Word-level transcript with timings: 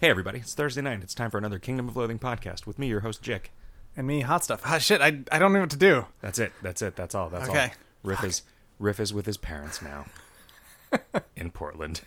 Hey, 0.00 0.10
everybody, 0.10 0.38
it's 0.38 0.54
Thursday 0.54 0.80
night. 0.80 1.00
It's 1.02 1.14
time 1.14 1.30
for 1.30 1.38
another 1.38 1.58
Kingdom 1.58 1.88
of 1.88 1.96
Loathing 1.96 2.18
podcast 2.20 2.66
with 2.66 2.78
me, 2.78 2.86
your 2.86 3.00
host, 3.00 3.20
Jick. 3.20 3.50
And 3.96 4.06
me, 4.06 4.20
hot 4.20 4.44
stuff. 4.44 4.62
Ah, 4.64 4.78
shit, 4.78 5.00
I, 5.00 5.20
I 5.32 5.38
don't 5.40 5.52
know 5.52 5.60
what 5.60 5.70
to 5.70 5.76
do. 5.76 6.06
That's 6.20 6.38
it. 6.38 6.52
That's 6.62 6.82
it. 6.82 6.94
That's 6.94 7.14
all. 7.16 7.28
That's 7.28 7.48
Okay. 7.48 7.64
all. 7.64 7.70
Riff 8.04 8.22
is, 8.22 8.42
Riff 8.78 9.00
is 9.00 9.12
with 9.12 9.26
his 9.26 9.36
parents 9.36 9.82
now 9.82 10.06
in 11.36 11.50
Portland, 11.50 12.02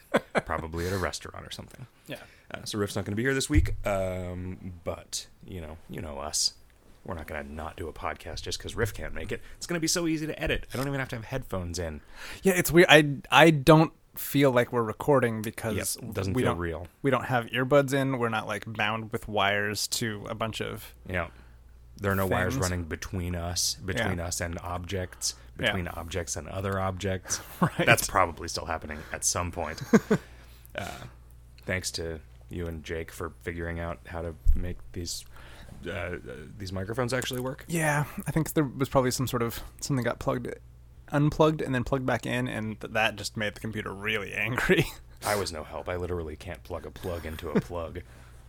probably 0.46 0.88
at 0.88 0.94
a 0.94 0.98
restaurant 0.98 1.46
or 1.46 1.52
something. 1.52 1.86
Yeah. 2.08 2.20
Uh, 2.50 2.64
so 2.64 2.78
Riff's 2.78 2.96
not 2.96 3.04
going 3.04 3.12
to 3.12 3.18
be 3.18 3.24
here 3.24 3.34
this 3.34 3.50
week, 3.50 3.76
um, 3.86 4.74
but 4.86 5.28
you 5.46 5.60
know, 5.60 5.78
you 5.90 6.02
know 6.02 6.18
us. 6.20 6.54
We're 7.04 7.16
not 7.16 7.28
going 7.28 7.44
to 7.46 7.52
not 7.52 7.76
do 7.78 7.88
a 7.90 7.94
podcast 7.94 8.44
just 8.44 8.58
because 8.60 8.76
Riff 8.76 8.94
can't 8.94 9.14
make 9.14 9.32
it. 9.32 9.42
It's 9.58 9.66
going 9.66 9.76
to 9.76 9.82
be 9.82 9.88
so 9.88 10.08
easy 10.08 10.28
to 10.28 10.42
edit. 10.42 10.68
I 10.74 10.78
don't 10.78 10.88
even 10.88 11.00
have 11.00 11.10
to 11.10 11.16
have 11.18 11.26
headphones 11.26 11.78
in. 11.80 12.02
Yeah, 12.44 12.54
it's 12.54 12.72
weird. 12.72 12.86
I, 12.90 13.16
I 13.32 13.50
don't 13.50 13.92
feel 14.16 14.52
like 14.52 14.72
we're 14.74 14.84
recording 14.84 15.42
because 15.42 15.98
Yep, 16.02 16.14
doesn't 16.14 16.34
we 16.34 16.42
feel 16.44 16.52
don't, 16.54 16.60
real. 16.60 16.88
We 17.02 17.12
don't 17.12 17.26
have 17.26 17.46
earbuds 17.48 17.94
in. 17.94 18.18
We're 18.20 18.30
not 18.30 18.48
like 18.48 18.66
bound 18.72 19.12
with 19.12 19.28
wires 19.28 19.88
to 19.90 20.26
a 20.30 20.36
bunch 20.36 20.62
of. 20.62 20.94
Yeah. 21.10 21.28
There 21.98 22.12
are 22.12 22.16
no 22.16 22.26
wires 22.26 22.56
running 22.58 22.84
between 22.86 23.36
us, 23.36 23.76
between 23.76 24.18
Yeah. 24.18 24.26
us 24.28 24.42
and 24.42 24.58
objects, 24.60 25.36
Yeah. 25.60 25.68
between 25.68 25.88
objects 25.88 26.36
and 26.36 26.48
other 26.48 26.80
objects. 26.80 27.40
Right. 27.62 27.86
That's 27.86 28.08
probably 28.08 28.48
still 28.48 28.66
happening 28.66 28.98
at 29.14 29.24
some 29.24 29.52
point. 29.52 29.82
uh, 30.76 30.88
thanks 31.66 31.92
to 31.92 32.20
you 32.50 32.68
and 32.68 32.84
Jake 32.84 33.12
for 33.12 33.32
figuring 33.44 33.80
out 33.80 34.00
how 34.08 34.22
to 34.22 34.36
make 34.56 34.78
these 34.94 35.24
uh, 35.88 35.90
uh, 35.92 36.18
these 36.58 36.72
microphones 36.72 37.14
actually 37.14 37.40
work. 37.40 37.66
Yeah, 37.68 38.06
I 38.28 38.32
think 38.32 38.54
there 38.54 38.64
was 38.66 38.90
probably 38.90 39.10
some 39.12 39.28
sort 39.28 39.42
of 39.42 39.62
something 39.80 40.04
got 40.04 40.20
plugged, 40.20 40.48
unplugged, 41.12 41.62
and 41.62 41.74
then 41.74 41.84
plugged 41.84 42.06
back 42.06 42.26
in, 42.26 42.48
and 42.48 42.80
th- 42.80 42.94
that 42.94 43.16
just 43.16 43.38
made 43.38 43.56
the 43.56 43.60
computer 43.60 43.94
really 43.94 44.34
angry. 44.36 44.86
I 45.26 45.36
was 45.36 45.52
no 45.52 45.64
help. 45.64 45.88
I 45.88 45.96
literally 45.96 46.36
can't 46.36 46.64
plug 46.64 46.86
a 46.86 46.92
plug 46.92 47.26
into 47.26 47.50
a 47.50 47.60
plug. 47.62 48.02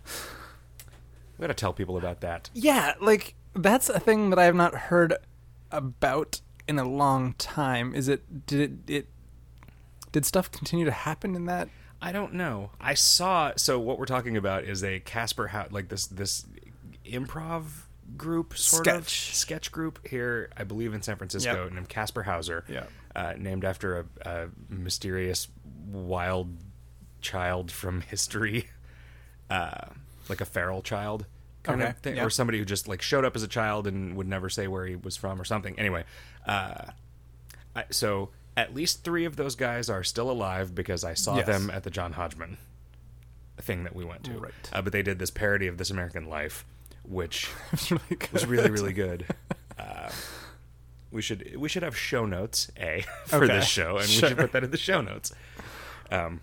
we 1.39 1.43
gotta 1.43 1.55
tell 1.55 1.73
people 1.73 1.97
about 1.97 2.21
that. 2.21 2.51
yeah, 2.55 2.95
like 3.01 3.35
that's 3.55 3.89
a 3.89 4.01
thing 4.01 4.31
that 4.31 4.39
I 4.39 4.45
have 4.45 4.55
not 4.55 4.75
heard 4.75 5.15
about 5.71 6.41
in 6.69 6.79
a 6.79 6.89
long 6.89 7.35
time. 7.35 7.95
Is 7.95 8.09
it? 8.09 8.47
Did 8.47 8.61
it? 8.89 8.93
it 8.93 9.07
did 10.13 10.25
stuff 10.27 10.51
continue 10.51 10.85
to 10.85 10.91
happen 10.93 11.35
in 11.35 11.47
that? 11.47 11.69
I 12.01 12.13
don't 12.13 12.35
know. 12.35 12.71
I 12.81 12.95
saw. 12.95 13.53
So 13.57 13.79
what 13.79 13.99
we're 13.99 14.07
talking 14.07 14.37
about 14.37 14.65
is 14.65 14.83
a 14.83 15.01
Casper 15.01 15.49
House, 15.49 15.71
like 15.73 15.89
this 15.89 16.07
this 16.07 16.47
improv 17.07 17.85
group, 18.17 18.57
sort 18.57 18.87
of 18.89 19.09
Sketch. 19.09 19.35
sketch 19.37 19.73
group 19.73 20.07
here, 20.07 20.51
I 20.57 20.65
believe 20.65 20.93
in 20.95 21.03
San 21.03 21.17
Francisco, 21.17 21.65
Yep. 21.65 21.73
named 21.73 21.89
Kasper 21.89 22.23
Hauser. 22.25 22.65
Yeah. 22.69 22.85
Uh, 23.15 23.35
named 23.37 23.65
after 23.65 23.99
a, 23.99 24.05
a 24.23 24.49
mysterious 24.71 25.49
wild 25.87 26.57
child 27.21 27.71
from 27.71 28.01
history, 28.11 28.69
uh, 29.51 29.87
like 30.29 30.41
a 30.41 30.45
feral 30.47 30.83
child 30.83 31.27
kind 31.63 31.81
Okay, 31.83 31.91
of 31.91 31.99
thing, 31.99 32.17
yeah. 32.17 32.25
or 32.25 32.31
somebody 32.31 32.59
who 32.59 32.65
just 32.65 32.89
like 32.89 33.03
showed 33.03 33.25
up 33.25 33.37
as 33.37 33.43
a 33.43 33.49
child 33.49 33.87
and 33.87 34.17
would 34.17 34.27
never 34.27 34.49
say 34.49 34.67
where 34.67 34.87
he 34.87 34.97
was 34.97 35.17
from 35.17 35.41
or 35.41 35.45
something. 35.45 35.79
Anyway, 35.79 36.05
uh, 36.47 36.87
I, 37.77 37.85
so 37.91 38.31
at 38.57 38.75
least 38.75 39.05
three 39.05 39.25
of 39.25 39.37
those 39.37 39.55
guys 39.55 39.89
are 39.89 40.03
still 40.03 40.31
alive 40.31 40.75
because 40.75 41.05
I 41.05 41.15
saw 41.15 41.37
Yes. 41.37 41.47
them 41.47 41.71
at 41.71 41.85
the 41.85 41.91
John 41.91 42.13
Hodgman 42.15 42.59
thing 43.59 43.85
that 43.85 43.95
we 43.95 44.05
went 44.05 44.25
to. 44.25 44.33
Right. 44.39 44.53
Uh, 44.73 44.83
but 44.83 44.93
they 44.93 45.03
did 45.03 45.19
this 45.19 45.31
parody 45.31 45.67
of 45.69 45.79
This 45.79 45.91
American 45.91 46.29
Life, 46.29 46.65
which 47.05 47.49
It's 47.73 47.91
really 47.91 48.03
good. 48.11 48.33
was 48.33 48.47
really 48.47 48.71
really 48.71 48.93
good. 48.93 49.27
Uh, 49.79 50.11
we 51.11 51.21
should 51.23 51.57
we 51.57 51.69
should 51.69 51.83
have 51.83 51.97
show 51.97 52.25
notes 52.27 52.71
a 52.79 53.05
for 53.27 53.45
Okay, 53.45 53.55
this 53.55 53.67
show, 53.67 53.97
and 53.97 54.07
we 54.07 54.13
should 54.13 54.37
put 54.37 54.53
that 54.53 54.63
in 54.63 54.71
the 54.71 54.77
show 54.77 55.01
notes. 55.01 55.33
Um, 56.11 56.41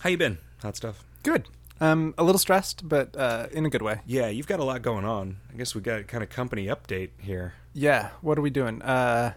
how 0.00 0.08
you 0.10 0.16
been? 0.16 0.38
Hot 0.62 0.76
stuff. 0.76 1.04
good. 1.22 1.48
Um, 1.80 2.14
a 2.16 2.22
little 2.24 2.38
stressed, 2.38 2.88
but 2.88 3.14
uh, 3.16 3.48
in 3.52 3.66
a 3.66 3.68
good 3.70 3.82
way. 3.82 4.00
Yeah, 4.06 4.28
you've 4.28 4.46
got 4.46 4.60
a 4.60 4.64
lot 4.64 4.80
going 4.82 5.04
on. 5.04 5.36
I 5.52 5.56
guess 5.56 5.74
we 5.74 5.80
got 5.80 6.06
kind 6.06 6.22
of 6.22 6.30
company 6.30 6.66
update 6.68 7.10
here. 7.18 7.54
Yeah. 7.74 8.10
What 8.22 8.38
are 8.38 8.42
we 8.42 8.50
doing? 8.50 8.80
Uh, 8.80 9.34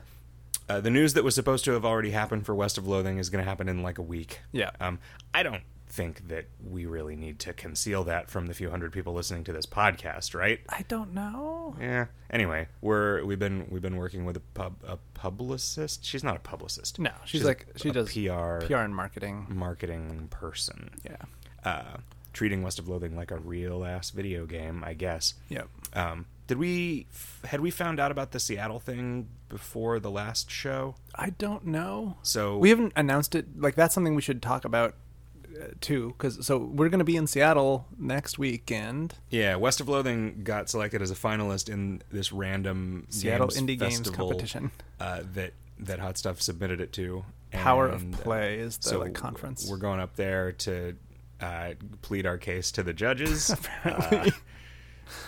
Uh, 0.70 0.80
the 0.82 0.92
news 0.92 1.14
that 1.15 1.23
was 1.23 1.33
supposed 1.33 1.65
to 1.65 1.71
have 1.71 1.83
already 1.83 2.11
happened 2.11 2.45
for 2.45 2.53
West 2.53 2.77
of 2.77 2.87
Loathing 2.87 3.17
is 3.17 3.30
going 3.30 3.43
to 3.43 3.49
happen 3.49 3.67
in 3.67 3.82
like 3.82 3.98
a 3.98 4.02
week. 4.03 4.42
Yeah. 4.52 4.70
Um, 4.80 4.99
I 5.33 5.42
don't 5.43 5.64
think 5.97 6.27
that 6.27 6.45
we 6.63 6.85
really 6.85 7.15
need 7.15 7.39
to 7.39 7.53
conceal 7.53 8.03
that 8.03 8.30
from 8.30 8.45
the 8.45 8.53
few 8.53 8.69
hundred 8.69 8.93
people 8.93 9.13
listening 9.13 9.43
to 9.45 9.52
this 9.52 9.65
podcast, 9.65 10.35
right? 10.35 10.59
I 10.69 10.85
don't 10.87 11.11
know. 11.15 11.75
Yeah. 11.81 12.05
Anyway, 12.30 12.67
we're 12.81 13.25
we've 13.25 13.39
been 13.39 13.65
we've 13.71 13.81
been 13.81 13.97
working 13.97 14.23
with 14.23 14.37
a 14.37 14.41
pub 14.53 14.75
a 14.87 14.97
publicist. 15.15 16.05
She's 16.05 16.23
not 16.23 16.35
a 16.37 16.39
publicist. 16.39 16.99
No, 16.99 17.11
she's, 17.25 17.41
a- 17.41 17.47
like 17.47 17.65
she 17.77 17.89
a 17.89 17.93
does 17.93 18.13
PR 18.13 18.65
PR 18.65 18.75
and 18.77 18.95
marketing. 18.95 19.47
marketing 19.49 20.27
person. 20.30 20.91
Yeah. 21.03 21.17
Uh, 21.63 21.97
treating 22.33 22.61
West 22.61 22.77
of 22.77 22.87
Loathing 22.87 23.15
like 23.15 23.31
a 23.31 23.37
real 23.39 23.83
ass 23.83 24.11
video 24.11 24.45
game, 24.45 24.83
I 24.85 24.93
guess. 24.93 25.33
Yep. 25.49 25.67
Um, 25.93 26.25
did 26.45 26.59
we 26.59 27.08
had 27.43 27.59
we 27.59 27.71
found 27.71 27.99
out 27.99 28.11
about 28.11 28.31
the 28.31 28.39
Seattle 28.39 28.79
thing 28.79 29.27
before 29.49 29.99
the 29.99 30.11
last 30.11 30.52
show? 30.52 30.95
I 31.15 31.31
don't 31.31 31.65
know. 31.65 32.17
So 32.21 32.58
We 32.59 32.69
haven't 32.69 32.93
announced 32.95 33.33
it. 33.33 33.59
Like 33.59 33.73
that's 33.75 33.95
something 33.95 34.14
we 34.15 34.21
should 34.21 34.41
talk 34.43 34.64
about 34.64 34.93
too. 35.82 36.14
Because 36.18 36.45
so 36.45 36.58
we're 36.58 36.90
going 36.90 37.00
to 37.00 37.06
be 37.06 37.16
in 37.16 37.28
Seattle 37.28 37.86
next 37.98 38.38
weekend. 38.40 39.16
Yeah, 39.30 39.56
West 39.56 39.80
of 39.82 39.88
Loathing 39.90 40.42
got 40.44 40.70
selected 40.70 41.02
as 41.02 41.12
a 41.12 41.16
finalist 41.16 41.70
in 41.70 42.02
this 42.12 42.32
random 42.32 43.08
Seattle 43.10 43.48
games 43.48 43.62
Indie 43.62 43.80
Games 43.80 44.10
competition. 44.10 44.72
uh, 45.00 45.22
that 45.34 45.54
that 45.80 46.00
Hot 46.00 46.18
Stuff 46.18 46.42
submitted 46.42 46.82
it 46.82 46.92
to. 46.94 47.23
Power 47.52 47.88
And, 47.88 48.14
of 48.14 48.20
uh, 48.20 48.23
Play 48.23 48.56
is 48.60 48.78
the 48.78 48.90
so 48.90 49.00
like, 49.00 49.14
conference. 49.14 49.68
We're 49.70 49.78
going 49.78 50.00
up 50.02 50.16
there 50.16 50.52
to 50.54 50.95
uh, 51.40 51.74
plead 52.02 52.26
our 52.26 52.38
case 52.38 52.72
to 52.74 52.84
the 52.84 52.94
judges, 52.94 53.50
Apparently. 53.52 54.32
uh, 54.32 54.36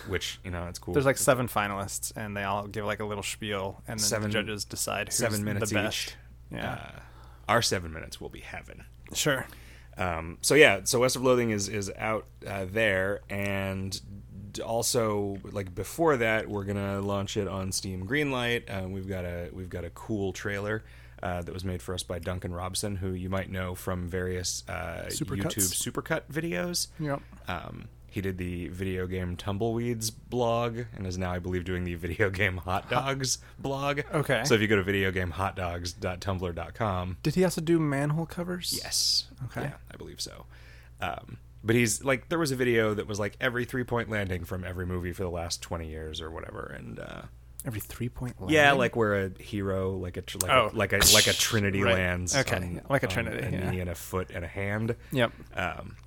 which 0.08 0.40
you 0.44 0.52
know 0.52 0.66
it's 0.68 0.80
cool. 0.80 0.94
There's 0.94 1.06
like 1.06 1.18
seven 1.18 1.48
finalists, 1.48 2.12
and 2.16 2.36
they 2.36 2.44
all 2.44 2.68
give 2.68 2.84
like 2.86 3.00
a 3.00 3.06
little 3.06 3.24
spiel, 3.24 3.82
and 3.88 4.00
then 4.00 4.06
Seven- 4.06 4.30
the 4.30 4.34
judges 4.34 4.66
decide 4.66 5.08
who's 5.08 5.16
seven 5.16 5.44
minutes 5.44 5.70
the 5.70 5.76
best. 5.76 6.08
each. 6.10 6.16
Yeah. 6.52 6.74
Uh, 6.74 7.00
our 7.48 7.62
seven 7.62 7.94
minutes 7.94 8.20
will 8.20 8.30
be 8.30 8.42
heaven. 8.42 8.84
sure. 9.14 9.48
Um, 10.00 10.38
so 10.42 10.56
yeah, 10.56 10.82
so 10.86 11.02
West 11.02 11.16
of 11.16 11.24
Loathing 11.24 11.52
is 11.52 11.68
is 11.68 11.92
out 11.98 12.26
uh, 12.48 12.66
there, 12.72 13.20
and 13.30 14.00
also 14.66 15.38
like 15.52 15.76
before 15.76 16.18
that, 16.18 16.48
we're 16.48 16.64
gonna 16.64 17.02
launch 17.02 17.38
it 17.38 17.48
on 17.48 17.72
Steam 17.72 18.08
Greenlight. 18.08 18.64
Uh, 18.70 18.88
we've 18.88 19.10
got 19.10 19.26
a 19.26 19.50
we've 19.52 19.70
got 19.70 19.84
a 19.84 19.90
cool 19.92 20.34
trailer. 20.34 20.84
Uh, 21.22 21.42
that 21.42 21.54
was 21.54 21.66
made 21.66 21.82
for 21.82 21.94
us 21.94 22.02
by 22.02 22.18
Duncan 22.18 22.54
Robson, 22.54 22.96
who 22.96 23.12
you 23.12 23.30
might 23.30 23.52
know 23.52 23.76
from 23.76 24.08
various 24.08 24.64
uh. 24.70 25.04
YouTube 25.10 25.68
supercut 25.68 26.22
videos. 26.32 26.88
Yep. 26.98 27.22
Um, 27.50 27.90
he 28.12 28.22
did 28.22 28.38
the 28.38 28.68
video 28.70 29.08
game 29.08 29.36
Tumbleweeds 29.38 30.12
blog 30.12 30.82
and 30.96 31.06
is 31.08 31.18
now, 31.18 31.32
I 31.32 31.40
believe, 31.40 31.64
doing 31.66 31.84
the 31.84 31.96
video 31.96 32.30
game 32.30 32.58
Hot 32.58 32.90
Dogs 32.90 33.40
blog. 33.58 34.02
Okay. 34.14 34.44
So 34.46 34.54
if 34.56 34.62
you 34.62 34.68
go 34.68 34.76
to 34.82 34.84
videogamehotdogs.tumblr.com, 34.84 37.18
Did 37.24 37.36
he 37.36 37.44
also 37.44 37.62
do 37.62 37.80
manhole 37.80 38.26
covers? 38.26 38.80
Yes. 38.84 39.28
Okay. 39.46 39.62
Yeah, 39.64 39.74
I 39.94 39.98
believe 39.98 40.22
so. 40.22 40.46
Um, 41.02 41.38
but 41.64 41.76
he's 41.76 42.04
like, 42.04 42.30
there 42.30 42.40
was 42.40 42.52
a 42.52 42.56
video 42.56 42.94
that 42.94 43.08
was 43.08 43.20
like 43.20 43.36
every 43.42 43.66
three 43.66 43.84
point 43.84 44.10
landing 44.10 44.46
from 44.46 44.64
every 44.64 44.86
movie 44.86 45.12
for 45.14 45.24
the 45.24 45.30
last 45.30 45.62
20 45.62 45.90
years 45.90 46.22
or 46.22 46.32
whatever. 46.32 46.74
And, 46.78 47.00
uh, 47.00 47.22
Every 47.66 47.82
three 47.82 48.08
point. 48.08 48.40
Landing. 48.40 48.56
Yeah, 48.56 48.72
like 48.72 48.96
where 48.96 49.26
a 49.26 49.32
hero, 49.44 49.92
like 49.92 50.16
a, 50.16 50.22
tr- 50.22 50.38
like, 50.42 50.50
Oh. 50.50 50.72
a 50.74 50.78
like 50.78 50.94
a, 50.94 51.00
like 51.14 51.28
a 51.28 51.34
Trinity 51.34 51.84
Right. 51.84 51.96
lands. 51.96 52.34
Okay, 52.34 52.56
on- 52.56 52.82
like 52.90 53.04
a 53.04 53.08
on 53.08 53.12
Trinity, 53.14 53.46
A 53.46 53.52
yeah. 53.52 53.70
knee 53.70 53.82
and 53.82 53.90
a 53.90 53.96
foot 53.96 54.30
and 54.34 54.46
a 54.46 54.48
hand. 54.48 54.96
Yep. 55.12 55.34
Um, 55.56 55.98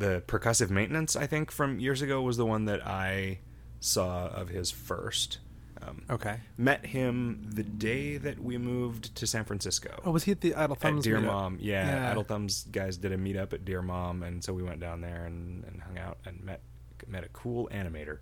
the 0.00 0.22
percussive 0.26 0.70
maintenance, 0.70 1.14
I 1.14 1.26
think, 1.26 1.50
from 1.50 1.78
years 1.78 2.02
ago 2.02 2.20
was 2.22 2.36
the 2.36 2.44
one 2.46 2.64
that 2.64 2.84
I 2.86 3.38
saw 3.80 4.26
of 4.28 4.48
his 4.48 4.70
first. 4.70 5.38
Um, 5.82 6.02
Okay. 6.10 6.40
Met 6.58 6.84
him 6.86 7.48
the 7.54 7.62
day 7.62 8.16
that 8.18 8.38
we 8.38 8.58
moved 8.58 9.14
to 9.16 9.26
San 9.26 9.44
Francisco 9.46 9.98
Oh, 10.04 10.10
was 10.10 10.24
he 10.24 10.32
at 10.32 10.42
the 10.42 10.54
Idle 10.54 10.74
at 10.76 10.80
Thumbs? 10.82 11.04
Dear 11.04 11.18
meetup? 11.18 11.24
Mom. 11.24 11.58
Yeah, 11.60 11.86
Yeah. 12.04 12.10
Idle 12.10 12.24
Thumbs 12.24 12.66
guys 12.70 12.98
did 12.98 13.12
a 13.12 13.16
meetup 13.16 13.54
at 13.54 13.64
Dear 13.64 13.80
Mom, 13.80 14.22
and 14.22 14.44
so 14.44 14.52
we 14.52 14.62
went 14.62 14.80
down 14.80 15.00
there 15.00 15.24
and, 15.24 15.64
and 15.64 15.80
hung 15.82 15.98
out 15.98 16.18
and 16.26 16.42
met 16.44 16.60
met 17.08 17.24
a 17.24 17.28
cool 17.28 17.68
animator. 17.72 18.18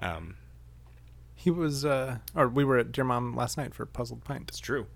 Um, 0.00 0.34
He 1.36 1.50
was, 1.50 1.84
uh, 1.84 2.18
or 2.34 2.48
we 2.48 2.64
were 2.64 2.76
at 2.78 2.90
Dear 2.92 3.04
Mom 3.04 3.34
last 3.36 3.56
night 3.56 3.72
for 3.74 3.86
Puzzled 3.86 4.24
Pint. 4.24 4.48
it's 4.48 4.58
true. 4.58 4.86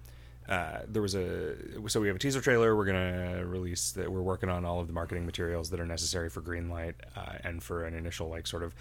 Uh, 0.48 0.80
there 0.86 1.00
was 1.02 1.14
a 1.14 1.54
so 1.88 2.00
we 2.00 2.06
have 2.08 2.16
a 2.16 2.18
teaser 2.18 2.40
trailer. 2.40 2.76
We're 2.76 2.84
gonna 2.84 3.46
release 3.46 3.92
that. 3.92 4.12
We're 4.12 4.20
working 4.22 4.48
on 4.50 4.64
all 4.64 4.80
of 4.80 4.86
the 4.88 4.92
marketing 4.92 5.24
materials 5.24 5.70
that 5.70 5.80
are 5.80 5.86
necessary 5.86 6.28
for 6.28 6.42
Greenlight 6.42 6.94
uh, 7.16 7.32
and 7.42 7.62
for 7.62 7.84
an 7.84 7.94
initial 7.94 8.28
like 8.28 8.46
sort 8.46 8.62
of 8.62 8.74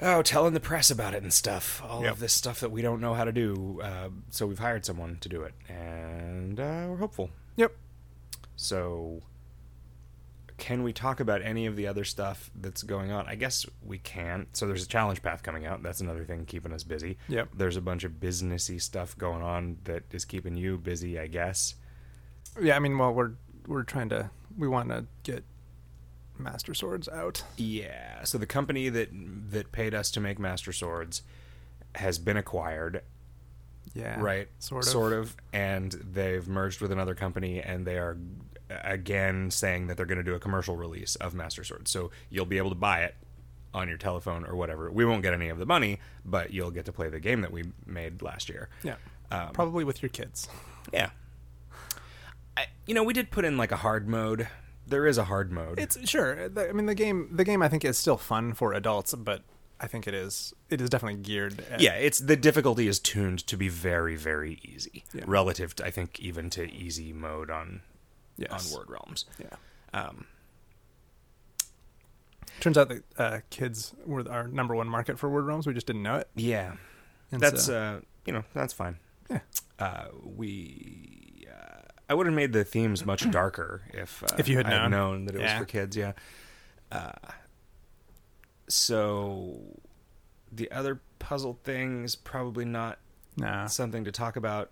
oh 0.00 0.22
telling 0.22 0.54
the 0.54 0.60
press 0.60 0.90
about 0.90 1.14
it 1.14 1.22
and 1.22 1.32
stuff. 1.32 1.80
All 1.84 2.02
Yep. 2.02 2.12
of 2.14 2.18
this 2.20 2.32
stuff 2.32 2.58
that 2.60 2.70
we 2.72 2.82
don't 2.82 3.00
know 3.00 3.14
how 3.14 3.24
to 3.24 3.32
do. 3.32 3.80
Uh, 3.82 4.08
so 4.30 4.46
we've 4.46 4.58
hired 4.58 4.84
someone 4.84 5.18
to 5.20 5.28
do 5.28 5.42
it, 5.42 5.54
and 5.68 6.58
uh, 6.58 6.86
we're 6.88 6.96
hopeful. 6.96 7.30
Yep. 7.56 7.72
So, 8.56 9.22
can 10.58 10.82
we 10.82 10.92
talk 10.92 11.20
about 11.20 11.40
any 11.42 11.66
of 11.66 11.76
the 11.76 11.86
other 11.86 12.04
stuff 12.04 12.50
that's 12.54 12.82
going 12.82 13.10
on? 13.10 13.26
I 13.26 13.36
guess 13.36 13.64
we 13.82 13.98
can. 13.98 14.48
So, 14.52 14.66
there's 14.66 14.84
a 14.84 14.88
challenge 14.88 15.22
path 15.22 15.42
coming 15.42 15.64
out. 15.66 15.82
That's 15.82 16.00
another 16.00 16.24
thing 16.24 16.44
keeping 16.44 16.72
us 16.72 16.82
busy. 16.82 17.16
Yep. 17.28 17.50
There's 17.54 17.76
a 17.76 17.80
bunch 17.80 18.04
of 18.04 18.12
businessy 18.12 18.82
stuff 18.82 19.16
going 19.16 19.42
on 19.42 19.78
that 19.84 20.02
is 20.10 20.24
keeping 20.24 20.56
you 20.56 20.76
busy, 20.76 21.18
I 21.18 21.28
guess. 21.28 21.74
Yeah, 22.60 22.76
I 22.76 22.80
mean, 22.80 22.98
well, 22.98 23.14
we're 23.14 23.32
we're 23.66 23.84
trying 23.84 24.08
to 24.10 24.30
we 24.56 24.66
want 24.66 24.88
to 24.88 25.06
get 25.22 25.44
Master 26.38 26.74
Swords 26.74 27.08
out. 27.08 27.42
Yeah. 27.56 28.24
So 28.24 28.38
the 28.38 28.46
company 28.46 28.88
that 28.88 29.10
that 29.50 29.72
paid 29.72 29.94
us 29.94 30.10
to 30.12 30.20
make 30.20 30.38
Master 30.38 30.72
Swords 30.72 31.22
has 31.94 32.18
been 32.18 32.36
acquired, 32.36 33.02
Yeah, 33.94 34.20
right? 34.20 34.48
Sort 34.58 34.84
of. 34.84 34.90
Sort 34.90 35.12
of. 35.12 35.36
And 35.52 35.92
they've 35.92 36.46
merged 36.46 36.80
with 36.80 36.92
another 36.92 37.14
company, 37.14 37.60
and 37.60 37.86
they 37.86 37.98
are 37.98 38.16
again 38.70 39.50
saying 39.50 39.86
that 39.86 39.96
they're 39.96 40.06
going 40.06 40.18
to 40.18 40.24
do 40.24 40.34
a 40.34 40.40
commercial 40.40 40.76
release 40.76 41.14
of 41.16 41.34
Master 41.34 41.64
Swords. 41.64 41.90
So 41.90 42.10
you'll 42.30 42.46
be 42.46 42.58
able 42.58 42.70
to 42.70 42.76
buy 42.76 43.00
it 43.02 43.14
on 43.74 43.88
your 43.88 43.98
telephone 43.98 44.44
or 44.44 44.56
whatever. 44.56 44.90
We 44.90 45.04
won't 45.04 45.22
get 45.22 45.34
any 45.34 45.48
of 45.48 45.58
the 45.58 45.66
money, 45.66 46.00
but 46.24 46.52
you'll 46.52 46.70
get 46.70 46.84
to 46.86 46.92
play 46.92 47.08
the 47.08 47.20
game 47.20 47.40
that 47.42 47.52
we 47.52 47.64
made 47.86 48.22
last 48.22 48.48
year. 48.48 48.68
Yeah, 48.82 48.96
Um, 49.30 49.50
probably 49.52 49.84
with 49.84 50.02
your 50.02 50.08
kids. 50.08 50.48
Yeah. 50.92 51.10
I, 52.56 52.66
you 52.86 52.94
know, 52.94 53.04
we 53.04 53.12
did 53.12 53.30
put 53.30 53.44
in 53.44 53.56
like 53.56 53.72
a 53.72 53.76
hard 53.76 54.08
mode. 54.08 54.48
There 54.86 55.06
is 55.06 55.18
a 55.18 55.24
hard 55.24 55.52
mode. 55.52 55.78
It's 55.78 56.08
sure. 56.08 56.50
I 56.56 56.72
mean, 56.72 56.86
the 56.86 56.94
game. 56.94 57.28
The 57.32 57.44
game, 57.44 57.62
I 57.62 57.68
think, 57.68 57.84
is 57.84 57.98
still 57.98 58.16
fun 58.16 58.54
for 58.54 58.72
adults, 58.72 59.14
but 59.14 59.42
I 59.78 59.86
think 59.86 60.08
it 60.08 60.14
is. 60.14 60.54
It 60.70 60.80
is 60.80 60.88
definitely 60.88 61.20
geared. 61.20 61.62
At, 61.70 61.80
yeah, 61.80 61.92
it's 61.92 62.18
the 62.18 62.36
difficulty 62.36 62.88
is 62.88 62.98
tuned 62.98 63.46
to 63.48 63.56
be 63.56 63.68
very, 63.68 64.16
very 64.16 64.58
easy 64.64 65.04
Yeah. 65.12 65.24
relative 65.26 65.76
to 65.76 65.84
I 65.86 65.90
think 65.90 66.18
even 66.20 66.48
to 66.50 66.72
easy 66.72 67.12
mode 67.12 67.50
on 67.50 67.82
Yes. 68.38 68.72
on 68.72 68.78
Word 68.78 68.88
Realms. 68.90 69.24
Yeah. 69.38 69.56
Um, 69.92 70.26
Turns 72.60 72.76
out 72.76 72.88
that 72.88 73.02
uh, 73.16 73.38
kids 73.50 73.94
were 74.04 74.28
our 74.28 74.48
number 74.48 74.74
one 74.74 74.88
market 74.88 75.16
for 75.18 75.28
word 75.28 75.44
realms. 75.44 75.66
We 75.66 75.74
just 75.74 75.86
didn't 75.86 76.02
know 76.02 76.16
it. 76.16 76.28
yeah, 76.34 76.72
And 77.30 77.40
that's 77.40 77.66
so- 77.66 77.76
uh, 77.76 78.00
you 78.26 78.32
know 78.32 78.42
that's 78.52 78.72
fine. 78.72 78.98
Yeah. 79.30 79.40
Uh, 79.78 80.06
we 80.24 81.46
uh, 81.48 81.82
I 82.10 82.14
would 82.14 82.26
have 82.26 82.34
made 82.34 82.52
the 82.52 82.64
themes 82.64 83.06
much 83.06 83.30
darker 83.30 83.82
if 83.94 84.24
uh, 84.24 84.28
If 84.38 84.48
you 84.48 84.56
had 84.56 84.66
I 84.66 84.88
known. 84.88 85.26
that 85.26 85.36
it 85.36 85.40
Yeah. 85.40 85.52
was 85.54 85.60
for 85.60 85.66
kids. 85.66 85.96
Yeah. 85.96 86.12
Uh, 86.90 87.12
so 88.68 89.60
the 90.50 90.70
other 90.72 91.00
puzzle 91.18 91.58
thing 91.64 92.04
is 92.04 92.16
probably 92.16 92.64
not 92.64 92.98
no, 93.36 93.66
something 93.68 94.04
to 94.04 94.12
talk 94.12 94.36
about. 94.36 94.70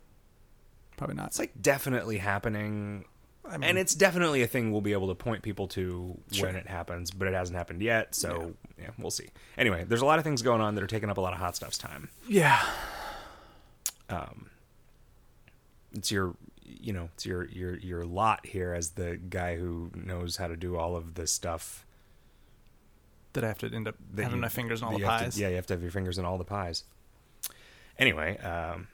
probably 0.97 1.17
not. 1.17 1.29
It's 1.29 1.39
like 1.39 1.53
definitely 1.61 2.19
happening 2.19 3.05
I 3.49 3.59
mean, 3.59 3.65
and 3.71 3.79
it's 3.79 3.95
definitely 3.95 4.43
a 4.43 4.47
thing 4.47 4.73
we'll 4.73 4.81
be 4.81 4.93
able 4.93 5.09
to 5.09 5.15
point 5.15 5.43
people 5.43 5.69
to 5.69 6.19
Sure. 6.33 6.47
when 6.49 6.57
it 6.57 6.67
happens, 6.67 7.11
but 7.11 7.29
it 7.29 7.35
hasn't 7.35 7.57
happened 7.57 7.81
yet, 7.83 8.15
so 8.15 8.55
yeah. 8.79 8.91
we'll 8.99 9.11
see. 9.11 9.29
Anyway, 9.57 9.85
there's 9.85 10.01
a 10.03 10.05
lot 10.07 10.19
of 10.19 10.25
things 10.25 10.43
going 10.43 10.61
on 10.61 10.75
that 10.75 10.83
are 10.85 10.87
taking 10.89 11.11
up 11.11 11.17
a 11.19 11.21
lot 11.21 11.33
of 11.33 11.39
hot 11.39 11.55
stuff's 11.57 11.79
time. 11.79 12.09
yeah, 12.29 12.65
Um, 14.09 14.51
it's 15.93 16.11
your, 16.11 16.35
you 16.65 16.93
know, 16.93 17.09
it's 17.15 17.25
your 17.27 17.47
your 17.49 17.77
your 17.79 18.05
lot 18.05 18.47
here 18.47 18.73
as 18.75 18.91
the 18.91 19.17
guy 19.17 19.57
who 19.57 19.91
knows 19.95 20.37
how 20.37 20.47
to 20.49 20.57
do 20.57 20.77
all 20.77 20.97
of 20.97 21.15
this 21.15 21.33
stuff. 21.33 21.83
that 23.33 23.45
I 23.45 23.49
have 23.49 23.59
to 23.59 23.67
end 23.71 23.87
up 23.87 23.97
having 24.17 24.37
you- 24.37 24.41
my 24.41 24.49
fingers 24.49 24.81
in 24.81 24.87
all 24.89 24.99
the 24.99 25.05
have 25.05 25.19
to- 25.19 25.25
pies. 25.27 25.39
yeah, 25.39 25.49
you 25.51 25.57
have 25.57 25.67
to 25.67 25.75
have 25.75 25.83
your 25.83 25.91
fingers 25.91 26.17
in 26.17 26.25
all 26.25 26.39
the 26.39 26.45
pies. 26.45 26.85
Anyway, 27.99 28.39
um, 28.39 28.89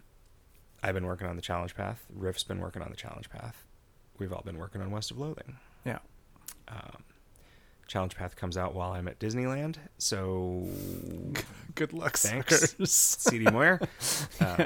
I've 0.83 0.95
been 0.95 1.07
working 1.07 1.29
on 1.29 1.37
the 1.37 1.43
challenge 1.43 1.77
path. 1.77 2.05
Riff's 2.13 2.43
been 2.43 2.59
working 2.59 2.83
on 2.83 2.91
the 2.91 2.97
challenge 2.97 3.31
path. 3.31 3.65
We've 4.19 4.33
all 4.33 4.43
been 4.45 4.59
working 4.59 4.81
on 4.83 4.91
West 4.91 5.11
of 5.11 5.19
Loathing. 5.19 5.57
yeah. 5.85 5.99
Um, 6.69 7.03
Challenge 7.89 8.15
Path 8.17 8.37
comes 8.37 8.57
out 8.57 8.75
while 8.75 8.93
I'm 8.93 9.07
at 9.09 9.19
Disneyland, 9.19 9.77
so 9.99 10.67
Good 11.75 11.93
luck, 11.93 12.17
Thanks. 12.17 12.75
CD 12.85 13.45
Moyer. 13.51 13.81
Um, 14.41 14.57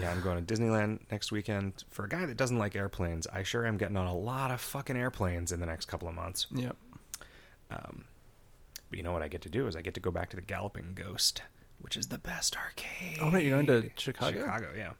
yeah, 0.00 0.10
I'm 0.10 0.20
going 0.22 0.44
to 0.44 0.54
Disneyland 0.54 0.98
next 1.12 1.30
weekend. 1.30 1.84
For 1.90 2.04
a 2.04 2.08
guy 2.08 2.26
that 2.26 2.36
doesn't 2.36 2.58
like 2.58 2.74
airplanes, 2.74 3.28
I 3.28 3.44
sure 3.44 3.64
am 3.64 3.76
getting 3.76 3.96
on 3.96 4.08
a 4.08 4.14
lot 4.16 4.50
of 4.50 4.60
fucking 4.60 4.96
airplanes 4.96 5.52
in 5.52 5.60
the 5.60 5.66
next 5.66 5.84
couple 5.86 6.08
of 6.08 6.14
months. 6.16 6.48
Yep. 6.52 6.76
Um, 7.70 8.04
but 8.90 8.96
you 8.96 9.04
know 9.04 9.12
what 9.12 9.22
I 9.22 9.28
get 9.28 9.40
to 9.42 9.48
do 9.48 9.68
is 9.68 9.76
I 9.76 9.82
get 9.82 9.94
to 9.94 10.00
go 10.00 10.10
back 10.10 10.30
to 10.30 10.36
the 10.36 10.42
Galloping 10.42 10.92
Ghost, 10.96 11.42
which 11.80 11.96
is 11.96 12.08
the 12.08 12.18
best 12.18 12.56
arcade. 12.56 13.18
Oh, 13.22 13.30
wait, 13.30 13.44
you're 13.46 13.62
going 13.62 13.66
to 13.82 13.88
Chicago? 13.96 14.40
Chicago, 14.40 14.68
yeah. 14.76 14.92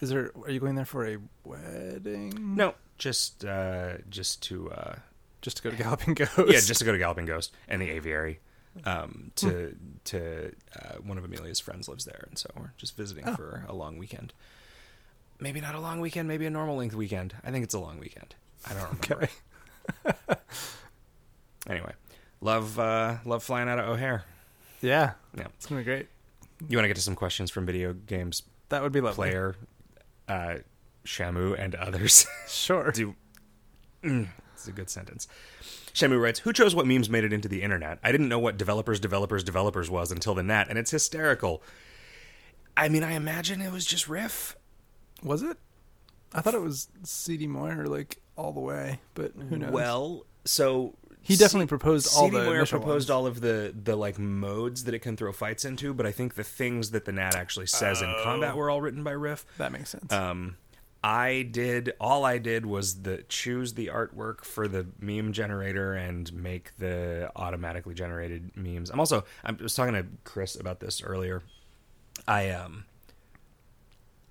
Is 0.00 0.10
there? 0.10 0.30
Are 0.44 0.50
you 0.50 0.60
going 0.60 0.74
there 0.74 0.84
for 0.84 1.06
a 1.06 1.16
wedding? 1.44 2.54
No, 2.56 2.74
just 2.98 3.44
uh, 3.44 3.94
just 4.10 4.42
to 4.44 4.70
uh, 4.70 4.94
just 5.42 5.56
to 5.58 5.62
go 5.62 5.70
to 5.70 5.76
Galloping 5.76 6.14
Ghost. 6.14 6.32
yeah, 6.38 6.60
just 6.60 6.78
to 6.80 6.84
go 6.84 6.92
to 6.92 6.98
Galloping 6.98 7.26
Ghost 7.26 7.52
and 7.68 7.80
the 7.80 7.90
aviary. 7.90 8.40
Um, 8.84 9.30
to 9.36 9.74
to 10.04 10.52
uh, 10.78 10.96
one 11.02 11.16
of 11.16 11.24
Amelia's 11.24 11.60
friends 11.60 11.88
lives 11.88 12.04
there, 12.04 12.26
and 12.28 12.36
so 12.38 12.50
we're 12.58 12.72
just 12.76 12.94
visiting 12.94 13.24
Oh. 13.26 13.34
for 13.34 13.64
a 13.66 13.74
long 13.74 13.96
weekend. 13.96 14.34
Maybe 15.40 15.62
not 15.62 15.74
a 15.74 15.80
long 15.80 16.00
weekend, 16.00 16.28
maybe 16.28 16.44
a 16.44 16.50
normal 16.50 16.76
length 16.76 16.94
weekend. 16.94 17.32
I 17.42 17.50
think 17.50 17.64
it's 17.64 17.74
a 17.74 17.78
long 17.78 17.98
weekend. 17.98 18.34
I 18.66 18.74
don't 18.74 18.82
remember. 19.10 19.28
okay. 20.04 20.36
Anyway, 21.68 21.92
love 22.40 22.78
uh, 22.78 23.16
love 23.24 23.42
flying 23.42 23.68
out 23.68 23.78
of 23.78 23.88
O'Hare. 23.88 24.24
Yeah, 24.82 25.12
Yeah, 25.36 25.46
it's 25.56 25.66
gonna 25.66 25.80
be 25.80 25.84
great. 25.84 26.06
you 26.68 26.76
want 26.76 26.84
to 26.84 26.88
get 26.88 26.96
to 26.96 27.02
some 27.02 27.16
questions 27.16 27.50
from 27.50 27.66
video 27.66 27.92
games 27.92 28.42
That 28.68 28.82
would 28.82 28.92
be 28.92 29.00
lovely. 29.00 29.30
player, 29.30 29.56
uh, 30.28 30.56
Shamu, 31.04 31.58
and 31.58 31.74
others. 31.74 32.26
Sure. 32.48 32.90
do. 32.90 33.14
Mm, 34.02 34.28
it's 34.54 34.68
a 34.68 34.72
good 34.72 34.90
sentence. 34.90 35.26
Shamu 35.94 36.20
writes, 36.20 36.40
"Who 36.40 36.52
chose 36.52 36.74
what 36.74 36.86
memes 36.86 37.08
made 37.08 37.24
it 37.24 37.32
into 37.32 37.48
the 37.48 37.62
Intergnat? 37.62 37.98
I 38.02 38.12
didn't 38.12 38.28
know 38.28 38.38
what 38.38 38.56
developers, 38.56 39.00
developers, 39.00 39.42
developers 39.42 39.90
was 39.90 40.12
until 40.12 40.34
the 40.34 40.42
net, 40.42 40.66
and 40.68 40.78
it's 40.78 40.90
hysterical. 40.90 41.62
I 42.76 42.88
mean, 42.88 43.02
I 43.02 43.12
imagine 43.12 43.60
it 43.60 43.72
was 43.72 43.86
just 43.86 44.08
Riff. 44.08 44.56
Was 45.22 45.42
it? 45.42 45.56
I 46.34 46.40
thought 46.42 46.54
it 46.54 46.60
was 46.60 46.88
CD 47.04 47.46
Moyer, 47.46 47.86
like 47.86 48.20
all 48.36 48.52
the 48.52 48.60
way, 48.60 49.00
but 49.14 49.32
who 49.48 49.56
knows? 49.56 49.72
Well, 49.72 50.26
so 50.44 50.94
He 51.26 51.36
definitely 51.36 51.66
proposed 51.66 52.08
all 52.16 52.26
CD 52.26 52.38
the 52.38 52.44
Moyer 52.44 52.66
proposed 52.66 53.08
ones. 53.08 53.10
all 53.10 53.26
of 53.26 53.40
the 53.40 53.74
the 53.74 53.96
like 53.96 54.18
modes 54.18 54.84
that 54.84 54.94
it 54.94 55.00
can 55.00 55.16
throw 55.16 55.32
fights 55.32 55.64
into, 55.64 55.92
but 55.92 56.06
I 56.06 56.12
think 56.12 56.34
the 56.34 56.44
things 56.44 56.90
that 56.92 57.04
the 57.04 57.12
Nat 57.12 57.34
actually 57.34 57.66
says 57.66 58.00
in 58.02 58.14
combat 58.22 58.54
Oh. 58.54 58.56
were 58.56 58.70
all 58.70 58.80
written 58.80 59.02
by 59.02 59.10
Riff. 59.12 59.44
that 59.58 59.72
makes 59.72 59.90
sense. 59.90 60.12
Um, 60.12 60.56
I 61.04 61.42
did 61.42 61.94
all 62.00 62.24
I 62.24 62.38
did 62.38 62.66
was 62.66 63.02
the 63.02 63.24
choose 63.28 63.74
the 63.74 63.88
artwork 63.88 64.44
for 64.44 64.66
the 64.66 64.86
meme 64.98 65.32
generator 65.32 65.94
and 65.94 66.32
make 66.32 66.76
the 66.78 67.30
automatically 67.36 67.94
generated 67.94 68.50
memes. 68.56 68.90
I'm 68.90 68.98
also 69.00 69.24
I 69.44 69.52
was 69.52 69.74
talking 69.74 69.94
to 69.94 70.06
Chris 70.24 70.54
about 70.58 70.80
this 70.80 71.02
earlier. 71.02 71.42
I 72.26 72.50
um 72.50 72.84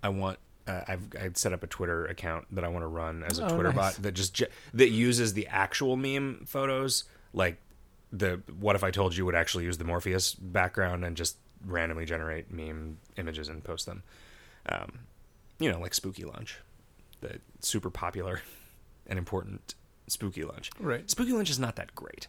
I 0.02 0.08
want 0.10 0.38
uh, 0.66 0.80
I've 0.88 1.08
I've 1.20 1.36
set 1.36 1.52
up 1.52 1.62
a 1.62 1.66
Twitter 1.66 2.06
account 2.06 2.46
that 2.54 2.64
I 2.64 2.68
want 2.68 2.82
to 2.82 2.88
run 2.88 3.22
as 3.24 3.38
a 3.38 3.44
Oh, 3.46 3.48
Twitter 3.54 3.72
nice. 3.72 3.94
bot 3.96 4.02
that 4.02 4.12
just 4.12 4.42
that 4.74 4.88
uses 4.90 5.34
the 5.34 5.46
actual 5.48 5.96
meme 5.96 6.42
photos 6.46 7.04
like 7.32 7.58
the 8.12 8.40
what 8.58 8.76
if 8.76 8.84
I 8.84 8.90
told 8.90 9.16
you 9.16 9.24
would 9.26 9.34
actually 9.34 9.64
use 9.64 9.78
the 9.78 9.84
Morpheus 9.84 10.34
background 10.34 11.04
and 11.04 11.16
just 11.16 11.36
randomly 11.64 12.04
generate 12.04 12.50
meme 12.50 12.98
images 13.16 13.48
and 13.48 13.62
post 13.64 13.86
them. 13.86 14.02
Um, 14.68 15.00
you 15.58 15.70
know, 15.70 15.80
like 15.80 15.94
Spooky 15.94 16.24
Lunch, 16.24 16.58
the 17.20 17.38
super 17.60 17.90
popular 17.90 18.40
and 19.06 19.18
important 19.18 19.74
Spooky 20.08 20.44
Lunch. 20.44 20.70
right. 20.78 21.08
Spooky 21.10 21.32
Lunch 21.32 21.50
is 21.50 21.58
not 21.58 21.76
that 21.76 21.94
great. 21.94 22.26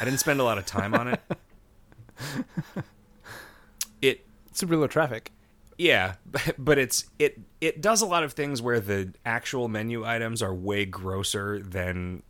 I 0.00 0.04
didn't 0.04 0.20
spend 0.20 0.40
a 0.40 0.44
lot 0.44 0.56
of 0.58 0.66
time 0.66 0.94
on 0.94 1.08
it. 1.08 1.20
It 4.02 4.24
Super 4.52 4.76
low 4.76 4.86
traffic. 4.86 5.32
Yeah, 5.78 6.14
but 6.58 6.78
it's 6.78 7.06
it 7.18 7.40
it 7.60 7.80
does 7.80 8.02
a 8.02 8.06
lot 8.06 8.22
of 8.24 8.32
things 8.32 8.60
where 8.62 8.80
the 8.80 9.12
actual 9.24 9.68
menu 9.68 10.04
items 10.04 10.42
are 10.42 10.54
way 10.54 10.84
grosser 10.84 11.60
than 11.60 12.22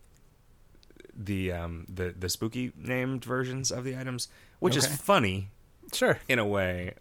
the 1.17 1.51
um 1.51 1.85
the 1.87 2.13
the 2.17 2.29
spooky 2.29 2.71
named 2.77 3.23
versions 3.23 3.71
of 3.71 3.83
the 3.83 3.97
items, 3.97 4.27
which 4.59 4.75
is 4.75 4.85
funny 4.87 5.49
Sure. 5.93 6.19
in 6.27 6.39
a 6.39 6.45
way, 6.45 6.93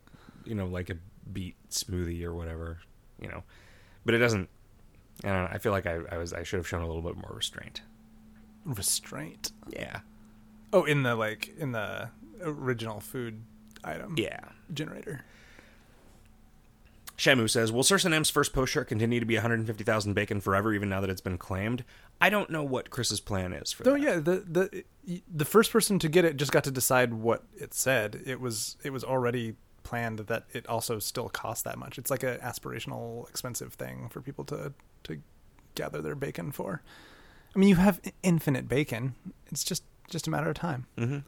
you 0.45 0.55
know, 0.55 0.67
like 0.67 0.91
a 0.91 0.97
beet 1.33 1.57
smoothie 1.71 2.23
or 2.25 2.35
whatever, 2.35 2.79
you 3.21 3.29
know. 3.29 3.43
But 4.05 4.15
it 4.15 4.19
doesn't. 4.19 4.49
I 5.25 5.29
don't 5.29 5.45
know. 5.45 5.49
I 5.53 5.59
feel 5.59 5.73
like 5.73 5.87
I, 5.87 6.01
I 6.13 6.19
was 6.19 6.33
I 6.33 6.43
should 6.43 6.59
have 6.59 6.69
shown 6.69 6.83
a 6.83 6.87
little 6.87 7.03
bit 7.03 7.17
more 7.17 7.33
restraint. 7.35 7.81
Restraint. 8.65 9.53
Yeah. 9.71 10.01
Oh, 10.73 10.85
in 10.85 11.03
the 11.03 11.15
like 11.17 11.55
in 11.59 11.73
the 11.73 12.11
original 12.43 13.01
food 13.01 13.43
item 13.83 14.15
Yeah. 14.19 14.41
generator. 14.73 15.25
Shamu 17.25 17.49
says, 17.49 17.73
"Will 17.73 17.83
Cir 17.83 17.97
Senam's 17.97 18.29
first 18.31 18.53
post 18.53 18.73
shirt 18.73 18.89
continue 18.89 19.19
to 19.21 19.27
be 19.27 19.35
150,000 19.37 20.13
bacon 20.15 20.41
forever, 20.41 20.73
even 20.75 20.89
now 20.89 21.01
that 21.01 21.09
it's 21.11 21.21
been 21.21 21.39
claimed?" 21.39 21.85
I 22.21 22.29
don't 22.31 22.51
know 22.51 22.63
what 22.63 22.91
Chris's 22.91 23.21
plan 23.21 23.53
is 23.53 23.73
for 23.73 23.89
Oh 23.89 23.93
that. 23.93 24.01
yeah, 24.01 24.17
the 24.17 24.45
the 24.47 25.23
the 25.33 25.45
first 25.45 25.71
person 25.73 25.99
to 26.01 26.09
get 26.09 26.25
it 26.25 26.37
just 26.37 26.53
got 26.53 26.65
to 26.65 26.71
decide 26.71 27.15
what 27.15 27.45
it 27.57 27.73
said. 27.75 28.23
It 28.27 28.41
was 28.41 28.77
it 28.85 28.91
was 28.91 29.03
already 29.05 29.57
planned 29.83 30.19
that 30.21 30.45
it 30.53 30.67
also 30.67 30.99
still 30.99 31.29
cost 31.29 31.65
that 31.65 31.79
much. 31.79 31.99
It's 31.99 32.11
like 32.11 32.23
an 32.23 32.39
aspirational 32.39 33.29
expensive 33.29 33.75
thing 33.75 34.09
for 34.11 34.21
people 34.21 34.45
to 34.47 34.73
to 35.05 35.21
gather 35.75 36.03
their 36.03 36.15
bacon 36.15 36.53
for. 36.53 36.83
I 37.55 37.59
mean, 37.59 37.69
you 37.69 37.77
have 37.77 38.01
infinite 38.23 38.69
bacon. 38.69 39.15
It's 39.51 39.65
just 39.65 39.83
just 40.11 40.27
a 40.27 40.31
matter 40.31 40.49
of 40.51 40.57
time. 40.57 40.87
Mm-hmm. 40.99 41.19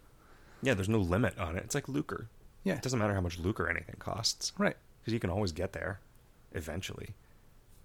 Yeah, 0.62 0.74
there's 0.74 0.88
no 0.88 0.98
limit 0.98 1.38
on 1.38 1.56
it. 1.56 1.64
It's 1.64 1.74
like 1.74 1.88
lucre. 1.88 2.28
Yeah. 2.64 2.74
It 2.74 2.82
doesn't 2.82 2.98
matter 2.98 3.14
how 3.14 3.20
much 3.20 3.38
lucre 3.38 3.68
anything 3.68 3.94
costs 3.98 4.52
Right. 4.58 4.76
Because 5.06 5.14
you 5.14 5.20
can 5.20 5.30
always 5.30 5.52
get 5.52 5.72
there, 5.72 6.00
eventually, 6.52 7.10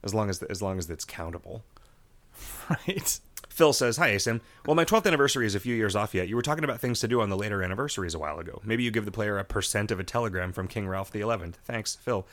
as 0.03 0.11
long 0.15 0.27
as 0.27 0.41
as 0.41 0.59
long 0.59 0.79
as 0.79 0.89
it's 0.89 1.05
countable. 1.05 1.63
Right. 2.69 3.19
Phil 3.49 3.73
says, 3.73 3.97
Hi, 3.97 4.11
Asim. 4.15 4.39
Well, 4.65 4.73
my 4.75 4.85
12th 4.85 5.05
anniversary 5.05 5.45
is 5.45 5.53
a 5.53 5.59
few 5.59 5.75
years 5.75 5.95
off 5.95 6.15
yet. 6.15 6.29
You 6.29 6.37
were 6.37 6.41
talking 6.41 6.63
about 6.63 6.79
things 6.79 7.01
to 7.01 7.07
do 7.07 7.19
on 7.19 7.29
the 7.29 7.35
later 7.35 7.61
anniversaries 7.61 8.15
a 8.15 8.19
while 8.19 8.39
ago. 8.39 8.61
Maybe 8.63 8.83
you 8.83 8.89
give 8.91 9.03
the 9.03 9.11
player 9.11 9.37
a 9.37 9.43
percent 9.43 9.91
of 9.91 9.99
a 9.99 10.03
telegram 10.05 10.53
from 10.53 10.67
King 10.69 10.87
Ralph 10.87 11.11
the 11.11 11.19
11th. 11.19 11.55
Thanks, 11.65 11.95
Phil. 11.95 12.25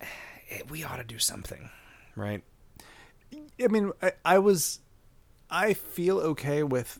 Eh, 0.50 0.62
We 0.70 0.82
ought 0.82 0.96
to 0.96 1.04
do 1.04 1.18
something, 1.18 1.68
right? 2.16 2.42
I 3.62 3.68
mean, 3.68 3.92
I, 4.00 4.12
I 4.24 4.38
was, 4.38 4.80
I 5.50 5.74
feel 5.74 6.18
okay 6.18 6.62
with 6.62 6.98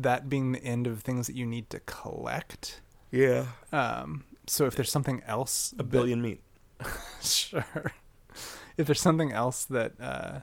that 0.00 0.30
being 0.30 0.52
the 0.52 0.64
end 0.64 0.86
of 0.86 1.02
things 1.02 1.26
that 1.26 1.36
you 1.36 1.44
need 1.44 1.68
to 1.70 1.80
collect. 1.80 2.80
Yeah. 3.10 3.44
Um, 3.72 4.24
so 4.46 4.66
if 4.66 4.74
there's 4.76 4.90
something 4.90 5.22
else, 5.26 5.74
A 5.78 5.82
billion 5.82 6.20
meat. 6.22 6.40
sure. 7.22 7.92
If 8.76 8.86
there's 8.86 9.00
something 9.00 9.32
else 9.32 9.64
that 9.66 9.92
uh, 10.00 10.40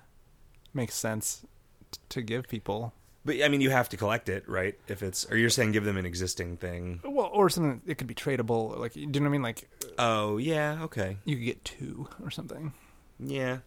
makes 0.74 0.96
sense 0.96 1.46
t- 1.92 2.00
to 2.10 2.22
give 2.22 2.48
people, 2.48 2.94
But 3.26 3.44
I 3.44 3.50
mean, 3.50 3.62
you 3.62 3.70
have 3.70 3.90
to 3.90 3.98
collect 3.98 4.30
it, 4.30 4.48
right? 4.48 4.76
If 4.88 5.04
it's, 5.04 5.30
or 5.30 5.36
you're 5.38 5.50
saying 5.50 5.74
give 5.74 5.84
them 5.86 5.98
an 5.98 6.06
existing 6.06 6.58
thing. 6.58 7.02
well, 7.04 7.30
or 7.34 7.50
something 7.50 7.82
it 7.86 7.98
could 7.98 8.08
be 8.08 8.16
tradable. 8.16 8.78
Like, 8.80 8.94
do 8.94 9.02
you 9.02 9.08
know 9.08 9.20
what 9.22 9.26
I 9.28 9.30
mean? 9.30 9.42
Like, 9.44 9.70
Oh, 10.00 10.38
yeah, 10.38 10.84
okay. 10.84 11.18
you 11.26 11.36
could 11.36 11.46
get 11.46 11.66
two 11.66 12.08
or 12.24 12.32
something. 12.32 12.74
Yeah. 13.20 13.58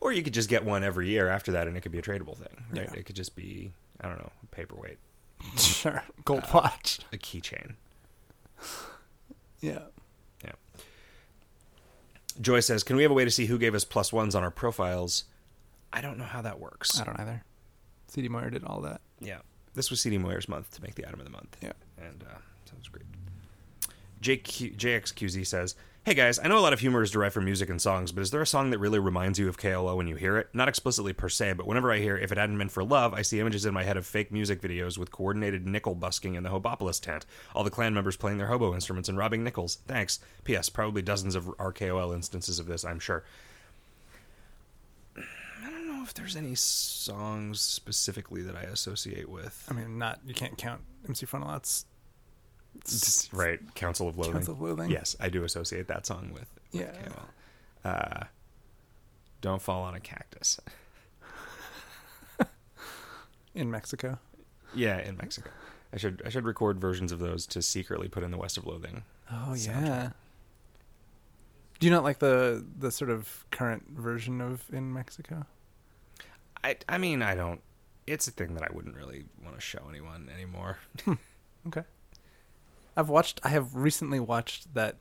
Or 0.00 0.12
you 0.12 0.22
could 0.22 0.32
just 0.34 0.48
get 0.48 0.64
one 0.64 0.82
every 0.82 1.10
year 1.10 1.28
after 1.28 1.52
that 1.52 1.68
and 1.68 1.76
it 1.76 1.82
could 1.82 1.92
be 1.92 1.98
a 1.98 2.02
tradable 2.02 2.34
thing, 2.36 2.64
right? 2.72 2.88
Yeah. 2.92 2.98
It 3.00 3.04
could 3.04 3.16
just 3.16 3.36
be, 3.36 3.70
I 4.00 4.08
don't 4.08 4.18
know, 4.18 4.30
a 4.42 4.46
paperweight, 4.46 4.96
Sure, 5.58 6.02
gold 6.24 6.44
watch. 6.54 7.00
a 7.12 7.18
keychain. 7.18 7.74
Yeah. 9.60 9.80
Yeah. 10.44 10.52
Joy 12.40 12.60
says, 12.60 12.82
"Can 12.82 12.96
we 12.96 13.02
have 13.02 13.10
a 13.10 13.14
way 13.14 13.24
to 13.24 13.30
see 13.30 13.46
who 13.46 13.58
gave 13.58 13.74
us 13.74 13.84
plus 13.84 14.12
ones 14.12 14.34
on 14.34 14.42
our 14.42 14.50
profiles?" 14.50 15.24
I 15.92 16.00
don't 16.00 16.18
know 16.18 16.24
how 16.24 16.42
that 16.42 16.60
works. 16.60 17.00
I 17.00 17.04
don't 17.04 17.18
either. 17.18 17.42
CD 18.08 18.28
Moyer 18.28 18.50
did 18.50 18.64
all 18.64 18.80
that. 18.82 19.00
Yeah, 19.20 19.38
this 19.74 19.90
was 19.90 20.00
CD 20.00 20.18
Moyer's 20.18 20.48
month 20.48 20.70
to 20.76 20.82
make 20.82 20.94
the 20.94 21.06
item 21.06 21.20
of 21.20 21.24
the 21.24 21.30
month. 21.32 21.56
Yeah. 21.60 21.72
and 21.98 22.24
uh, 22.28 22.38
sounds 22.70 22.88
great. 22.88 23.04
JQ, 24.22 24.76
JXQZ 24.76 25.46
says, 25.46 25.74
"Hey 26.10 26.16
guys, 26.16 26.40
I 26.40 26.48
know 26.48 26.58
a 26.58 26.66
lot 26.66 26.72
of 26.72 26.80
humor 26.80 27.02
is 27.02 27.12
derived 27.12 27.34
from 27.34 27.44
music 27.44 27.70
and 27.70 27.80
songs, 27.80 28.10
but 28.10 28.22
is 28.22 28.32
there 28.32 28.42
a 28.42 28.46
song 28.46 28.70
that 28.70 28.80
really 28.80 28.98
reminds 28.98 29.38
you 29.38 29.48
of 29.48 29.56
KoL 29.56 29.96
when 29.96 30.08
you 30.08 30.16
hear 30.16 30.38
it? 30.38 30.48
Not 30.52 30.66
explicitly 30.68 31.12
per 31.12 31.28
se, 31.28 31.52
but 31.52 31.68
whenever 31.68 31.92
I 31.92 31.98
hear 31.98 32.16
"If 32.16 32.32
It 32.32 32.36
Hadn't 32.36 32.58
Been 32.58 32.68
for 32.68 32.82
Love," 32.82 33.14
I 33.14 33.22
see 33.22 33.38
images 33.38 33.64
in 33.64 33.72
my 33.72 33.84
head 33.84 33.96
of 33.96 34.04
fake 34.04 34.32
music 34.32 34.60
videos 34.60 34.98
with 34.98 35.12
coordinated 35.12 35.68
nickel 35.68 35.94
busking 35.94 36.34
in 36.34 36.42
the 36.42 36.48
Hobopolis 36.48 37.00
tent, 37.00 37.26
all 37.54 37.62
the 37.62 37.70
clan 37.70 37.94
members 37.94 38.16
playing 38.16 38.38
their 38.38 38.48
hobo 38.48 38.74
instruments 38.74 39.08
and 39.08 39.16
robbing 39.16 39.44
nickels. 39.44 39.78
Thanks. 39.86 40.18
P.S. 40.42 40.68
Probably 40.68 41.00
dozens 41.00 41.36
of 41.36 41.44
RKOL 41.44 42.12
instances 42.12 42.58
of 42.58 42.66
this, 42.66 42.84
I'm 42.84 42.98
sure." 42.98 43.22
I 45.16 45.70
don't 45.70 45.86
know 45.86 46.02
if 46.02 46.12
there's 46.12 46.34
any 46.34 46.56
songs 46.56 47.60
specifically 47.60 48.42
that 48.42 48.56
I 48.56 48.62
associate 48.62 49.28
with. 49.28 49.64
I 49.70 49.74
mean, 49.74 49.96
not 49.96 50.18
you 50.26 50.34
can't 50.34 50.58
count 50.58 50.80
MC 51.06 51.24
Frontalot's 51.24 51.86
Right, 53.32 53.60
Council 53.74 54.08
of 54.08 54.16
Loathing. 54.16 54.32
Council 54.34 54.54
of 54.54 54.60
Loathing. 54.60 54.90
Yes, 54.90 55.16
I 55.20 55.28
do 55.28 55.44
associate 55.44 55.88
that 55.88 56.06
song 56.06 56.30
with. 56.32 56.46
with 56.72 56.82
Yeah. 56.82 57.88
Uh, 57.90 58.24
Don't 59.40 59.60
fall 59.62 59.82
on 59.82 59.94
a 59.94 60.00
cactus. 60.00 60.60
in 63.54 63.70
Mexico. 63.70 64.18
Yeah, 64.74 64.98
in 64.98 65.16
Mexico. 65.16 65.50
I 65.92 65.96
should 65.96 66.22
I 66.24 66.28
should 66.28 66.44
record 66.44 66.80
versions 66.80 67.10
of 67.10 67.18
those 67.18 67.46
to 67.48 67.62
secretly 67.62 68.08
put 68.08 68.22
in 68.22 68.30
the 68.30 68.36
West 68.38 68.56
of 68.56 68.66
Loathing. 68.66 69.02
Oh 69.30 69.52
soundtrack. 69.54 69.66
yeah. 69.66 70.10
Do 71.80 71.86
you 71.86 71.90
not 71.92 72.04
like 72.04 72.18
the 72.20 72.64
the 72.78 72.90
sort 72.92 73.10
of 73.10 73.44
current 73.50 73.88
version 73.90 74.40
of 74.40 74.62
in 74.72 74.92
Mexico? 74.92 75.46
I 76.62 76.76
I 76.88 76.98
mean 76.98 77.22
I 77.22 77.34
don't. 77.34 77.60
It's 78.06 78.28
a 78.28 78.30
thing 78.30 78.54
that 78.54 78.62
I 78.62 78.68
wouldn't 78.72 78.94
really 78.96 79.24
want 79.42 79.56
to 79.56 79.60
show 79.60 79.82
anyone 79.88 80.30
anymore. 80.34 80.78
Okay. 81.66 81.82
I've 83.00 83.08
watched. 83.08 83.40
I 83.42 83.48
have 83.48 83.74
recently 83.74 84.20
watched 84.20 84.74
that 84.74 84.96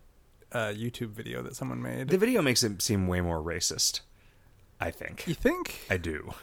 uh, 0.53 0.69
YouTube 0.69 1.09
video 1.09 1.43
that 1.43 1.55
someone 1.55 1.81
made. 1.81 2.07
The 2.07 2.17
video 2.17 2.41
makes 2.41 2.63
it 2.63 2.81
seem 2.81 3.07
way 3.07 3.19
more 3.19 3.43
racist. 3.43 3.99
I 4.79 4.89
think. 4.89 5.27
you 5.27 5.33
think? 5.33 5.85
I 5.89 5.97
do. 5.97 6.33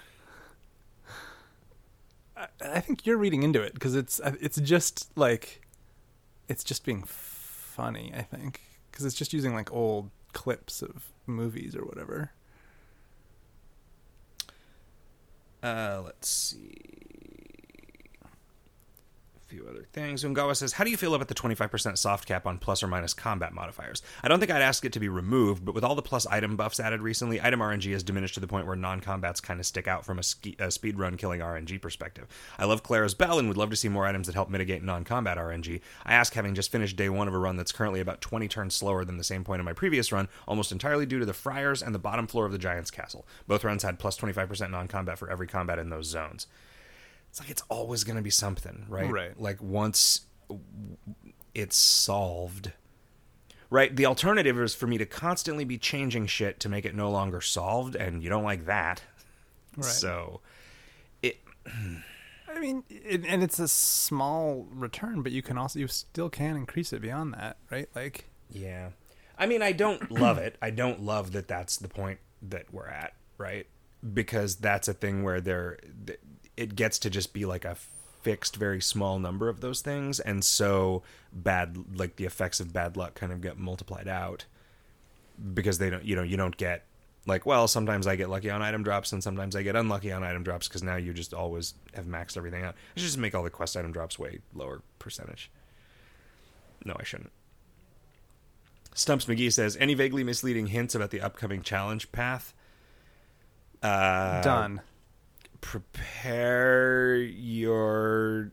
I, 2.36 2.48
I 2.62 2.80
think 2.80 3.06
you're 3.06 3.16
reading 3.16 3.42
into 3.42 3.62
it 3.62 3.72
because 3.72 3.94
it's 3.94 4.20
uh, 4.20 4.34
it's 4.38 4.60
just 4.60 5.10
like 5.16 5.62
it's 6.46 6.62
just 6.62 6.84
being 6.84 7.02
funny. 7.06 8.12
I 8.14 8.20
think 8.20 8.60
because 8.90 9.06
it's 9.06 9.16
just 9.16 9.32
using 9.32 9.54
like 9.54 9.72
old 9.72 10.10
clips 10.34 10.82
of 10.82 11.06
movies 11.26 11.75
or 11.75 11.86
whatever. 11.86 12.32
Uh, 15.62 16.02
let's 16.04 16.28
see. 16.28 16.95
Few 19.56 19.66
other 19.66 19.86
things. 19.90 20.22
Ungawa 20.22 20.54
says, 20.54 20.75
How 20.75 20.84
do 20.84 20.90
you 20.90 20.98
feel 20.98 21.14
about 21.14 21.28
the 21.28 21.34
25% 21.34 21.96
soft 21.96 22.28
cap 22.28 22.46
on 22.46 22.58
plus 22.58 22.82
or 22.82 22.88
minus 22.88 23.14
combat 23.14 23.54
modifiers? 23.54 24.02
I 24.22 24.28
don't 24.28 24.38
think 24.38 24.52
I'd 24.52 24.60
ask 24.60 24.84
it 24.84 24.92
to 24.92 25.00
be 25.00 25.08
removed, 25.08 25.64
but 25.64 25.75
with 25.75 25.82
all 25.82 25.94
the 25.94 26.02
plus 26.02 26.26
item 26.26 26.56
buffs 26.56 26.78
added 26.78 27.00
recently, 27.00 27.40
item 27.40 27.60
RNG 27.60 27.90
has 27.92 28.02
diminished 28.02 28.34
to 28.34 28.40
the 28.40 28.46
point 28.46 28.66
where 28.66 28.76
non 28.76 29.00
combats 29.00 29.40
kind 29.40 29.58
of 29.58 29.64
stick 29.64 29.88
out 29.88 30.04
from 30.04 30.18
a, 30.18 30.22
ski- 30.22 30.56
a 30.58 30.66
speedrun 30.66 31.16
killing 31.16 31.40
RNG 31.40 31.80
perspective. 31.80 32.26
I 32.58 32.66
love 32.66 32.82
Clara's 32.82 33.14
Bell 33.14 33.38
and 33.38 33.48
would 33.48 33.56
love 33.56 33.70
to 33.70 33.76
see 33.76 33.88
more 33.88 34.04
items 34.04 34.26
that 34.26 34.34
help 34.34 34.50
mitigate 34.50 34.82
non 34.82 35.04
combat 35.04 35.38
RNG. 35.38 35.80
I 36.04 36.12
ask, 36.12 36.34
having 36.34 36.54
just 36.54 36.70
finished 36.70 36.96
day 36.96 37.08
one 37.08 37.26
of 37.26 37.32
a 37.32 37.38
run 37.38 37.56
that's 37.56 37.72
currently 37.72 38.00
about 38.00 38.20
20 38.20 38.48
turns 38.48 38.75
slower 38.75 39.06
than 39.06 39.16
the 39.16 39.25
same 39.25 39.42
point 39.42 39.60
in 39.60 39.64
my 39.64 39.72
previous 39.72 40.12
run, 40.12 40.28
almost 40.46 40.70
entirely 40.70 41.06
due 41.06 41.18
to 41.18 41.25
the 41.25 41.32
Friars 41.32 41.82
and 41.82 41.94
the 41.94 41.98
bottom 41.98 42.26
floor 42.26 42.44
of 42.44 42.52
the 42.52 42.58
Giant's 42.58 42.90
Castle. 42.90 43.26
Both 43.46 43.64
runs 43.64 43.84
had 43.84 43.98
plus 43.98 44.18
25% 44.18 44.70
non 44.70 44.86
combat 44.86 45.18
for 45.18 45.30
every 45.30 45.46
combat 45.46 45.78
in 45.78 45.88
those 45.88 46.08
zones 46.08 46.46
it's 47.36 47.40
like 47.42 47.50
it's 47.50 47.62
always 47.68 48.02
going 48.02 48.16
to 48.16 48.22
be 48.22 48.30
something, 48.30 48.86
right? 48.88 49.10
Right. 49.10 49.38
Like 49.38 49.60
once 49.60 50.22
it's 51.54 51.76
solved, 51.76 52.72
right? 53.68 53.94
The 53.94 54.06
alternative 54.06 54.58
is 54.58 54.74
for 54.74 54.86
me 54.86 54.96
to 54.96 55.04
constantly 55.04 55.66
be 55.66 55.76
changing 55.76 56.28
shit 56.28 56.58
to 56.60 56.70
make 56.70 56.86
it 56.86 56.94
no 56.94 57.10
longer 57.10 57.42
solved, 57.42 57.94
and 57.94 58.22
you 58.22 58.30
don't 58.30 58.42
like 58.42 58.64
that. 58.64 59.02
Right. 59.76 59.84
So, 59.84 60.40
it 61.22 61.36
I 62.48 62.58
mean, 62.58 62.84
it, 62.88 63.26
and 63.28 63.42
it's 63.42 63.58
a 63.58 63.68
small 63.68 64.66
return, 64.70 65.20
but 65.20 65.30
you 65.30 65.42
can 65.42 65.58
also 65.58 65.78
you 65.78 65.88
still 65.88 66.30
can 66.30 66.56
increase 66.56 66.90
it 66.94 67.02
beyond 67.02 67.34
that, 67.34 67.58
right? 67.70 67.90
Like, 67.94 68.30
yeah. 68.50 68.90
I 69.38 69.44
mean, 69.44 69.60
I 69.60 69.72
don't 69.72 70.10
love 70.18 70.38
it. 70.38 70.56
I 70.62 70.70
don't 70.70 71.02
love 71.02 71.32
that 71.32 71.48
that's 71.48 71.76
the 71.76 71.88
point 71.88 72.18
that 72.40 72.72
we're 72.72 72.88
at, 72.88 73.12
right? 73.36 73.66
Because 74.14 74.56
that's 74.56 74.88
a 74.88 74.94
thing 74.94 75.22
where 75.22 75.42
there 75.42 75.80
it 76.56 76.75
gets 76.75 76.98
to 77.00 77.10
just 77.10 77.32
be 77.32 77.44
like 77.44 77.64
a 77.64 77.76
fixed 78.22 78.56
very 78.56 78.80
small 78.80 79.18
number 79.18 79.48
of 79.48 79.60
those 79.60 79.80
things 79.80 80.18
and 80.18 80.44
so 80.44 81.02
bad 81.32 81.76
like 81.96 82.16
the 82.16 82.25
effects 82.25 82.58
of 82.58 82.72
bad 82.72 82.96
luck 82.96 83.14
kind 83.14 83.32
of 83.32 83.40
get 83.40 83.56
multiplied 83.56 84.08
out 84.08 84.46
because 85.54 85.78
they 85.78 85.90
don't 85.90 86.04
you 86.04 86.16
know 86.16 86.25
you 86.25 86.36
don't 86.36 86.56
get 86.56 86.84
like 87.26 87.46
well 87.46 87.68
sometimes 87.68 88.06
i 88.06 88.16
get 88.16 88.28
lucky 88.28 88.50
on 88.50 88.62
item 88.62 88.82
drops 88.82 89.12
and 89.12 89.22
sometimes 89.22 89.54
i 89.54 89.62
get 89.62 89.76
unlucky 89.76 90.10
on 90.10 90.25
item 90.25 90.42
drops 90.42 90.66
because 90.66 90.82
now 90.82 90.96
you 90.96 91.12
just 91.12 91.32
always 91.32 91.75
have 91.94 92.06
maxed 92.06 92.36
everything 92.36 92.64
out 92.64 92.75
i 92.75 92.98
should 92.98 93.06
just 93.06 93.18
make 93.18 93.32
all 93.34 93.44
the 93.44 93.50
quest 93.50 93.76
item 93.76 93.92
drops 93.92 94.18
way 94.18 94.40
lower 94.54 94.82
percentage 94.98 95.50
no 96.84 96.96
i 96.98 97.04
shouldn't 97.04 97.30
Stumps 98.96 99.26
McGee 99.26 99.52
says, 99.52 99.76
any 99.76 99.92
vaguely 99.92 100.25
misleading 100.25 100.68
hints 100.68 100.94
about 100.94 101.10
the 101.10 101.20
upcoming 101.20 101.60
challenge 101.60 102.10
path? 102.12 102.54
Uh, 103.82 104.40
done. 104.40 104.80
Prepare 105.66 107.16
your 107.16 108.52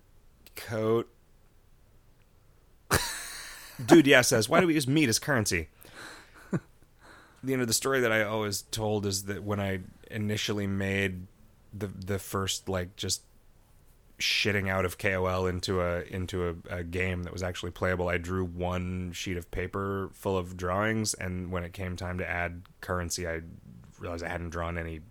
coat. 0.55 1.08
Dude, 3.86 4.08
yeah, 4.08 4.22
says, 4.22 4.50
why 4.50 4.60
do 4.60 4.65
we 4.65 4.74
use 4.74 4.88
meat 4.88 5.08
as 5.08 5.20
currency? 5.20 5.70
the 7.43 7.53
end 7.53 7.62
of 7.62 7.67
the 7.67 7.74
story 7.74 8.00
that 8.00 8.12
I 8.12 8.24
always 8.24 8.63
told 8.63 9.05
is 9.05 9.25
that 9.25 9.43
when 9.43 9.60
I 9.60 9.82
initially 10.10 10.65
made 10.65 11.27
the 11.72 11.86
the 11.86 12.17
first 12.17 12.67
like 12.67 12.96
just 12.96 13.22
shitting 14.20 14.67
out 14.67 14.84
of 14.84 14.98
KOL 14.98 15.46
into 15.46 15.82
a 15.82 16.01
into 16.01 16.50
a, 16.50 16.77
a 16.77 16.84
game 16.84 17.24
that 17.24 17.34
was 17.34 17.43
actually 17.43 17.72
playable. 17.72 18.10
I 18.10 18.17
drew 18.17 18.43
one 18.43 19.12
sheet 19.12 19.38
of 19.38 19.51
paper 19.51 20.10
full 20.13 20.36
of 20.36 20.58
drawings, 20.58 21.13
and 21.13 21.51
when 21.51 21.63
it 21.63 21.74
came 21.74 21.96
time 21.96 22.17
to 22.17 22.27
add 22.27 22.63
currency, 22.82 23.27
I 23.27 23.41
realized 24.00 24.24
I 24.24 24.29
hadn't 24.29 24.50
drawn 24.50 24.79
any 24.79 25.01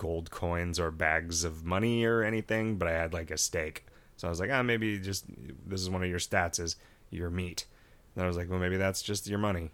gold 0.00 0.30
coins 0.30 0.80
or 0.80 0.90
bags 0.90 1.44
of 1.44 1.66
money 1.66 2.04
or 2.04 2.22
anything, 2.22 2.76
but 2.78 2.88
I 2.88 2.92
had 2.92 3.12
like 3.12 3.30
a 3.30 3.36
steak. 3.36 3.84
So 4.16 4.26
I 4.26 4.30
was 4.30 4.40
like, 4.40 4.50
ah, 4.50 4.62
maybe 4.62 4.98
just 4.98 5.26
this 5.66 5.82
is 5.82 5.90
one 5.90 6.02
of 6.02 6.08
your 6.08 6.18
stats 6.18 6.58
is 6.58 6.76
your 7.10 7.28
meat. 7.28 7.66
And 8.14 8.24
I 8.24 8.26
was 8.26 8.34
like, 8.34 8.48
well, 8.48 8.58
maybe 8.58 8.78
that's 8.78 9.02
just 9.02 9.28
your 9.28 9.38
money. 9.38 9.70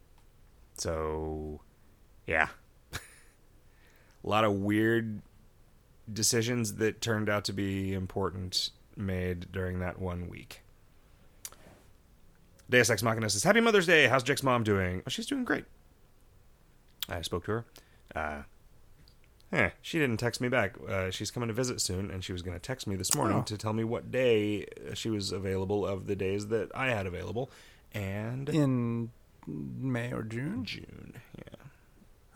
So, 0.78 1.60
yeah, 2.26 2.48
a 2.92 2.98
lot 4.24 4.42
of 4.42 4.52
weird 4.54 5.22
decisions 6.12 6.74
that 6.74 7.00
turned 7.00 7.28
out 7.28 7.44
to 7.44 7.52
be 7.52 7.94
important 7.94 8.70
made 8.96 9.52
during 9.52 9.78
that 9.78 10.00
one 10.00 10.28
week. 10.28 10.62
Deus 12.68 12.90
Ex 12.90 13.00
Machina 13.00 13.30
says, 13.30 13.44
Happy 13.44 13.60
Mother's 13.60 13.86
Day. 13.86 14.08
How's 14.08 14.24
Jake's 14.24 14.42
mom 14.42 14.64
doing? 14.64 15.02
Oh, 15.06 15.08
she's 15.08 15.26
doing 15.26 15.44
great. 15.44 15.66
I 17.08 17.22
spoke 17.22 17.44
to 17.44 17.52
her. 17.52 17.64
Uh, 18.14 18.42
Eh, 19.56 19.70
she 19.80 19.98
didn't 19.98 20.18
text 20.18 20.40
me 20.40 20.48
back. 20.48 20.74
Uh, 20.88 21.10
she's 21.10 21.30
coming 21.30 21.46
to 21.48 21.52
visit 21.54 21.80
soon, 21.80 22.10
and 22.10 22.22
she 22.22 22.32
was 22.32 22.42
going 22.42 22.54
to 22.54 22.60
text 22.60 22.86
me 22.86 22.94
this 22.96 23.14
morning 23.14 23.38
Oh. 23.38 23.42
to 23.42 23.56
tell 23.56 23.72
me 23.72 23.84
what 23.84 24.10
day 24.10 24.66
uh, 24.90 24.94
she 24.94 25.08
was 25.08 25.32
available 25.32 25.86
of 25.86 26.06
the 26.06 26.14
days 26.16 26.48
that 26.48 26.70
I 26.74 26.88
had 26.88 27.06
available. 27.06 27.50
And 27.94 28.48
In 28.50 29.10
May 29.46 30.12
or 30.12 30.22
June. 30.22 30.64
June, 30.64 31.14
yeah. 31.38 31.44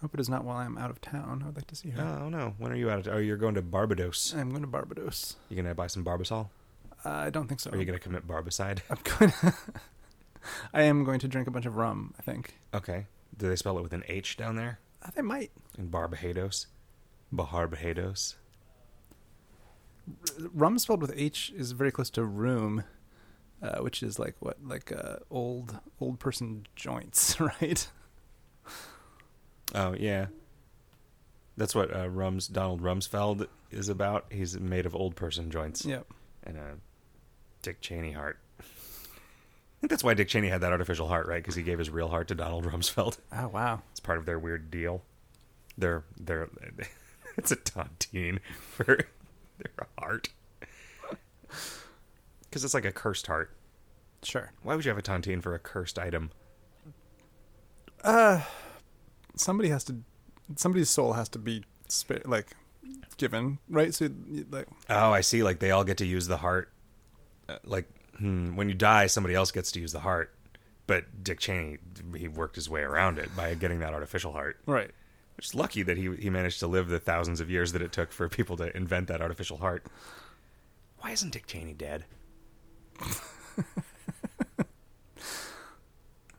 Hope 0.01 0.15
it 0.15 0.21
is 0.21 0.31
not 0.31 0.45
while 0.45 0.57
I'm 0.57 0.79
out 0.79 0.89
of 0.91 1.03
town. 1.03 1.41
I 1.43 1.47
would 1.47 1.57
like 1.57 1.67
to 1.67 1.77
see 1.77 1.91
her. 1.91 2.03
Oh 2.23 2.31
no, 2.31 2.55
when 2.57 2.73
are 2.73 2.77
you 2.77 2.89
out? 2.89 3.01
Of, 3.01 3.09
oh, 3.09 3.19
you're 3.19 3.37
going 3.37 3.55
to 3.57 3.63
Barbados. 3.63 4.33
I'm 4.35 4.49
going 4.49 4.63
to 4.63 4.67
Barbados. 4.69 5.37
You 5.51 5.57
gonna 5.57 5.75
buy 5.75 5.89
some 5.89 6.03
Barbasol? 6.03 6.49
Uh, 7.05 7.09
I 7.11 7.29
don't 7.31 7.49
think 7.49 7.61
so. 7.61 7.71
Are 7.71 7.77
you 7.77 7.85
gonna 7.85 7.99
commit 7.99 8.27
Barbicide? 8.27 8.79
I'm 8.91 8.97
going. 9.05 9.31
to. 9.41 9.55
I 10.73 10.83
am 10.83 11.05
going 11.05 11.21
to 11.21 11.29
drink 11.29 11.49
a 11.49 11.51
bunch 11.51 11.67
of 11.67 11.77
rum. 11.77 12.15
I 12.19 12.23
think. 12.23 12.55
Okay. 12.73 13.05
Do 13.37 13.47
they 13.49 13.57
spell 13.57 13.77
it 13.79 13.83
with 13.83 13.93
an 13.93 14.05
H 14.09 14.39
down 14.39 14.57
there 14.57 14.79
Uh, 15.05 15.11
they 15.15 15.21
might. 15.23 15.51
in 15.77 15.89
Barbados? 15.89 16.67
Barbados. 17.33 18.37
Rum 20.53 20.79
spelled 20.79 21.01
with 21.03 21.13
H 21.17 21.53
is 21.57 21.73
very 21.73 21.93
close 21.93 22.11
to 22.11 22.25
room, 22.25 22.85
uh, 23.63 23.79
which 23.79 24.03
is 24.03 24.19
like 24.19 24.35
what, 24.41 24.57
like 24.65 24.91
uh, 24.93 25.17
old 25.31 25.79
old 26.01 26.19
person 26.19 26.67
joints, 26.75 27.39
right? 27.41 27.87
Oh 29.75 29.95
yeah. 29.99 30.27
That's 31.57 31.75
what 31.75 31.95
uh, 31.95 32.09
Rums 32.09 32.49
Donald 32.49 32.81
Rumsfeld 32.83 33.47
is 33.71 33.89
about. 33.89 34.25
He's 34.31 34.59
made 34.59 34.87
of 34.87 34.95
old 34.97 35.15
person 35.15 35.51
joints 35.51 35.85
Yep. 35.85 36.07
and 36.45 36.57
a 36.57 36.77
Dick 37.63 37.81
Cheney 37.83 38.13
heart. 38.13 38.39
I 38.59 38.65
think 39.81 39.91
that's 39.91 40.03
why 40.05 40.15
Dick 40.15 40.29
Cheney 40.29 40.49
had 40.49 40.61
that 40.63 40.73
artificial 40.73 41.09
heart, 41.09 41.27
right? 41.27 41.43
Because 41.43 41.55
he 41.55 41.63
gave 41.63 41.79
his 41.79 41.91
real 41.91 42.09
heart 42.09 42.29
to 42.29 42.35
Donald 42.35 42.65
Rumsfeld. 42.73 43.19
Oh 43.37 43.49
wow. 43.49 43.83
It's 43.93 44.01
part 44.01 44.19
of 44.19 44.27
their 44.27 44.39
weird 44.39 44.71
deal. 44.71 45.03
Their 45.79 46.05
their 46.19 46.49
it's 47.37 47.51
a 47.51 47.57
tontine 47.57 48.39
for 48.71 48.85
their 49.59 49.87
heart. 49.99 50.29
Because 52.43 52.65
it's 52.65 52.75
like 52.75 52.85
a 52.85 52.93
cursed 52.93 53.27
heart. 53.27 53.51
Sure. 54.23 54.53
Why 54.63 54.75
would 54.75 54.85
you 54.85 54.91
have 54.91 54.99
a 54.99 55.03
tontine 55.03 55.41
for 55.43 55.55
a 55.55 55.59
cursed 55.59 55.99
item? 55.99 56.31
Uh, 58.03 58.43
somebody 59.37 59.69
has 59.69 59.85
to. 59.85 59.97
Somebody's 60.57 60.91
soul 60.91 61.13
has 61.13 61.29
to 61.31 61.39
be 61.39 61.65
spa- 61.89 62.17
like 62.25 62.49
given, 63.19 63.59
right? 63.69 63.95
So 63.95 64.09
like, 64.51 64.67
Oh, 64.89 65.13
I 65.13 65.21
see. 65.21 65.43
Like 65.43 65.61
they 65.61 65.71
all 65.71 65.85
get 65.85 65.99
to 65.99 66.07
use 66.07 66.27
the 66.27 66.39
heart. 66.39 66.73
Uh, 67.49 67.59
like 67.65 67.87
hmm, 68.19 68.57
when 68.57 68.69
you 68.69 68.75
die, 68.75 69.07
somebody 69.07 69.35
else 69.35 69.51
gets 69.53 69.71
to 69.73 69.81
use 69.81 69.93
the 69.93 70.01
heart. 70.01 70.35
But 70.87 71.23
Dick 71.23 71.39
Cheney, 71.39 71.79
he 72.17 72.27
worked 72.27 72.57
his 72.57 72.69
way 72.69 72.81
around 72.81 73.19
it 73.21 73.35
by 73.37 73.55
getting 73.55 73.79
that 73.79 73.95
artificial 73.95 74.33
heart. 74.33 74.59
right? 74.67 74.91
Which 75.41 75.47
is 75.47 75.55
lucky 75.55 75.83
that 75.85 75.97
he 75.97 76.15
he 76.17 76.29
managed 76.29 76.61
to 76.61 76.67
live 76.67 76.89
the 76.89 76.99
thousands 77.01 77.41
of 77.41 77.49
years 77.49 77.73
that 77.73 77.81
it 77.81 77.93
took 77.93 78.13
for 78.13 78.29
people 78.29 78.59
to 78.59 78.77
invent 78.77 79.09
that 79.09 79.23
artificial 79.23 79.57
heart. 79.57 79.87
Why 80.99 81.13
isn't 81.13 81.33
Dick 81.33 81.47
Cheney 81.47 81.73
dead? 81.73 82.05
like 83.01 83.07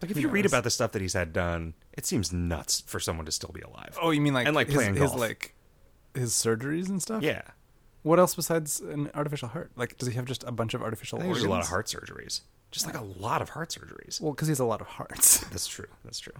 if 0.03 0.11
Who 0.11 0.19
you 0.19 0.27
read 0.27 0.45
about 0.45 0.63
the 0.63 0.69
stuff 0.69 0.91
that 0.91 1.01
he's 1.01 1.13
had 1.13 1.33
done, 1.33 1.73
it 1.93 2.05
seems 2.05 2.31
nuts 2.31 2.81
for 2.85 2.99
someone 2.99 3.25
to 3.25 3.31
still 3.31 3.49
be 3.51 3.61
alive. 3.61 3.97
Oh, 3.99 4.11
you 4.11 4.21
mean 4.21 4.35
like 4.35 4.45
And, 4.45 4.55
like, 4.55 4.67
his, 4.67 4.75
playing 4.75 4.93
his 4.93 5.09
golf. 5.09 5.19
like 5.19 5.55
his 6.13 6.33
surgeries 6.33 6.87
and 6.87 7.01
stuff? 7.01 7.23
Yeah, 7.23 7.41
What 8.03 8.19
else 8.19 8.35
besides 8.35 8.81
an 8.81 9.09
artificial 9.15 9.47
heart? 9.47 9.71
Like, 9.75 9.97
does 9.97 10.09
he 10.09 10.13
have 10.13 10.25
just 10.25 10.43
a 10.43 10.51
bunch 10.51 10.75
of 10.75 10.83
artificial 10.83 11.19
I 11.19 11.23
there's 11.23 11.41
a 11.41 11.49
lot 11.49 11.61
of 11.61 11.69
heart 11.69 11.87
surgeries. 11.87 12.41
Just 12.69 12.85
like 12.85 12.95
a 12.95 13.03
lot 13.03 13.41
of 13.41 13.49
heart 13.49 13.69
surgeries. 13.69 14.21
Well, 14.21 14.33
because 14.33 14.47
he 14.47 14.51
has 14.51 14.59
a 14.59 14.65
lot 14.65 14.79
of 14.79 14.85
hearts. 14.85 15.39
That's 15.49 15.65
true. 15.65 15.87
That's 16.05 16.19
true. 16.19 16.35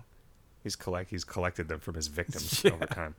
He's 0.64 0.76
collect 0.76 1.10
he's 1.10 1.24
collected 1.24 1.68
them 1.68 1.80
from 1.80 1.96
his 1.96 2.08
victims 2.08 2.62
Yeah. 2.66 2.72
over 2.72 2.86
time. 2.86 3.16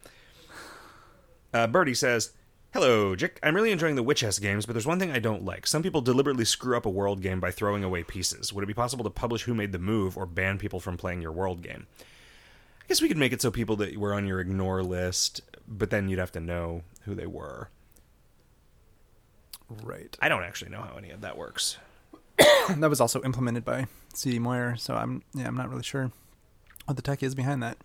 Uh, 1.52 1.66
Birdie 1.66 1.94
says, 1.94 2.30
"Hello, 2.72 3.14
Jick. 3.16 3.38
I'm 3.42 3.54
really 3.54 3.72
enjoying 3.72 3.96
the 3.96 4.02
Witch 4.02 4.24
games, 4.40 4.64
but 4.66 4.72
there's 4.72 4.86
one 4.86 4.98
thing 4.98 5.10
I 5.10 5.18
don't 5.18 5.44
like. 5.44 5.66
Some 5.66 5.82
people 5.82 6.00
deliberately 6.00 6.44
screw 6.44 6.76
up 6.76 6.86
a 6.86 6.90
world 6.90 7.20
game 7.20 7.40
by 7.40 7.50
throwing 7.50 7.84
away 7.84 8.02
pieces. 8.04 8.52
Would 8.52 8.64
it 8.64 8.68
be 8.68 8.74
possible 8.74 9.04
to 9.04 9.10
publish 9.10 9.42
who 9.42 9.54
made 9.54 9.72
the 9.72 9.78
move 9.78 10.16
or 10.16 10.24
ban 10.26 10.58
people 10.58 10.80
from 10.80 10.96
playing 10.96 11.20
your 11.20 11.32
world 11.32 11.62
game? 11.62 11.86
I 12.00 12.84
guess 12.88 13.02
we 13.02 13.08
could 13.08 13.16
make 13.18 13.32
it 13.32 13.42
so 13.42 13.50
people 13.50 13.76
that 13.76 13.96
were 13.96 14.14
on 14.14 14.26
your 14.26 14.40
ignore 14.40 14.82
list, 14.82 15.40
but 15.68 15.90
then 15.90 16.08
you'd 16.08 16.18
have 16.18 16.32
to 16.32 16.40
know 16.40 16.82
who 17.02 17.14
they 17.14 17.26
were. 17.26 17.68
right. 19.82 20.16
I 20.20 20.28
don't 20.28 20.42
actually 20.42 20.70
know 20.70 20.82
how 20.82 20.96
any 20.96 21.10
of 21.10 21.20
that 21.22 21.36
works. 21.36 21.76
that 22.38 22.90
was 22.90 23.00
also 23.00 23.22
implemented 23.22 23.64
by 23.64 23.86
C. 24.14 24.38
Moyer, 24.38 24.76
so 24.76 24.94
I'm 24.94 25.22
yeah, 25.34 25.46
I'm 25.46 25.56
not 25.56 25.68
really 25.70 25.82
sure 25.82 26.10
what 26.86 26.96
the 26.96 27.02
tech 27.02 27.22
is 27.22 27.34
behind 27.34 27.62
that. 27.62 27.78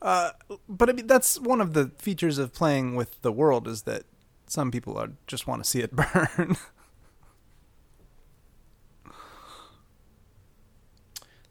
Uh, 0.00 0.30
but 0.68 0.90
I 0.90 0.92
mean, 0.92 1.06
that's 1.06 1.38
one 1.38 1.60
of 1.60 1.74
the 1.74 1.92
features 1.96 2.38
of 2.38 2.52
playing 2.52 2.96
with 2.96 3.22
the 3.22 3.30
world 3.32 3.68
is 3.68 3.82
that 3.82 4.02
some 4.46 4.70
people 4.70 4.98
are, 4.98 5.10
just 5.26 5.46
want 5.46 5.62
to 5.62 5.68
see 5.68 5.80
it 5.80 5.92
burn. 5.96 6.56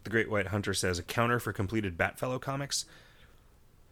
The 0.04 0.10
Great 0.10 0.30
White 0.30 0.48
Hunter 0.48 0.74
says 0.74 1.00
a 1.00 1.04
counter 1.04 1.40
for 1.40 1.54
completed 1.54 1.98
Batfellow 1.98 2.42
comics. 2.42 2.86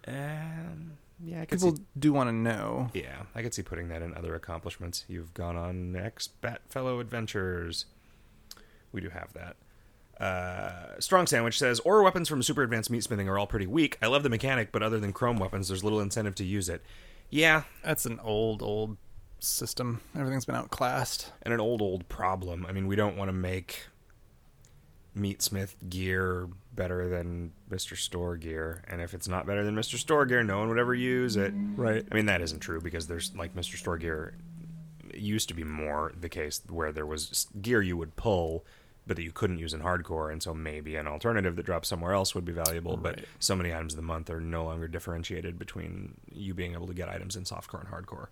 Um, 0.08 0.98
yeah, 1.24 1.42
I 1.42 1.46
could 1.46 1.60
people 1.60 1.76
see 1.76 1.84
do 1.98 2.14
want 2.14 2.30
to 2.30 2.34
know. 2.34 2.90
Yeah, 2.94 3.24
I 3.36 3.42
could 3.42 3.54
see 3.54 3.62
putting 3.62 3.90
that 3.90 4.02
in 4.02 4.16
other 4.16 4.36
accomplishments. 4.36 5.06
You've 5.08 5.34
gone 5.34 5.56
on 5.56 5.96
X 5.96 6.30
Batfellow 6.42 7.00
adventures. 7.00 7.86
We 8.92 9.02
do 9.02 9.10
have 9.10 9.34
that. 9.34 9.56
Uh, 10.20 11.00
Strong 11.00 11.28
Sandwich 11.28 11.58
says, 11.58 11.80
Ore 11.82 12.04
weapons 12.04 12.28
from 12.28 12.44
super 12.44 12.64
advanced 12.64 12.90
meat 12.90 13.04
smithing 13.04 13.30
are 13.30 13.38
all 13.38 13.48
pretty 13.48 13.68
weak. 13.68 13.98
I 14.02 14.08
love 14.08 14.24
the 14.24 14.30
mechanic, 14.30 14.72
but 14.72 14.84
other 14.84 15.00
than 15.00 15.14
chrome 15.14 15.38
weapons, 15.38 15.68
there's 15.70 15.84
little 15.84 16.02
incentive 16.02 16.36
to 16.36 16.44
use 16.46 16.68
it. 16.70 16.84
Yeah, 17.30 17.64
That's 17.84 18.06
an 18.06 18.20
old, 18.24 18.62
old 18.62 18.98
system. 19.40 20.02
Everything's 20.18 20.46
been 20.46 20.56
outclassed. 20.56 21.32
and 21.44 21.54
an 21.54 21.60
old, 21.60 21.82
old 21.82 22.10
problem. 22.10 22.66
I 22.68 22.72
mean, 22.74 22.88
we 22.88 22.96
don't 22.96 23.16
want 23.16 23.30
to 23.30 23.34
make 23.34 23.86
Meatsmith 25.16 25.76
gear 25.90 26.48
better 26.76 27.08
than 27.10 27.52
Mr. 27.70 27.96
Store 27.96 28.36
gear. 28.36 28.84
And 28.88 29.02
if 29.02 29.14
it's 29.14 29.28
not 29.28 29.46
better 29.46 29.64
than 29.64 29.76
Mr. 29.76 29.96
Store 29.98 30.26
gear, 30.26 30.44
no 30.44 30.60
one 30.60 30.70
would 30.70 30.80
ever 30.80 30.94
use 30.94 31.36
it. 31.36 31.54
Right. 31.76 32.06
I 32.12 32.16
mean, 32.16 32.26
that 32.28 32.42
isn't 32.42 32.60
true 32.60 32.82
because 32.82 33.08
there's 33.08 33.36
like 33.36 33.56
Mr. 33.56 33.76
Store 33.78 33.98
gear 33.98 34.36
it 35.10 35.20
used 35.20 35.48
to 35.50 35.56
be 35.56 35.64
more 35.64 36.14
the 36.20 36.30
case 36.30 36.62
where 36.70 36.92
there 36.92 37.06
was 37.06 37.48
gear 37.62 37.82
you 37.82 37.98
would 37.98 38.16
pull, 38.16 38.64
but 39.10 39.18
that 39.18 39.24
you 39.24 39.32
couldn't 39.32 39.58
use 39.58 39.74
in 39.74 39.82
hardcore, 39.82 40.32
and 40.32 40.42
so 40.42 40.54
maybe 40.54 40.96
an 40.96 41.08
alternative 41.08 41.56
that 41.56 41.66
drops 41.66 41.90
somewhere 41.90 42.14
else 42.14 42.36
would 42.36 42.46
be 42.46 42.52
valuable. 42.54 42.96
But 42.96 43.26
so 43.40 43.56
many 43.56 43.74
items 43.74 43.94
of 43.94 43.98
the 43.98 44.04
month 44.04 44.30
are 44.30 44.40
no 44.40 44.64
longer 44.66 44.88
differentiated 44.88 45.58
between 45.58 46.14
you 46.32 46.54
being 46.54 46.74
able 46.74 46.86
to 46.88 46.94
get 46.94 47.10
items 47.10 47.36
in 47.36 47.44
softcore 47.44 47.80
and 47.82 47.90
hardcore. 47.90 48.28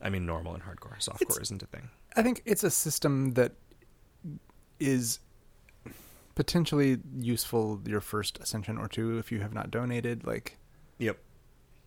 I 0.00 0.10
mean, 0.10 0.24
normal 0.24 0.54
and 0.54 0.62
hardcore. 0.62 0.96
Softcore 1.00 1.22
It's- 1.22 1.38
isn't 1.38 1.62
a 1.64 1.66
thing. 1.66 1.90
I 2.16 2.22
think 2.22 2.42
it's 2.44 2.62
a 2.62 2.70
system 2.70 3.32
that 3.32 3.52
is 4.78 5.18
potentially 6.36 6.98
useful 7.18 7.80
your 7.84 8.00
first 8.00 8.38
ascension 8.38 8.78
or 8.78 8.86
two 8.88 9.18
if 9.18 9.32
you 9.32 9.40
have 9.40 9.52
not 9.52 9.70
donated. 9.72 10.24
Like, 10.24 10.58
Yep. 10.98 11.18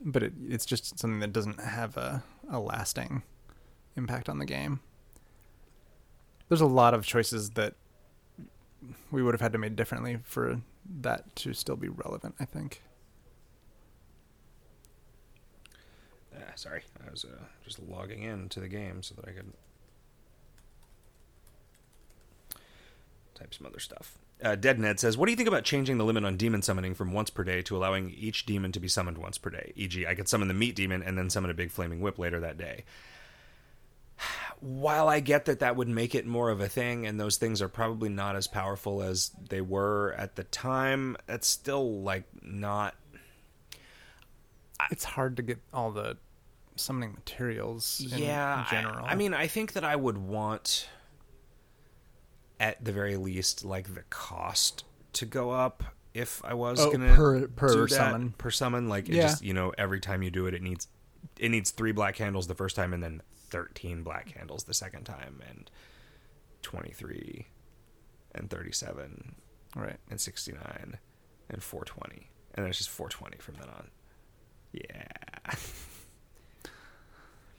but 0.01 0.21
it, 0.23 0.33
it's 0.47 0.65
just 0.65 0.99
something 0.99 1.19
that 1.21 1.31
doesn't 1.31 1.61
have 1.61 1.95
a, 1.95 2.23
a 2.49 2.59
lasting 2.59 3.23
impact 3.95 4.27
on 4.27 4.37
the 4.39 4.45
game. 4.45 4.81
There's 6.49 6.61
a 6.61 6.65
lot 6.65 6.93
of 6.93 7.05
choices 7.05 7.51
that 7.51 7.75
we 9.11 9.23
would 9.23 9.33
have 9.33 9.41
had 9.41 9.53
to 9.53 9.57
make 9.57 9.75
differently 9.75 10.19
for 10.23 10.61
that 11.01 11.35
to 11.37 11.53
still 11.53 11.75
be 11.75 11.89
relevant. 11.89 12.35
I 12.39 12.45
think. 12.45 12.81
Ah, 16.35 16.51
sorry, 16.55 16.83
I 17.05 17.09
was 17.09 17.25
uh, 17.25 17.43
just 17.63 17.79
logging 17.79 18.23
in 18.23 18.49
to 18.49 18.59
the 18.59 18.67
game 18.67 19.01
so 19.01 19.15
that 19.15 19.27
I 19.27 19.31
could 19.31 19.53
type 23.33 23.53
some 23.53 23.67
other 23.67 23.79
stuff. 23.79 24.17
Uh, 24.43 24.55
Dead 24.55 24.79
Ned 24.79 24.99
says, 24.99 25.17
"What 25.17 25.25
do 25.25 25.31
you 25.31 25.35
think 25.35 25.47
about 25.47 25.63
changing 25.63 25.97
the 25.97 26.05
limit 26.05 26.23
on 26.23 26.37
demon 26.37 26.61
summoning 26.61 26.93
from 26.93 27.11
once 27.11 27.31
per 27.31 27.43
day 27.43 27.63
to 27.63 27.75
allowing 27.75 28.11
each 28.11 28.45
demon 28.45 28.71
to 28.71 28.79
be 28.79 28.87
summoned 28.87 29.17
once 29.17 29.37
per 29.37 29.49
day? 29.49 29.73
E.g., 29.75 30.05
I 30.05 30.13
could 30.13 30.29
summon 30.29 30.47
the 30.47 30.53
meat 30.53 30.75
demon 30.75 31.01
and 31.01 31.17
then 31.17 31.29
summon 31.29 31.49
a 31.49 31.55
big 31.55 31.71
flaming 31.71 32.01
whip 32.01 32.19
later 32.19 32.39
that 32.39 32.57
day." 32.57 32.83
While 34.59 35.07
I 35.07 35.19
get 35.19 35.45
that 35.45 35.59
that 35.59 35.75
would 35.75 35.87
make 35.87 36.15
it 36.15 36.25
more 36.25 36.49
of 36.49 36.59
a 36.61 36.67
thing, 36.67 37.05
and 37.05 37.19
those 37.19 37.37
things 37.37 37.61
are 37.61 37.69
probably 37.69 38.09
not 38.09 38.35
as 38.35 38.47
powerful 38.47 39.03
as 39.03 39.29
they 39.49 39.61
were 39.61 40.15
at 40.17 40.35
the 40.35 40.43
time, 40.45 41.15
it's 41.29 41.47
still 41.47 42.01
like 42.01 42.23
not 42.41 42.95
It's 44.91 45.03
hard 45.03 45.37
to 45.37 45.43
get 45.43 45.59
all 45.73 45.91
the 45.91 46.17
summoning 46.75 47.13
materials. 47.13 48.05
In 48.11 48.19
yeah 48.19 48.65
I- 48.67 48.71
general. 48.71 49.05
I, 49.07 49.15
mean 49.15 49.33
i 49.33 49.47
think 49.47 49.73
that 49.73 49.83
i 49.83 49.95
would 49.95 50.17
want 50.19 50.87
at 52.59 52.83
the 52.83 52.91
very 52.91 53.17
least 53.17 53.65
like 53.65 53.93
the 53.95 54.03
cost 54.11 54.83
to 55.13 55.25
go 55.25 55.49
up 55.51 55.83
if 56.13 56.39
i 56.45 56.53
was 56.53 56.79
Oh, 56.79 56.91
gonna 56.91 57.15
per- 57.15 57.47
per 57.47 57.87
summon. 57.87 58.31
per 58.37 58.51
summon 58.51 58.89
like 58.89 59.09
it 59.09 59.15
Yeah. 59.15 59.21
just 59.23 59.43
you 59.43 59.53
know 59.53 59.73
every 59.77 59.99
time 59.99 60.21
you 60.21 60.29
do 60.29 60.45
it 60.45 60.53
it 60.53 60.61
needs 60.61 60.87
it 61.39 61.49
needs 61.49 61.71
three 61.71 61.91
black 61.91 62.13
candles 62.15 62.45
the 62.47 62.53
first 62.55 62.75
time 62.75 62.93
and 62.93 63.01
then 63.01 63.21
13 63.49 64.03
black 64.03 64.27
candles 64.33 64.63
the 64.63 64.73
second 64.73 65.03
time 65.05 65.41
and 65.49 65.69
23 66.61 67.47
and 68.35 68.49
37 68.49 69.35
right. 69.75 69.97
and 70.09 70.19
69 70.19 70.97
and 71.49 71.63
420 71.63 72.29
and 72.55 72.63
then 72.63 72.69
it's 72.69 72.77
just 72.77 72.89
420 72.89 73.37
from 73.37 73.55
then 73.55 73.69
on 73.69 73.87
yeah 74.73 75.55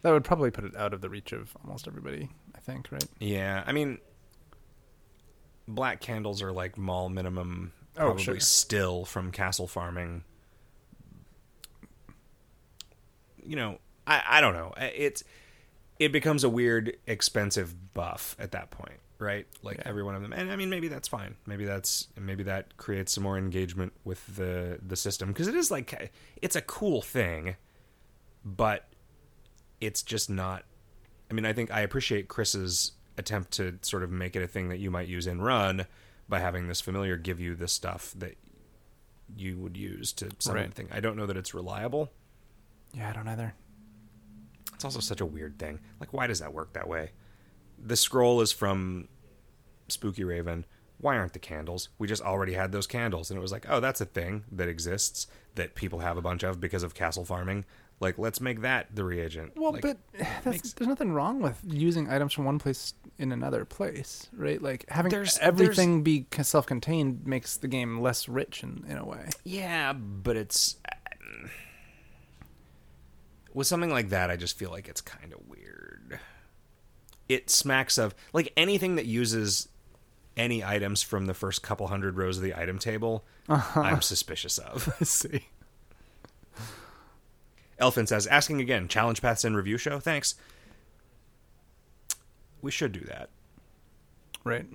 That 0.02 0.12
would 0.12 0.24
probably 0.24 0.50
put 0.50 0.64
it 0.64 0.76
out 0.76 0.94
of 0.94 1.00
the 1.00 1.08
reach 1.08 1.32
of 1.32 1.56
almost 1.64 1.88
everybody, 1.88 2.28
I 2.54 2.60
think, 2.60 2.92
right? 2.92 3.04
Yeah, 3.18 3.64
I 3.66 3.72
mean, 3.72 3.98
black 5.66 6.00
candles 6.00 6.40
are 6.40 6.52
like 6.52 6.78
mall 6.78 7.08
minimum, 7.08 7.72
Oh, 7.96 8.06
probably 8.06 8.22
sure. 8.22 8.40
still 8.40 9.04
from 9.04 9.32
castle 9.32 9.66
farming. 9.66 10.22
You 13.42 13.56
know, 13.56 13.78
I 14.06 14.22
I 14.24 14.40
don't 14.40 14.54
know. 14.54 14.72
It's 14.78 15.24
it 15.98 16.12
becomes 16.12 16.44
a 16.44 16.48
weird, 16.48 16.96
expensive 17.06 17.92
buff 17.94 18.36
at 18.38 18.52
that 18.52 18.70
point, 18.70 19.00
right? 19.18 19.46
Like 19.62 19.78
Yeah. 19.78 19.82
every 19.86 20.02
one 20.02 20.14
of 20.14 20.22
them, 20.22 20.32
and 20.32 20.50
I 20.50 20.56
mean, 20.56 20.70
maybe 20.70 20.88
that's 20.88 21.08
fine. 21.08 21.34
Maybe 21.46 21.64
that's 21.64 22.08
maybe 22.16 22.44
that 22.44 22.76
creates 22.76 23.12
some 23.12 23.24
more 23.24 23.36
engagement 23.38 23.92
with 24.04 24.24
the 24.36 24.78
the 24.86 24.96
system 24.96 25.28
because 25.28 25.48
it 25.48 25.54
is 25.54 25.70
like 25.70 26.12
it's 26.40 26.54
a 26.56 26.62
cool 26.62 27.02
thing, 27.02 27.56
but 28.44 28.86
it's 29.80 30.02
just 30.02 30.28
not 30.30 30.64
I 31.30 31.34
mean, 31.34 31.44
I 31.44 31.52
think 31.52 31.70
I 31.70 31.80
appreciate 31.80 32.28
Chris's 32.28 32.92
attempt 33.18 33.50
to 33.52 33.78
sort 33.82 34.02
of 34.02 34.10
make 34.10 34.34
it 34.36 34.42
a 34.42 34.46
thing 34.48 34.68
that 34.70 34.78
you 34.78 34.90
might 34.90 35.08
use 35.08 35.26
in 35.26 35.40
run 35.42 35.84
by 36.28 36.38
having 36.38 36.68
this 36.68 36.80
familiar 36.80 37.16
give 37.16 37.38
you 37.40 37.54
the 37.54 37.68
stuff 37.68 38.14
that 38.16 38.36
you 39.36 39.58
would 39.58 39.76
use 39.76 40.12
to 40.14 40.30
something 40.38 40.86
Right. 40.88 40.96
I 40.96 41.00
don't 41.00 41.16
know 41.16 41.26
that 41.26 41.36
it's 41.36 41.52
reliable. 41.52 42.10
Yeah, 42.94 43.10
I 43.10 43.12
don't 43.12 43.28
either. 43.28 43.52
It's 44.78 44.84
also 44.84 45.00
such 45.00 45.20
a 45.20 45.26
weird 45.26 45.58
thing. 45.58 45.80
Like, 45.98 46.12
why 46.12 46.28
does 46.28 46.38
that 46.38 46.54
work 46.54 46.72
that 46.74 46.86
way? 46.86 47.10
The 47.84 47.96
scroll 47.96 48.40
is 48.40 48.52
from 48.52 49.08
Spookyraven. 49.88 50.62
Why 51.00 51.16
aren't 51.16 51.32
the 51.32 51.40
candles? 51.40 51.88
We 51.98 52.06
just 52.06 52.22
already 52.22 52.52
had 52.52 52.70
those 52.70 52.86
candles, 52.86 53.28
and 53.28 53.36
it 53.36 53.40
was 53.42 53.50
like, 53.50 53.66
oh, 53.68 53.80
that's 53.80 54.00
a 54.00 54.04
thing 54.04 54.44
that 54.52 54.68
exists 54.68 55.26
that 55.56 55.74
people 55.74 55.98
have 55.98 56.16
a 56.16 56.22
bunch 56.22 56.44
of 56.44 56.60
because 56.60 56.84
of 56.84 56.94
castle 56.94 57.24
farming. 57.24 57.64
Like, 57.98 58.18
let's 58.18 58.40
make 58.40 58.60
that 58.60 58.94
the 58.94 59.02
reagent. 59.02 59.54
Well, 59.56 59.72
Like, 59.72 59.82
but 59.82 59.98
makes- 60.46 60.72
there's 60.74 60.88
nothing 60.88 61.10
wrong 61.12 61.40
with 61.40 61.60
using 61.66 62.08
items 62.08 62.32
from 62.32 62.44
one 62.44 62.60
place 62.60 62.94
in 63.18 63.32
another 63.32 63.64
place, 63.64 64.28
right? 64.32 64.62
Like 64.62 64.88
having 64.90 65.10
There's- 65.10 65.38
everything 65.40 66.04
be 66.04 66.24
self-contained 66.40 67.26
makes 67.26 67.56
the 67.56 67.66
game 67.66 68.00
less 68.00 68.28
rich 68.28 68.62
in, 68.62 68.84
in 68.88 68.96
a 68.96 69.04
way. 69.04 69.28
Yeah, 69.42 69.92
but 69.92 70.36
it's 70.36 70.76
with 73.54 73.66
something 73.66 73.90
like 73.90 74.10
that. 74.10 74.30
I 74.30 74.36
just 74.36 74.58
feel 74.58 74.70
like 74.70 74.88
it's 74.88 75.00
kind 75.00 75.32
of 75.32 75.40
weird. 75.48 76.20
It 77.28 77.50
smacks 77.50 77.98
of 77.98 78.14
like 78.32 78.52
anything 78.56 78.96
that 78.96 79.06
uses 79.06 79.68
any 80.36 80.64
items 80.64 81.02
from 81.02 81.26
the 81.26 81.34
first 81.34 81.62
couple 81.62 81.88
hundred 81.88 82.16
rows 82.16 82.36
of 82.38 82.42
the 82.42 82.54
item 82.54 82.78
table. 82.78 83.24
Uh-huh. 83.48 83.80
I'm 83.80 84.00
suspicious 84.00 84.58
of. 84.58 84.94
I 85.00 85.04
see. 85.04 85.46
Elfin 87.78 88.06
says, 88.06 88.26
asking 88.26 88.60
again, 88.60 88.88
challenge 88.88 89.22
paths 89.22 89.44
and 89.44 89.56
review 89.56 89.78
show. 89.78 90.00
Thanks. 90.00 90.34
We 92.60 92.70
should 92.70 92.92
do 92.92 93.00
that. 93.00 93.28
Right. 94.44 94.66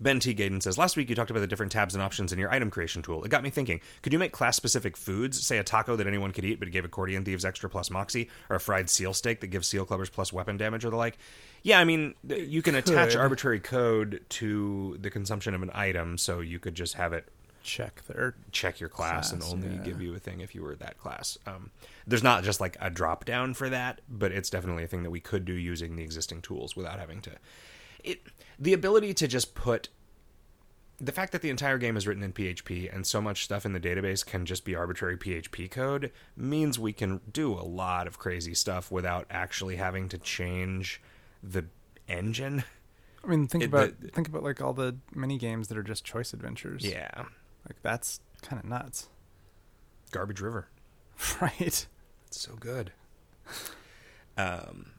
Ben 0.00 0.20
T. 0.20 0.34
Gaden 0.34 0.62
says, 0.62 0.78
Last 0.78 0.96
week 0.96 1.08
you 1.08 1.14
talked 1.14 1.30
about 1.30 1.40
the 1.40 1.46
different 1.46 1.72
tabs 1.72 1.94
and 1.94 2.02
options 2.02 2.32
in 2.32 2.38
your 2.38 2.52
item 2.52 2.70
creation 2.70 3.02
tool. 3.02 3.24
It 3.24 3.28
got 3.28 3.42
me 3.42 3.50
thinking, 3.50 3.80
could 4.02 4.12
you 4.12 4.18
make 4.18 4.32
class 4.32 4.56
specific 4.56 4.96
foods, 4.96 5.44
say 5.44 5.58
a 5.58 5.64
taco 5.64 5.96
that 5.96 6.06
anyone 6.06 6.32
could 6.32 6.44
eat 6.44 6.58
but 6.60 6.70
gave 6.70 6.84
accordion 6.84 7.24
thieves 7.24 7.44
extra 7.44 7.68
plus 7.68 7.90
moxie, 7.90 8.28
or 8.50 8.56
a 8.56 8.60
fried 8.60 8.90
seal 8.90 9.12
steak 9.12 9.40
that 9.40 9.48
gives 9.48 9.66
seal 9.66 9.86
clubbers 9.86 10.10
plus 10.10 10.32
weapon 10.32 10.56
damage 10.56 10.84
or 10.84 10.90
the 10.90 10.96
like? 10.96 11.18
Yeah, 11.62 11.78
I 11.78 11.84
mean, 11.84 12.14
you 12.28 12.60
can 12.60 12.74
attach 12.74 13.16
arbitrary 13.16 13.60
code 13.60 14.22
to 14.30 14.98
the 15.00 15.10
consumption 15.10 15.54
of 15.54 15.62
an 15.62 15.70
item, 15.72 16.18
so 16.18 16.40
you 16.40 16.58
could 16.58 16.74
just 16.74 16.94
have 16.94 17.12
it 17.12 17.28
Check 17.64 18.02
there. 18.06 18.34
check 18.52 18.78
your 18.78 18.90
class, 18.90 19.32
and 19.32 19.42
only 19.42 19.68
yeah. 19.70 19.82
give 19.82 20.02
you 20.02 20.14
a 20.14 20.18
thing 20.18 20.40
if 20.40 20.54
you 20.54 20.62
were 20.62 20.74
that 20.76 20.98
class. 20.98 21.38
Um, 21.46 21.70
there's 22.06 22.22
not 22.22 22.44
just 22.44 22.60
like 22.60 22.76
a 22.78 22.90
drop 22.90 23.24
down 23.24 23.54
for 23.54 23.70
that, 23.70 24.02
but 24.06 24.32
it's 24.32 24.50
definitely 24.50 24.84
a 24.84 24.86
thing 24.86 25.02
that 25.02 25.10
we 25.10 25.20
could 25.20 25.46
do 25.46 25.54
using 25.54 25.96
the 25.96 26.02
existing 26.02 26.42
tools 26.42 26.76
without 26.76 26.98
having 26.98 27.22
to. 27.22 27.30
It 28.04 28.20
the 28.58 28.72
ability 28.72 29.12
to 29.14 29.26
just 29.26 29.54
put 29.56 29.88
the 31.00 31.10
fact 31.10 31.32
that 31.32 31.42
the 31.42 31.50
entire 31.50 31.76
game 31.78 31.96
is 31.96 32.06
written 32.06 32.22
in 32.22 32.32
PHP 32.32 32.94
and 32.94 33.04
so 33.04 33.20
much 33.20 33.42
stuff 33.44 33.66
in 33.66 33.72
the 33.72 33.80
database 33.80 34.24
can 34.24 34.46
just 34.46 34.64
be 34.64 34.76
arbitrary 34.76 35.16
PHP 35.16 35.68
code 35.68 36.12
means 36.36 36.78
we 36.78 36.92
can 36.92 37.20
do 37.32 37.52
a 37.52 37.64
lot 37.66 38.06
of 38.06 38.18
crazy 38.20 38.54
stuff 38.54 38.92
without 38.92 39.26
actually 39.28 39.74
having 39.76 40.08
to 40.10 40.18
change 40.18 41.02
the 41.42 41.64
engine. 42.06 42.62
I 43.24 43.26
mean, 43.26 43.48
think 43.48 43.64
It- 43.64 43.66
about 43.68 44.00
the- 44.00 44.08
think 44.08 44.28
about 44.28 44.44
like 44.44 44.60
all 44.60 44.72
the 44.72 44.96
mini 45.12 45.36
games 45.36 45.66
that 45.68 45.76
are 45.76 45.82
just 45.82 46.04
choice 46.04 46.32
adventures. 46.32 46.84
Yeah, 46.84 47.24
Like 47.68 47.82
that's 47.82 48.20
kind 48.42 48.62
of 48.62 48.68
nuts. 48.68 49.08
Garbage 50.12 50.40
River. 50.40 50.68
Right. 51.40 51.60
It's 51.60 51.88
so 52.30 52.54
good. 52.54 52.92
Um, 54.36 54.92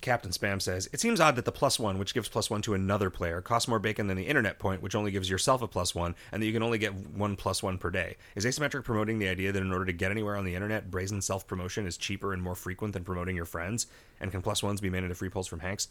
Captain 0.00 0.30
Spam 0.30 0.60
says 0.60 0.88
it 0.92 1.00
seems 1.00 1.20
odd 1.20 1.36
that 1.36 1.44
the 1.44 1.52
plus 1.52 1.78
one, 1.78 1.98
which 1.98 2.14
gives 2.14 2.28
plus 2.28 2.48
one 2.50 2.62
to 2.62 2.74
another 2.74 3.10
player, 3.10 3.40
costs 3.40 3.68
more 3.68 3.78
bacon 3.78 4.06
than 4.06 4.16
the 4.16 4.24
internet 4.26 4.58
point, 4.58 4.82
which 4.82 4.94
only 4.94 5.10
gives 5.10 5.28
yourself 5.30 5.62
a 5.62 5.68
plus 5.68 5.94
one, 5.94 6.14
and 6.32 6.42
that 6.42 6.46
you 6.46 6.52
can 6.52 6.62
only 6.62 6.78
get 6.78 6.94
one 6.94 7.36
plus 7.36 7.62
one 7.62 7.78
per 7.78 7.90
day. 7.90 8.16
Is 8.34 8.44
asymmetric 8.44 8.84
promoting 8.84 9.18
the 9.18 9.28
idea 9.28 9.52
that 9.52 9.62
in 9.62 9.72
order 9.72 9.84
to 9.84 9.92
get 9.92 10.10
anywhere 10.10 10.36
on 10.36 10.44
the 10.44 10.54
internet, 10.54 10.90
brazen 10.90 11.20
self 11.22 11.46
promotion 11.46 11.86
is 11.86 11.96
cheaper 11.96 12.32
and 12.32 12.42
more 12.42 12.54
frequent 12.54 12.94
than 12.94 13.04
promoting 13.04 13.36
your 13.36 13.44
friends? 13.46 13.86
And 14.20 14.30
can 14.30 14.42
plus 14.42 14.62
ones 14.62 14.80
be 14.80 14.90
made 14.90 15.02
into 15.02 15.14
free 15.14 15.28
pulls 15.28 15.46
from 15.46 15.60
Hagnk's? 15.60 15.88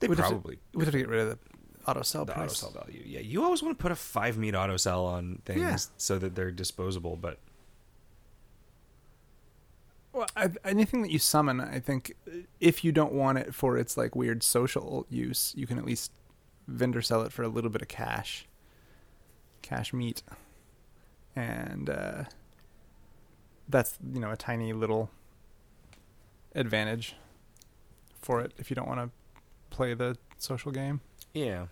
They 0.00 0.08
We'd 0.08 0.18
have 0.18 0.26
to- 0.28 0.32
probably 0.34 0.58
We'd 0.74 0.84
have 0.84 0.92
to 0.92 0.98
get 0.98 1.08
rid 1.08 1.20
of 1.20 1.28
the 1.30 1.38
auto 1.90 2.02
sell 2.02 2.24
the 2.24 2.32
auto 2.32 2.40
price. 2.42 2.58
sell 2.58 2.70
value. 2.70 3.02
Yeah, 3.06 3.20
you 3.20 3.42
always 3.42 3.62
want 3.62 3.78
to 3.78 3.82
put 3.82 3.92
a 3.92 3.96
five 3.96 4.36
meat 4.38 4.54
auto 4.54 4.76
sell 4.76 5.06
on 5.06 5.40
things 5.44 5.60
Yeah. 5.60 5.76
so 5.96 6.18
that 6.18 6.34
they're 6.34 6.50
disposable, 6.50 7.16
but 7.16 7.38
Well, 10.12 10.26
anything 10.64 11.02
that 11.02 11.10
you 11.10 11.18
summon, 11.18 11.60
I 11.60 11.80
think, 11.80 12.14
if 12.60 12.82
you 12.82 12.92
don't 12.92 13.12
want 13.12 13.38
it 13.38 13.54
for 13.54 13.76
its 13.76 13.96
like 13.96 14.16
weird 14.16 14.42
social 14.42 15.06
use, 15.08 15.52
you 15.56 15.66
can 15.66 15.78
at 15.78 15.84
least 15.84 16.12
vendor 16.66 17.02
sell 17.02 17.22
it 17.22 17.32
for 17.32 17.42
a 17.42 17.48
little 17.48 17.70
bit 17.70 17.82
of 17.82 17.88
cash, 17.88 18.46
cash 19.62 19.92
meat, 19.92 20.22
and 21.36 21.90
uh, 21.90 22.24
that's 23.68 23.98
you 24.12 24.20
know 24.20 24.30
a 24.30 24.36
tiny 24.36 24.72
little 24.72 25.10
advantage 26.54 27.14
for 28.20 28.40
it 28.40 28.52
if 28.58 28.70
you 28.70 28.74
don't 28.74 28.88
want 28.88 29.00
to 29.00 29.10
play 29.70 29.94
the 29.94 30.16
social 30.38 30.72
game. 30.72 31.00
Yeah. 31.34 31.66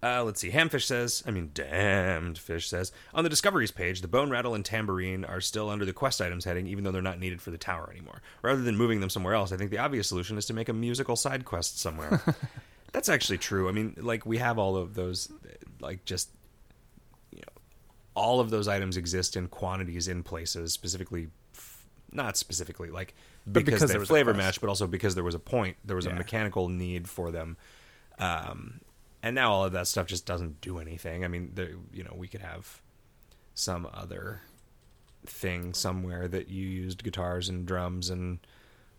Uh, 0.00 0.22
let's 0.22 0.40
see. 0.40 0.50
Hamfish 0.50 0.84
says, 0.84 1.24
I 1.26 1.32
mean, 1.32 1.50
damned 1.54 2.38
fish 2.38 2.68
says, 2.68 2.92
on 3.12 3.24
the 3.24 3.30
discoveries 3.30 3.72
page, 3.72 4.00
the 4.00 4.08
bone 4.08 4.30
rattle 4.30 4.54
and 4.54 4.64
tambourine 4.64 5.24
are 5.24 5.40
still 5.40 5.68
under 5.68 5.84
the 5.84 5.92
quest 5.92 6.20
items 6.20 6.44
heading, 6.44 6.68
even 6.68 6.84
though 6.84 6.92
they're 6.92 7.02
not 7.02 7.18
needed 7.18 7.42
for 7.42 7.50
the 7.50 7.58
tower 7.58 7.88
anymore. 7.90 8.22
Rather 8.42 8.62
than 8.62 8.76
moving 8.76 9.00
them 9.00 9.10
somewhere 9.10 9.34
else, 9.34 9.50
I 9.50 9.56
think 9.56 9.72
the 9.72 9.78
obvious 9.78 10.06
solution 10.08 10.38
is 10.38 10.46
to 10.46 10.54
make 10.54 10.68
a 10.68 10.72
musical 10.72 11.16
side 11.16 11.44
quest 11.44 11.80
somewhere. 11.80 12.22
That's 12.92 13.08
actually 13.08 13.38
true. 13.38 13.68
I 13.68 13.72
mean, 13.72 13.96
like 13.98 14.24
we 14.24 14.38
have 14.38 14.56
all 14.56 14.76
of 14.76 14.94
those, 14.94 15.32
like 15.80 16.04
just, 16.04 16.30
you 17.32 17.40
know, 17.40 17.52
all 18.14 18.38
of 18.38 18.50
those 18.50 18.68
items 18.68 18.96
exist 18.96 19.36
in 19.36 19.48
quantities 19.48 20.06
in 20.06 20.22
places, 20.22 20.72
specifically, 20.72 21.28
f- 21.54 21.84
not 22.12 22.36
specifically 22.36 22.90
like 22.90 23.14
because, 23.50 23.64
because 23.64 23.90
there 23.90 23.98
was 23.98 24.08
a 24.08 24.12
flavor 24.12 24.32
match, 24.32 24.60
but 24.60 24.68
also 24.68 24.86
because 24.86 25.16
there 25.16 25.24
was 25.24 25.34
a 25.34 25.40
point, 25.40 25.76
there 25.84 25.96
was 25.96 26.06
a 26.06 26.12
mechanical 26.14 26.68
need 26.68 27.08
for 27.08 27.30
them. 27.32 27.56
Um, 28.18 28.80
and 29.22 29.34
now 29.34 29.52
all 29.52 29.64
of 29.64 29.72
that 29.72 29.86
stuff 29.86 30.06
just 30.06 30.26
doesn't 30.26 30.60
do 30.60 30.78
anything. 30.78 31.24
I 31.24 31.28
mean, 31.28 31.52
there, 31.54 31.72
you 31.92 32.04
know, 32.04 32.14
we 32.16 32.28
could 32.28 32.40
have 32.40 32.80
some 33.54 33.88
other 33.92 34.42
thing 35.26 35.74
somewhere 35.74 36.28
that 36.28 36.48
you 36.48 36.64
used 36.66 37.02
guitars 37.02 37.48
and 37.48 37.66
drums 37.66 38.08
and 38.10 38.38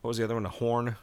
what 0.01 0.10
was 0.10 0.17
the 0.17 0.23
other 0.23 0.36
one? 0.36 0.45
A 0.45 0.49
horn? 0.49 0.95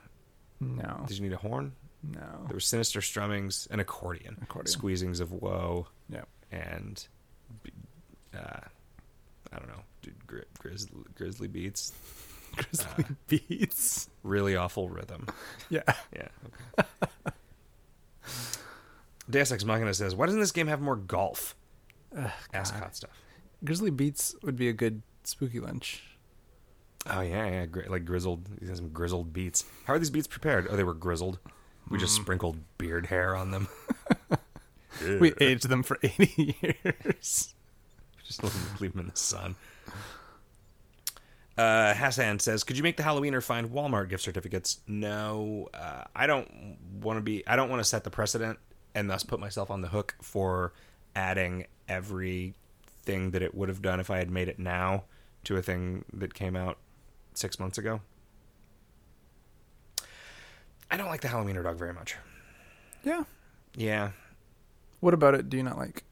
No, 0.61 1.05
Did 1.07 1.18
you 1.18 1.24
need 1.24 1.33
a 1.35 1.38
horn? 1.38 1.72
no. 2.02 2.44
There 2.46 2.55
was 2.55 2.64
sinister 2.66 3.00
strummings, 3.00 3.68
an 3.70 3.81
accordion, 3.81 4.37
Accordion. 4.42 4.74
squeezings 4.79 5.20
of 5.20 5.33
woe, 5.33 5.88
Yeah. 6.09 6.22
and 6.52 7.07
uh, 8.35 8.61
I 9.52 9.59
don't 9.59 9.68
know, 9.68 9.83
dude, 10.02 10.26
gri- 10.26 10.44
grizzly, 10.59 11.00
grizzly 11.16 11.48
beats, 11.48 11.92
Grizzly 12.57 13.05
beats. 13.26 14.09
really 14.22 14.55
awful 14.57 14.88
rhythm. 14.88 15.26
Yeah. 15.70 15.83
Yeah. 16.14 16.29
Okay. 16.79 16.88
Deus 19.28 19.50
Ex 19.52 19.64
Machina 19.64 19.92
says, 19.94 20.14
"Why 20.14 20.26
doesn't 20.26 20.40
this 20.40 20.52
game 20.52 20.66
have 20.68 20.80
more 20.80 20.96
golf?" 20.96 21.56
Ugh, 22.16 22.30
Ask 22.54 22.74
hot 22.74 22.94
stuff. 22.96 23.10
Grizzly 23.64 23.90
beats 23.90 24.34
would 24.42 24.56
be 24.56 24.68
a 24.68 24.72
good 24.72 25.02
spooky 25.24 25.60
lunch. 25.60 26.02
Oh 27.08 27.20
yeah, 27.20 27.46
yeah, 27.46 27.66
gri- 27.66 27.88
like 27.88 28.04
grizzled. 28.04 28.48
Some 28.74 28.90
grizzled 28.90 29.32
beets. 29.32 29.64
How 29.84 29.94
are 29.94 29.98
these 29.98 30.10
beets 30.10 30.26
prepared? 30.26 30.66
Oh, 30.70 30.76
they 30.76 30.84
were 30.84 30.94
grizzled. 30.94 31.38
We 31.88 31.98
just 31.98 32.14
sprinkled 32.16 32.58
beard 32.78 33.06
hair 33.06 33.36
on 33.36 33.50
them. 33.50 33.68
We 35.20 35.34
aged 35.42 35.68
them 35.68 35.82
for 35.82 35.98
80 36.02 36.56
years. 36.62 37.54
just 38.24 38.42
leave 38.42 38.52
them, 38.54 38.62
leave 38.80 38.92
them 38.92 39.00
in 39.02 39.08
the 39.08 39.16
sun. 39.16 39.54
Uh, 41.58 41.92
Hassan 41.94 42.38
says, 42.38 42.64
"Could 42.64 42.76
you 42.78 42.82
make 42.82 42.96
the 42.96 43.02
Halloweener 43.02 43.42
find 43.42 43.70
Walmart 43.70 44.08
gift 44.08 44.22
certificates?" 44.24 44.80
No, 44.86 45.68
uh, 45.74 46.04
I 46.14 46.26
don't 46.26 46.78
want 47.02 47.18
to 47.18 47.20
be. 47.22 47.46
I 47.46 47.56
don't 47.56 47.68
want 47.68 47.80
to 47.80 47.84
set 47.84 48.04
the 48.04 48.10
precedent 48.10 48.58
and 48.96 49.11
thus 49.11 49.22
put 49.22 49.38
myself 49.38 49.70
on 49.70 49.82
the 49.82 49.88
hook 49.88 50.14
for 50.22 50.72
adding 51.14 51.66
every 51.87 52.54
thing 53.02 53.30
that 53.32 53.42
it 53.42 53.54
would 53.54 53.68
have 53.68 53.82
done 53.82 54.00
if 54.00 54.11
I 54.11 54.16
had 54.16 54.30
made 54.30 54.48
it 54.48 54.59
now 54.59 55.04
to 55.44 55.56
a 55.56 55.62
thing 55.62 56.06
that 56.14 56.32
came 56.32 56.56
out 56.56 56.78
six 57.35 57.61
months 57.61 57.76
ago. 57.76 58.00
I 60.90 60.96
don't 60.96 61.09
like 61.09 61.20
the 61.20 61.28
Halloweener 61.28 61.62
dog 61.62 61.76
very 61.76 61.92
much. 61.92 62.16
Yeah. 63.04 63.24
Yeah. 63.76 64.12
What 65.00 65.12
about 65.12 65.35
it 65.35 65.50
do 65.50 65.59
you 65.59 65.62
not 65.62 65.76
like? 65.76 66.02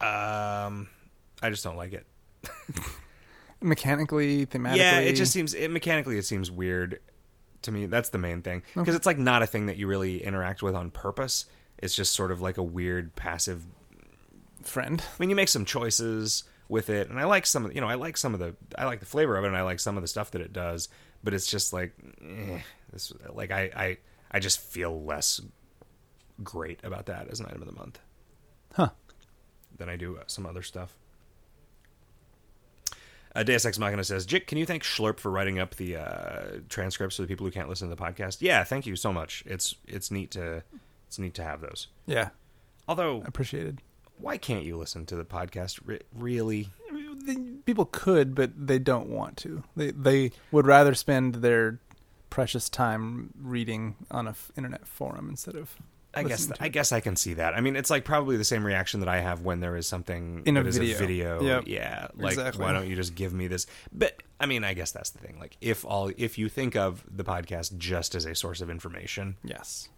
Um, 0.00 0.88
I 1.42 1.50
just 1.50 1.64
don't 1.64 1.76
like 1.76 1.92
it. 1.92 2.06
Mechanically, 3.60 4.46
thematically. 4.46 4.76
Yeah, 4.76 5.00
it 5.00 5.14
just 5.14 5.32
seems 5.32 5.52
it 5.54 5.70
mechanically 5.70 6.18
it 6.18 6.24
seems 6.24 6.50
weird 6.50 7.00
to 7.62 7.72
me. 7.72 7.86
That's 7.86 8.08
the 8.10 8.18
main 8.18 8.42
thing 8.42 8.62
because 8.74 8.88
Okay. 8.88 8.96
it's 8.96 9.06
like 9.06 9.18
not 9.18 9.42
a 9.42 9.46
thing 9.46 9.66
that 9.66 9.76
you 9.76 9.86
really 9.86 10.22
interact 10.22 10.62
with 10.62 10.74
on 10.74 10.90
purpose. 10.90 11.46
It's 11.78 11.94
just 11.94 12.12
sort 12.14 12.30
of 12.30 12.40
like 12.40 12.58
a 12.58 12.62
weird 12.62 13.14
passive. 13.16 13.64
friend. 14.62 15.00
I 15.02 15.16
mean, 15.18 15.30
you 15.30 15.36
make 15.36 15.48
some 15.48 15.64
choices 15.64 16.44
with 16.68 16.88
it, 16.88 17.10
and 17.10 17.18
I 17.18 17.24
like 17.24 17.46
some. 17.46 17.64
of 17.66 17.74
You 17.74 17.80
know, 17.80 17.88
I 17.88 17.94
like 17.94 18.16
some 18.16 18.32
of 18.34 18.40
the. 18.40 18.54
I 18.78 18.84
like 18.84 19.00
the 19.00 19.06
flavor 19.06 19.36
of 19.36 19.44
it, 19.44 19.48
and 19.48 19.56
I 19.56 19.62
like 19.62 19.80
some 19.80 19.96
of 19.96 20.02
the 20.02 20.08
stuff 20.08 20.30
that 20.32 20.40
it 20.40 20.52
does. 20.52 20.88
But 21.24 21.34
it's 21.34 21.46
just 21.46 21.72
like, 21.72 21.92
eh, 22.22 22.60
this. 22.92 23.12
Like 23.32 23.50
I, 23.50 23.62
I, 23.74 23.96
I 24.30 24.38
just 24.40 24.60
feel 24.60 25.02
less 25.04 25.40
great 26.42 26.80
about 26.84 27.06
that 27.06 27.28
as 27.28 27.40
an 27.40 27.46
item 27.46 27.62
of 27.62 27.68
the 27.68 27.74
month 27.74 28.00
Huh. 28.74 28.88
than 29.76 29.88
I 29.88 29.96
do 29.96 30.18
some 30.26 30.46
other 30.46 30.62
stuff. 30.62 30.96
Uh, 33.34 33.42
Deus 33.42 33.64
Ex 33.64 33.78
Machina 33.78 34.04
says, 34.04 34.26
Jick, 34.26 34.46
can 34.46 34.58
you 34.58 34.66
thank 34.66 34.82
Schlurp 34.82 35.18
for 35.18 35.30
writing 35.30 35.58
up 35.58 35.76
the 35.76 35.96
uh, 35.96 36.44
transcripts 36.68 37.16
for 37.16 37.22
the 37.22 37.28
people 37.28 37.46
who 37.46 37.52
can't 37.52 37.68
listen 37.68 37.88
to 37.88 37.94
the 37.94 38.02
podcast? 38.02 38.38
Yeah, 38.40 38.62
thank 38.64 38.86
you 38.86 38.94
so 38.96 39.12
much. 39.12 39.42
It's 39.46 39.74
it's 39.86 40.10
neat 40.10 40.30
to 40.32 40.62
it's 41.08 41.18
neat 41.18 41.34
to 41.34 41.42
have 41.42 41.60
those. 41.60 41.88
Yeah. 42.06 42.30
Although, 42.88 43.22
Appreciated. 43.24 43.80
why 44.18 44.36
can't 44.36 44.64
you 44.64 44.76
listen 44.76 45.06
to 45.06 45.16
the 45.16 45.24
podcast? 45.24 45.80
Re- 45.84 46.00
really? 46.14 46.68
People 47.64 47.84
could, 47.86 48.34
but 48.34 48.50
they 48.66 48.78
don't 48.78 49.08
want 49.08 49.36
to. 49.38 49.62
They 49.76 49.92
they 49.92 50.32
would 50.50 50.66
rather 50.66 50.94
spend 50.94 51.36
their 51.36 51.78
precious 52.30 52.68
time 52.68 53.30
reading 53.40 53.94
on 54.10 54.26
a 54.26 54.30
f- 54.30 54.50
internet 54.56 54.86
forum 54.86 55.28
instead 55.30 55.54
of 55.54 55.76
I 56.14 56.22
guess 56.24 56.50
I 56.60 56.66
it. 56.66 56.72
guess 56.72 56.92
I 56.92 57.00
can 57.00 57.16
see 57.16 57.34
that. 57.34 57.54
I 57.54 57.60
mean, 57.60 57.74
it's 57.76 57.88
like 57.90 58.04
probably 58.04 58.36
the 58.36 58.44
same 58.44 58.64
reaction 58.64 59.00
that 59.00 59.08
I 59.08 59.20
have 59.20 59.40
when 59.42 59.60
there 59.60 59.76
is 59.76 59.86
something 59.86 60.42
In 60.44 60.56
a 60.56 60.62
that 60.62 60.68
is 60.68 60.76
video. 60.76 60.98
video. 60.98 61.42
Yep. 61.42 61.64
Yeah, 61.66 62.08
like 62.16 62.32
Exactly. 62.34 62.64
why 62.64 62.72
don't 62.72 62.86
you 62.86 62.96
just 62.96 63.14
give 63.14 63.32
me 63.32 63.46
this? 63.46 63.66
But 63.92 64.22
I 64.38 64.46
mean, 64.46 64.62
I 64.64 64.74
guess 64.74 64.92
that's 64.92 65.10
the 65.10 65.18
thing. 65.20 65.38
Like, 65.40 65.56
if 65.60 65.84
all 65.84 66.10
if 66.18 66.36
you 66.38 66.48
think 66.48 66.76
of 66.76 67.04
the 67.10 67.24
podcast 67.24 67.78
just 67.78 68.14
as 68.14 68.26
a 68.26 68.34
source 68.34 68.60
of 68.60 68.68
information, 68.70 69.36
Yes. 69.42 69.88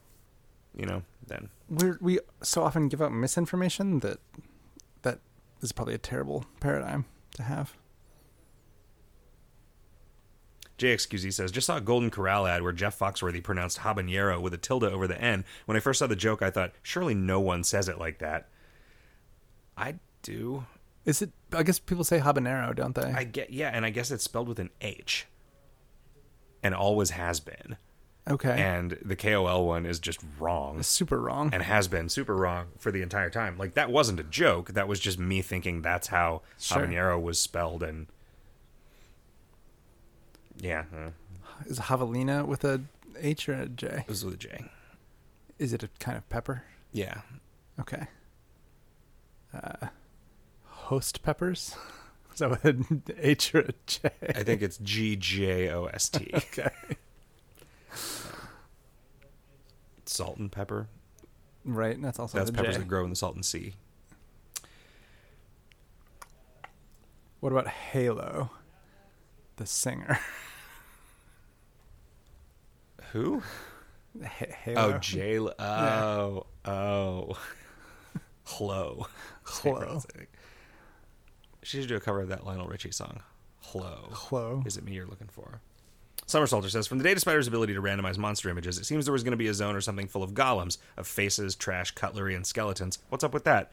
you 0.76 0.86
know, 0.86 1.02
then 1.26 1.48
We're 1.68 1.98
we 2.00 2.20
so 2.42 2.62
often 2.62 2.88
give 2.88 3.02
out 3.02 3.12
misinformation 3.12 4.00
that 4.00 4.18
that 5.02 5.18
is 5.62 5.72
probably 5.72 5.94
a 5.94 5.98
terrible 5.98 6.44
paradigm 6.60 7.06
to 7.34 7.42
have. 7.42 7.74
JXQZ 10.78 11.32
says, 11.32 11.52
just 11.52 11.66
saw 11.66 11.76
a 11.76 11.80
Golden 11.80 12.10
Corral 12.10 12.46
ad 12.46 12.62
where 12.62 12.72
Jeff 12.72 12.98
Foxworthy 12.98 13.42
pronounced 13.42 13.78
habanero 13.80 14.40
with 14.40 14.52
a 14.54 14.58
tilde 14.58 14.84
over 14.84 15.06
the 15.06 15.20
N. 15.20 15.44
When 15.66 15.76
I 15.76 15.80
first 15.80 15.98
saw 16.00 16.06
the 16.06 16.16
joke, 16.16 16.42
I 16.42 16.50
thought, 16.50 16.72
surely 16.82 17.14
no 17.14 17.38
one 17.40 17.62
says 17.64 17.88
it 17.88 17.98
like 17.98 18.18
that. 18.18 18.48
I 19.76 19.94
do. 20.22 20.66
Is 21.04 21.20
it? 21.22 21.30
I 21.52 21.62
guess 21.62 21.78
people 21.78 22.02
say 22.04 22.18
habanero, 22.18 22.74
don't 22.74 22.94
they? 22.94 23.12
I 23.12 23.24
get, 23.24 23.50
yeah, 23.50 23.70
and 23.72 23.84
I 23.84 23.90
guess 23.90 24.10
it's 24.10 24.24
spelled 24.24 24.48
with 24.48 24.58
an 24.58 24.70
H. 24.80 25.26
And 26.62 26.74
always 26.74 27.10
has 27.10 27.40
been. 27.40 27.76
okay. 28.28 28.58
And 28.60 28.96
the 29.04 29.16
KOL 29.16 29.66
one 29.66 29.84
is 29.84 29.98
just 30.00 30.18
wrong. 30.38 30.82
Super 30.82 31.20
wrong. 31.20 31.50
And 31.52 31.62
has 31.62 31.88
been 31.88 32.08
super 32.08 32.34
wrong 32.34 32.68
for 32.78 32.90
the 32.90 33.02
entire 33.02 33.28
time. 33.28 33.58
Like, 33.58 33.74
that 33.74 33.90
wasn't 33.90 34.18
a 34.18 34.24
joke. 34.24 34.70
That 34.70 34.88
was 34.88 34.98
just 34.98 35.18
me 35.18 35.42
thinking 35.42 35.82
that's 35.82 36.06
how 36.08 36.40
Sure. 36.58 36.78
habanero 36.86 37.20
was 37.20 37.38
spelled. 37.38 37.82
And 37.82 38.06
yeah, 40.58 40.84
uh, 40.94 41.10
Is 41.66 41.78
javelina 41.78 42.44
with 42.46 42.64
a 42.64 42.80
H 43.18 43.48
or 43.48 43.54
a 43.54 43.66
J? 43.68 43.86
it 43.86 44.08
was 44.08 44.24
with 44.24 44.34
a 44.34 44.38
J. 44.38 44.64
Is 45.58 45.72
it 45.72 45.82
a 45.82 45.88
kind 46.00 46.16
of 46.18 46.28
pepper? 46.28 46.64
Yeah. 46.92 47.20
Okay. 47.80 48.06
Uh, 49.52 49.88
host 50.64 51.22
peppers? 51.22 51.76
Is 52.32 52.40
that 52.40 52.50
with 52.50 52.64
an 52.64 53.02
H 53.18 53.54
or 53.54 53.60
a 53.60 53.72
J? 53.86 54.10
I 54.34 54.42
think 54.42 54.62
it's 54.62 54.78
G 54.78 55.14
J 55.16 55.70
O 55.70 55.84
S 55.86 56.08
T. 56.08 56.30
Okay. 56.34 56.70
Salt 60.06 60.36
and 60.38 60.50
pepper. 60.52 60.88
Right. 61.64 62.00
That's 62.00 62.18
also 62.18 62.38
That's 62.38 62.50
the 62.50 62.56
peppers 62.56 62.74
J. 62.74 62.80
that 62.80 62.88
grow 62.88 63.04
in 63.04 63.10
the 63.10 63.16
Salton 63.16 63.42
Sea. 63.42 63.74
What 67.40 67.52
about 67.52 67.68
Halo? 67.68 68.50
The 69.56 69.66
singer. 69.66 70.18
Who? 73.12 73.42
H- 74.22 74.50
Halo. 74.64 74.94
Oh, 74.94 74.98
J. 74.98 75.38
Oh, 75.38 76.46
oh. 76.64 77.38
Hello. 78.44 79.06
Hello. 79.44 80.02
She 81.62 81.80
should 81.80 81.88
do 81.88 81.96
a 81.96 82.00
cover 82.00 82.20
of 82.20 82.28
that 82.28 82.44
Lionel 82.44 82.66
Richie 82.66 82.90
song. 82.92 83.20
Hello. 83.60 84.08
Hello. 84.12 84.62
Is 84.66 84.76
it 84.76 84.84
me 84.84 84.92
you're 84.92 85.06
looking 85.06 85.28
for? 85.28 85.60
Somersaulter 86.26 86.70
says, 86.70 86.86
from 86.86 86.98
the 86.98 87.04
data 87.04 87.20
spider's 87.20 87.46
ability 87.48 87.74
to 87.74 87.82
randomize 87.82 88.16
monster 88.18 88.48
images, 88.48 88.78
it 88.78 88.84
seems 88.84 89.04
there 89.04 89.12
was 89.12 89.22
going 89.22 89.32
to 89.32 89.36
be 89.36 89.46
a 89.48 89.54
zone 89.54 89.76
or 89.76 89.80
something 89.80 90.08
full 90.08 90.22
of 90.22 90.32
golems, 90.32 90.78
of 90.96 91.06
faces, 91.06 91.54
trash, 91.54 91.90
cutlery, 91.92 92.34
and 92.34 92.46
skeletons. 92.46 92.98
What's 93.10 93.24
up 93.24 93.34
with 93.34 93.44
that? 93.44 93.70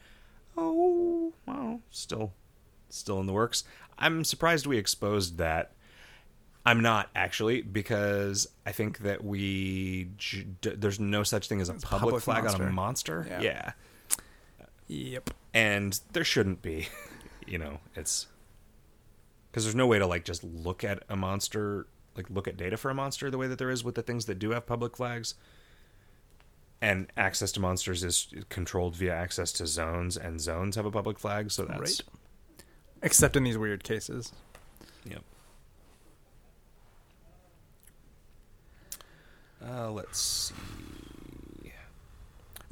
Oh, 0.56 1.32
well, 1.46 1.80
still, 1.90 2.32
still 2.92 3.20
in 3.20 3.26
the 3.26 3.32
works. 3.32 3.64
I'm 3.98 4.24
surprised 4.24 4.66
we 4.66 4.78
exposed 4.78 5.38
that. 5.38 5.72
I'm 6.64 6.80
not 6.80 7.10
actually 7.16 7.62
because 7.62 8.46
I 8.64 8.72
think 8.72 8.98
that 8.98 9.24
we 9.24 10.10
j- 10.16 10.46
d- 10.60 10.74
there's 10.76 11.00
no 11.00 11.24
such 11.24 11.48
thing 11.48 11.60
as 11.60 11.68
a 11.68 11.74
public, 11.74 12.00
public 12.00 12.22
flag 12.22 12.46
on 12.46 12.54
a 12.60 12.70
monster. 12.70 13.24
monster. 13.24 13.26
Yeah. 13.28 13.40
yeah, 13.40 13.72
Yep. 14.88 15.30
and 15.54 15.98
there 16.12 16.24
shouldn't 16.24 16.62
be. 16.62 16.88
You 17.44 17.58
know, 17.58 17.80
it's 17.96 18.28
because 19.50 19.64
there's 19.64 19.74
no 19.74 19.86
way 19.88 19.98
to 19.98 20.06
like 20.06 20.24
just 20.24 20.42
look 20.44 20.84
at 20.84 21.02
a 21.08 21.16
monster, 21.16 21.86
like 22.16 22.30
look 22.30 22.46
at 22.48 22.56
data 22.56 22.76
for 22.78 22.88
a 22.88 22.94
monster 22.94 23.30
the 23.30 23.36
way 23.36 23.48
that 23.48 23.58
there 23.58 23.68
is 23.68 23.82
with 23.84 23.96
the 23.96 24.00
things 24.00 24.24
that 24.26 24.38
do 24.38 24.50
have 24.52 24.64
public 24.64 24.96
flags. 24.96 25.34
And 26.80 27.08
access 27.16 27.52
to 27.52 27.60
monsters 27.60 28.04
is 28.04 28.28
controlled 28.48 28.94
via 28.96 29.12
access 29.14 29.52
to 29.54 29.66
zones, 29.66 30.16
and 30.16 30.40
zones 30.40 30.76
have 30.76 30.86
a 30.86 30.90
public 30.90 31.18
flag, 31.18 31.50
so 31.50 31.64
that's 31.64 31.80
Right. 31.80 32.00
Except 33.02 33.36
in 33.36 33.44
these 33.44 33.58
weird 33.58 33.82
cases. 33.82 34.32
Yep. 35.04 35.22
Uh, 39.64 39.90
let's 39.90 40.18
see. 40.18 40.54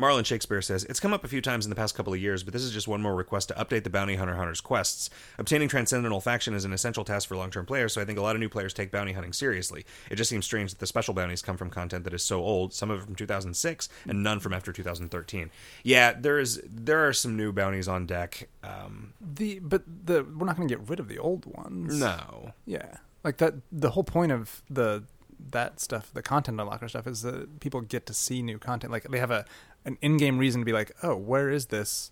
Marlon 0.01 0.25
Shakespeare 0.25 0.63
says, 0.63 0.85
It's 0.85 0.99
come 1.01 1.13
up 1.13 1.25
a 1.25 1.29
few 1.29 1.41
times 1.41 1.67
in 1.67 1.71
the 1.71 1.77
past 1.77 1.95
couple 1.95 2.13
of 2.13 2.21
years, 2.21 2.43
but 2.43 2.53
this 2.53 2.63
is 2.63 2.73
just 2.73 2.89
one 2.89 3.03
more 3.03 3.15
request 3.15 3.49
to 3.49 3.55
update 3.55 3.85
the 3.85 3.91
Bounty 3.91 4.15
Hunter 4.17 4.35
Hunter's 4.35 4.61
quests. 4.61 5.11
Obtaining 5.39 5.69
Transcendent 5.69 6.15
Olfaction 6.15 6.55
is 6.55 6.65
an 6.65 6.73
essential 6.73 7.05
task 7.05 7.29
for 7.29 7.37
long 7.37 7.51
term 7.51 7.67
players, 7.67 7.93
so 7.93 8.01
I 8.01 8.05
think 8.05 8.19
a 8.19 8.23
lot 8.23 8.35
of 8.35 8.41
new 8.41 8.49
players 8.49 8.73
take 8.73 8.91
bounty 8.91 9.13
hunting 9.13 9.33
seriously. 9.33 9.85
It 10.11 10.17
just 10.17 10.31
seems 10.31 10.45
strange 10.47 10.71
that 10.71 10.79
the 10.79 10.87
special 10.87 11.13
bounties 11.15 11.43
come 11.43 11.57
from 11.57 11.71
content 11.71 12.05
that 12.05 12.15
is 12.15 12.23
so 12.23 12.41
old, 12.41 12.73
some 12.73 12.91
of 12.91 13.01
it 13.01 13.05
from 13.05 13.15
2006, 13.15 13.89
and 14.09 14.23
none 14.23 14.41
from 14.41 14.53
after 14.55 14.73
2013. 14.73 15.51
Yeah, 15.85 16.15
there 16.19 16.39
is 16.39 16.63
there 16.69 17.07
are 17.07 17.13
some 17.13 17.37
new 17.37 17.53
bounties 17.53 17.87
on 17.89 18.07
deck. 18.07 18.49
Um, 18.65 19.13
The 19.21 19.59
but 19.59 19.83
the 19.87 20.25
we're 20.25 20.47
not 20.47 20.57
going 20.57 20.69
to 20.69 20.75
get 20.75 20.89
rid 20.89 20.99
of 21.01 21.09
the 21.09 21.19
old 21.19 21.45
ones. 21.47 21.99
no. 22.01 22.53
Yeah. 22.65 22.97
Like 23.23 23.37
that 23.37 23.55
the 23.71 23.91
whole 23.91 24.05
point 24.05 24.33
of 24.33 24.63
the 24.71 25.05
that 25.51 25.81
stuff, 25.81 26.11
the 26.13 26.23
content 26.23 26.59
unlocker 26.59 26.89
stuff 26.89 27.07
is 27.07 27.23
that 27.23 27.61
people 27.61 27.81
get 27.81 28.07
to 28.07 28.15
see 28.15 28.43
new 28.43 28.59
content. 28.59 28.93
Like 28.93 29.05
they 29.05 29.19
have 29.19 29.31
a 29.31 29.45
an 29.85 29.99
in-game 30.03 30.39
reason 30.39 30.61
to 30.61 30.65
be 30.65 30.73
like, 30.73 30.93
"Oh, 31.03 31.17
where 31.17 31.51
is 31.51 31.67
this 31.67 32.11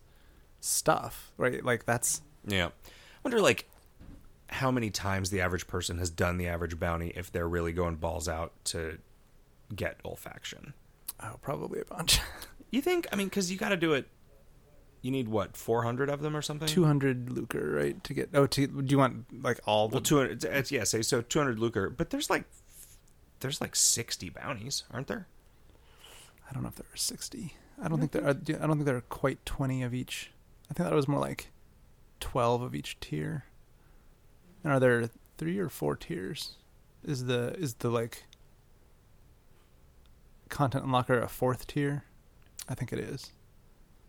stuff?" 0.61 1.33
Right? 1.37 1.65
Like 1.65 1.85
that's 1.85 2.23
Yeah. 2.47 2.67
I 2.67 2.71
wonder 3.25 3.41
like 3.41 3.69
how 4.51 4.71
many 4.71 4.91
times 4.91 5.31
the 5.31 5.41
average 5.43 5.67
person 5.67 5.99
has 5.99 6.09
done 6.11 6.39
the 6.39 6.49
average 6.49 6.79
bounty 6.81 7.09
if 7.15 7.31
they're 7.31 7.49
really 7.49 7.73
going 7.73 7.97
balls 7.97 8.29
out 8.29 8.53
to 8.65 8.99
get 9.75 10.03
olfaction. 10.03 10.73
oh, 11.23 11.37
probably 11.43 11.81
a 11.81 11.85
bunch. 11.85 12.21
You 12.71 12.83
think? 12.83 13.07
I 13.11 13.17
mean, 13.17 13.29
because 13.29 13.51
you 13.51 13.57
got 13.57 13.71
to 13.71 13.79
do 13.79 13.95
it. 13.95 14.07
You 15.01 15.11
need 15.11 15.27
what, 15.29 15.57
four 15.57 15.85
hundred 15.85 16.11
of 16.11 16.21
them 16.21 16.37
or 16.37 16.43
something? 16.43 16.69
200 16.69 17.31
lucre, 17.31 17.71
right? 17.73 18.05
To 18.05 18.13
get 18.13 18.29
Oh, 18.35 18.47
to 18.47 18.67
do 18.67 18.85
you 18.91 18.99
want 18.99 19.25
like 19.43 19.59
all 19.65 19.89
the 19.89 19.95
Well, 19.95 20.03
two 20.03 20.19
hundred. 20.19 20.71
Yeah. 20.71 20.85
Say 20.85 21.01
so, 21.01 21.23
two 21.23 21.39
hundred 21.39 21.59
lucre. 21.59 21.89
But 21.89 22.11
there's 22.11 22.29
like, 22.29 22.45
there's 23.41 23.63
like 23.63 23.75
sixty 23.75 24.29
bounties, 24.29 24.85
aren't 24.93 25.07
there? 25.07 25.29
I 26.49 26.53
don't 26.55 26.63
know 26.63 26.69
if 26.69 26.77
there 26.77 26.87
are 26.93 26.97
60. 26.97 27.55
I 27.83 27.89
don't 27.89 27.99
think 28.01 28.13
there 28.13 28.25
are, 28.25 28.31
I 28.31 28.33
don't 28.67 28.71
think 28.77 28.85
there 28.87 28.97
are 28.97 29.01
quite 29.03 29.45
20 29.47 29.83
of 29.83 29.95
each. 29.95 30.31
I 30.71 30.75
think 30.75 30.89
that 30.89 30.95
was 30.97 31.07
more 31.09 31.21
like 31.21 31.51
12 32.21 32.63
of 32.63 32.75
each 32.75 32.99
tier. 33.01 33.45
And 34.65 34.73
are 34.73 34.81
there 34.81 35.09
3 35.39 35.59
or 35.59 35.69
4 35.69 35.97
tiers? 35.97 36.57
Is 37.05 37.27
the 37.27 37.55
is 37.59 37.75
the 37.75 37.91
like 37.91 38.25
content 40.49 40.85
unlocker 40.85 41.23
a 41.23 41.29
fourth 41.29 41.67
tier? 41.67 42.05
I 42.69 42.75
think 42.75 42.93
it 42.93 42.99
is. 42.99 43.33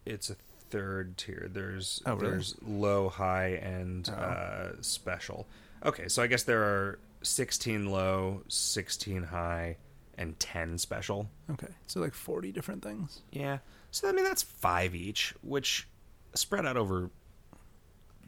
It's 0.06 0.30
a 0.30 0.36
third 0.70 1.18
tier. 1.18 1.48
There's 1.52 2.02
Oh, 2.06 2.16
really? 2.16 2.32
there's 2.32 2.56
low, 2.62 3.10
high, 3.10 3.50
and 3.62 4.10
Oh. 4.10 4.14
uh, 4.14 4.72
special. 4.82 5.48
Okay, 5.86 6.08
so 6.08 6.24
I 6.24 6.28
guess 6.28 6.44
there 6.44 6.64
are 6.64 7.00
16 7.22 7.86
low, 7.92 8.44
16 8.48 9.24
high, 9.24 9.78
and 10.20 10.40
10 10.40 10.78
special. 10.78 11.28
Okay, 11.50 11.70
so 11.88 12.00
like 12.00 12.14
forty 12.14 12.52
different 12.52 12.84
things. 12.84 13.22
Yeah. 13.32 13.58
So 13.90 14.08
I 14.08 14.12
mean 14.12 14.26
that's 14.26 14.44
five 14.44 14.94
each, 14.94 15.34
which 15.42 15.88
spread 16.36 16.66
out 16.68 16.78
over 16.78 17.10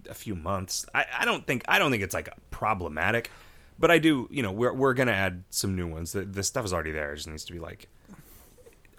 a 0.09 0.13
few 0.15 0.33
months. 0.35 0.85
I, 0.95 1.05
I 1.19 1.25
don't 1.25 1.45
think 1.45 1.63
I 1.67 1.77
don't 1.77 1.91
think 1.91 2.01
it's 2.01 2.15
like 2.15 2.29
problematic, 2.49 3.29
but 3.77 3.91
I 3.91 3.99
do. 3.99 4.27
You 4.31 4.41
know, 4.41 4.51
we're 4.51 4.73
we're 4.73 4.93
gonna 4.95 5.11
add 5.11 5.43
some 5.51 5.75
new 5.75 5.85
ones. 5.87 6.13
The 6.13 6.21
the 6.21 6.41
stuff 6.41 6.65
is 6.65 6.73
already 6.73 6.91
there. 6.91 7.11
It 7.13 7.17
just 7.17 7.27
needs 7.27 7.45
to 7.45 7.53
be 7.53 7.59
like 7.59 7.87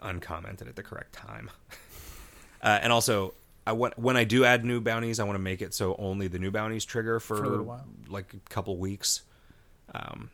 uncommented 0.00 0.68
at 0.68 0.76
the 0.76 0.82
correct 0.82 1.12
time. 1.14 1.50
Uh, 2.64 2.78
and 2.80 2.92
also, 2.92 3.34
I 3.66 3.72
want 3.72 3.98
when 3.98 4.16
I 4.16 4.22
do 4.22 4.44
add 4.44 4.64
new 4.64 4.80
bounties, 4.80 5.18
I 5.18 5.24
want 5.24 5.34
to 5.34 5.42
make 5.42 5.62
it 5.62 5.74
so 5.74 5.96
only 5.98 6.28
the 6.28 6.38
new 6.38 6.52
bounties 6.52 6.84
trigger 6.84 7.18
for, 7.18 7.36
For 7.38 7.54
a 7.58 7.62
while. 7.64 7.84
like 8.08 8.32
a 8.34 8.48
couple 8.50 8.76
weeks. 8.76 9.22
Um, 9.92 10.30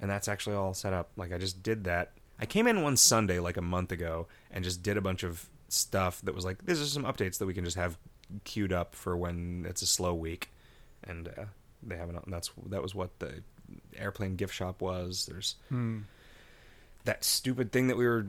and 0.00 0.10
that's 0.10 0.28
actually 0.28 0.56
all 0.56 0.74
set 0.74 0.92
up. 0.92 1.10
Like 1.16 1.32
I 1.32 1.38
just 1.38 1.62
did 1.62 1.84
that. 1.84 2.12
I 2.38 2.46
came 2.46 2.66
in 2.66 2.82
one 2.82 2.96
Sunday 2.96 3.38
like 3.40 3.56
a 3.56 3.62
month 3.62 3.92
ago 3.92 4.26
and 4.50 4.62
just 4.64 4.82
did 4.82 4.96
a 4.96 5.00
bunch 5.00 5.22
of 5.22 5.48
stuff 5.68 6.20
that 6.22 6.34
was 6.34 6.44
like, 6.44 6.64
these 6.66 6.80
are 6.80 6.84
some 6.86 7.04
updates 7.04 7.38
that 7.38 7.46
we 7.46 7.54
can 7.54 7.64
just 7.64 7.76
have 7.76 7.96
queued 8.44 8.72
up 8.72 8.94
for 8.94 9.16
when 9.16 9.64
it's 9.68 9.82
a 9.82 9.86
slow 9.86 10.12
week, 10.14 10.50
and 11.04 11.28
uh, 11.28 11.44
they 11.82 11.96
haven't. 11.96 12.28
That's 12.30 12.50
that 12.66 12.82
was 12.82 12.94
what 12.94 13.18
the 13.20 13.42
airplane 13.96 14.36
gift 14.36 14.54
shop 14.54 14.80
was. 14.82 15.26
There's 15.26 15.56
Hmm. 15.68 16.00
that 17.04 17.24
stupid 17.24 17.72
thing 17.72 17.86
that 17.88 17.96
we 17.96 18.06
were 18.06 18.26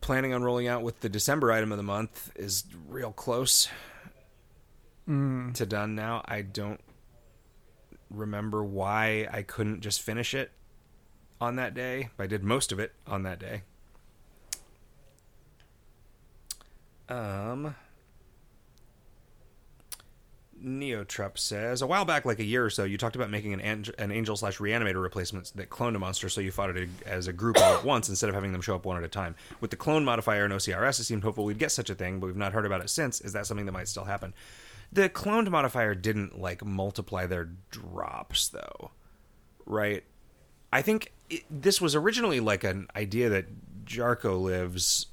planning 0.00 0.32
on 0.32 0.42
rolling 0.42 0.66
out 0.68 0.82
with 0.82 1.00
the 1.00 1.08
December 1.08 1.52
item 1.52 1.70
of 1.72 1.76
the 1.76 1.82
month 1.84 2.32
is 2.36 2.64
real 2.88 3.12
close 3.12 3.68
Mm. 5.08 5.52
to 5.54 5.66
done 5.66 5.94
now. 5.96 6.22
I 6.26 6.42
don't 6.42 6.80
remember 8.10 8.62
why 8.62 9.26
I 9.32 9.42
couldn't 9.42 9.80
just 9.80 10.00
finish 10.02 10.34
it 10.34 10.52
on 11.42 11.56
that 11.56 11.74
day. 11.74 12.08
I 12.20 12.28
did 12.28 12.44
most 12.44 12.70
of 12.70 12.78
it 12.78 12.92
on 13.04 13.24
that 13.24 13.40
day. 13.40 13.62
Um 17.08 17.74
Neotrup 20.64 21.36
says 21.36 21.82
a 21.82 21.86
while 21.88 22.04
back, 22.04 22.24
like 22.24 22.38
a 22.38 22.44
year 22.44 22.64
or 22.64 22.70
so, 22.70 22.84
you 22.84 22.96
talked 22.96 23.16
about 23.16 23.28
making 23.28 23.52
an 23.52 23.60
angel, 23.60 23.92
an 23.98 24.12
angel 24.12 24.36
slash 24.36 24.58
reanimator 24.58 25.02
replacement 25.02 25.50
that 25.56 25.68
cloned 25.68 25.96
a 25.96 25.98
monster, 25.98 26.28
so 26.28 26.40
you 26.40 26.52
fought 26.52 26.70
it 26.76 26.88
as 27.04 27.26
a 27.26 27.32
group 27.32 27.58
all 27.58 27.74
at 27.74 27.84
once 27.84 28.08
instead 28.08 28.28
of 28.28 28.36
having 28.36 28.52
them 28.52 28.60
show 28.60 28.76
up 28.76 28.86
one 28.86 28.96
at 28.96 29.02
a 29.02 29.08
time. 29.08 29.34
With 29.60 29.72
the 29.72 29.76
clone 29.76 30.04
modifier 30.04 30.44
and 30.44 30.54
OCRS, 30.54 31.00
it 31.00 31.04
seemed 31.04 31.24
hopeful 31.24 31.44
we'd 31.44 31.58
get 31.58 31.72
such 31.72 31.90
a 31.90 31.96
thing, 31.96 32.20
but 32.20 32.28
we've 32.28 32.36
not 32.36 32.52
heard 32.52 32.64
about 32.64 32.80
it 32.80 32.90
since. 32.90 33.20
Is 33.20 33.32
that 33.32 33.48
something 33.48 33.66
that 33.66 33.72
might 33.72 33.88
still 33.88 34.04
happen? 34.04 34.34
The 34.92 35.08
cloned 35.08 35.50
modifier 35.50 35.96
didn't 35.96 36.40
like 36.40 36.64
multiply 36.64 37.26
their 37.26 37.48
drops, 37.72 38.46
though, 38.46 38.92
right? 39.66 40.04
I 40.72 40.82
think 40.82 41.12
it, 41.30 41.42
this 41.50 41.80
was 41.80 41.94
originally 41.94 42.40
like 42.40 42.64
an 42.64 42.88
idea 42.96 43.28
that 43.28 43.46
Jarko 43.84 44.40
lives 44.40 45.06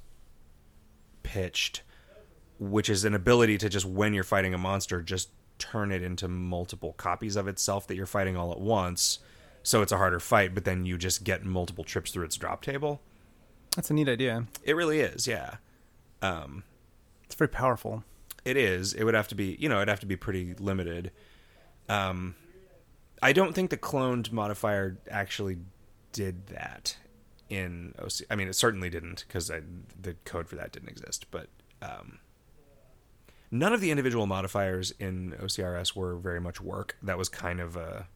pitched, 1.22 1.82
which 2.58 2.88
is 2.88 3.04
an 3.04 3.14
ability 3.14 3.58
to 3.58 3.68
just 3.68 3.86
when 3.86 4.14
you're 4.14 4.24
fighting 4.24 4.54
a 4.54 4.58
monster, 4.58 5.02
just 5.02 5.30
turn 5.58 5.92
it 5.92 6.02
into 6.02 6.26
multiple 6.28 6.94
copies 6.94 7.36
of 7.36 7.46
itself 7.46 7.86
that 7.86 7.94
you're 7.96 8.06
fighting 8.06 8.36
all 8.36 8.52
at 8.52 8.60
once. 8.60 9.18
So 9.62 9.82
it's 9.82 9.92
a 9.92 9.98
harder 9.98 10.20
fight, 10.20 10.54
but 10.54 10.64
then 10.64 10.86
you 10.86 10.96
just 10.96 11.22
get 11.24 11.44
multiple 11.44 11.84
trips 11.84 12.10
through 12.10 12.24
its 12.24 12.36
drop 12.36 12.62
table. 12.62 13.02
That's 13.76 13.90
a 13.90 13.94
neat 13.94 14.08
idea. 14.08 14.46
It 14.64 14.74
really 14.74 15.00
is, 15.00 15.26
yeah. 15.26 15.56
Um, 16.22 16.64
It's 17.26 17.34
very 17.34 17.48
powerful. 17.48 18.02
it 18.44 18.56
is. 18.56 18.94
It 18.94 19.04
would 19.04 19.14
have 19.14 19.28
to 19.28 19.34
be, 19.34 19.56
you 19.60 19.68
know, 19.68 19.76
it'd 19.76 19.88
have 19.88 20.00
to 20.00 20.06
be 20.06 20.16
pretty 20.16 20.54
limited. 20.54 21.12
Um, 21.88 22.34
I 23.22 23.32
don't 23.32 23.54
think 23.54 23.70
the 23.70 23.76
cloned 23.76 24.32
modifier 24.32 24.98
actually 25.10 25.58
did 26.12 26.46
that 26.48 26.96
in 27.48 27.94
OC. 27.98 28.22
I 28.30 28.36
mean, 28.36 28.48
it 28.48 28.54
certainly 28.54 28.88
didn't 28.88 29.24
because 29.26 29.48
the 29.48 30.14
code 30.24 30.48
for 30.48 30.56
that 30.56 30.72
didn't 30.72 30.88
exist. 30.88 31.26
But 31.30 31.48
um, 31.82 32.18
none 33.50 33.72
of 33.72 33.80
the 33.80 33.90
individual 33.90 34.26
modifiers 34.26 34.92
in 34.98 35.32
OCRS 35.40 35.94
were 35.94 36.16
very 36.16 36.40
much 36.40 36.60
work. 36.60 36.96
That 37.02 37.18
was 37.18 37.28
kind 37.28 37.60
of 37.60 37.76
a 37.76 38.06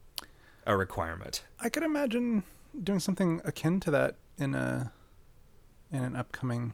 a 0.67 0.75
requirement. 0.75 1.43
I 1.59 1.69
could 1.69 1.83
imagine 1.83 2.43
doing 2.83 2.99
something 2.99 3.39
akin 3.45 3.79
to 3.81 3.91
that 3.91 4.15
in 4.37 4.55
a 4.55 4.91
in 5.91 6.03
an 6.03 6.15
upcoming 6.15 6.73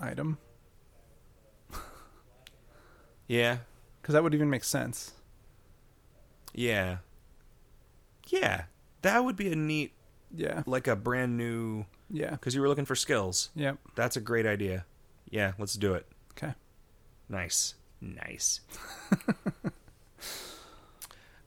item 0.00 0.38
Yeah, 3.28 3.58
because 4.02 4.12
that 4.14 4.22
would 4.22 4.34
even 4.34 4.50
make 4.50 4.64
sense. 4.64 5.12
Yeah, 6.56 6.96
yeah. 8.28 8.64
That 9.02 9.22
would 9.24 9.36
be 9.36 9.52
a 9.52 9.56
neat, 9.56 9.92
Yeah, 10.34 10.62
like 10.66 10.88
a 10.88 10.96
brand 10.96 11.36
new. 11.36 11.84
yeah, 12.10 12.30
Because 12.30 12.54
you 12.56 12.60
were 12.60 12.68
looking 12.68 12.86
for 12.86 12.96
skills. 12.96 13.50
yep. 13.54 13.78
That's 13.94 14.16
a 14.16 14.20
great 14.20 14.46
idea. 14.46 14.84
Yeah, 15.30 15.52
let's 15.58 15.74
do 15.74 15.94
it. 15.94 16.06
Okay. 16.32 16.54
Nice. 17.28 17.74
Nice. 18.00 18.60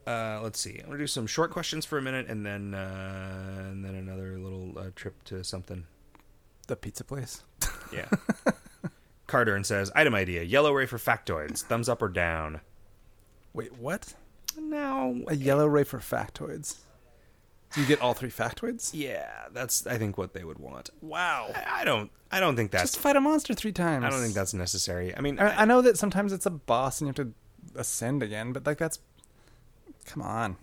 uh, 0.07 0.39
let's 0.41 0.59
see. 0.59 0.79
I'm 0.79 0.87
gonna 0.87 0.97
do 0.97 1.07
some 1.07 1.27
short 1.27 1.51
questions 1.51 1.85
for 1.85 1.97
a 1.97 2.01
minute, 2.01 2.27
and 2.27 2.45
then 2.45 2.73
uh, 2.73 3.67
and 3.69 3.83
then 3.85 3.95
another 3.95 4.37
little 4.39 4.77
uh, 4.77 4.89
trip 4.95 5.23
to 5.25 5.43
something. 5.43 5.85
The 6.67 6.75
pizza 6.75 7.03
place. 7.03 7.43
Yeah. 7.91 8.05
Carter 9.25 9.55
and 9.55 9.65
says, 9.65 9.91
item 9.95 10.13
idea: 10.13 10.43
yellow 10.43 10.71
ray 10.71 10.85
for 10.85 10.99
factoids. 10.99 11.63
Thumbs 11.63 11.89
up 11.89 12.03
or 12.03 12.07
down? 12.07 12.61
Wait, 13.51 13.75
what? 13.79 14.13
No. 14.57 15.23
A 15.27 15.35
yellow 15.35 15.67
ray 15.67 15.83
for 15.83 15.99
factoids. 15.99 16.77
So 17.71 17.81
you 17.81 17.87
get 17.87 18.01
all 18.01 18.13
three 18.13 18.29
factoids? 18.29 18.91
Yeah, 18.93 19.29
that's 19.51 19.85
I 19.85 19.97
think 19.97 20.17
what 20.17 20.33
they 20.33 20.43
would 20.43 20.57
want. 20.57 20.89
Wow. 21.01 21.51
I, 21.53 21.81
I 21.81 21.83
don't. 21.83 22.09
I 22.31 22.39
don't 22.39 22.55
think 22.55 22.71
that's. 22.71 22.91
Just 22.91 22.99
fight 22.99 23.15
a 23.15 23.21
monster 23.21 23.53
three 23.53 23.71
times. 23.71 24.05
I 24.05 24.09
don't 24.09 24.21
think 24.21 24.33
that's 24.33 24.53
necessary. 24.53 25.15
I 25.15 25.21
mean, 25.21 25.39
I, 25.39 25.61
I 25.61 25.65
know 25.65 25.81
that 25.81 25.97
sometimes 25.97 26.33
it's 26.33 26.45
a 26.45 26.51
boss 26.51 26.99
and 26.99 27.07
you 27.07 27.09
have 27.09 27.27
to 27.27 27.79
ascend 27.79 28.23
again, 28.23 28.53
but 28.53 28.65
like 28.65 28.77
that's. 28.77 28.99
Come 30.05 30.23
on. 30.23 30.57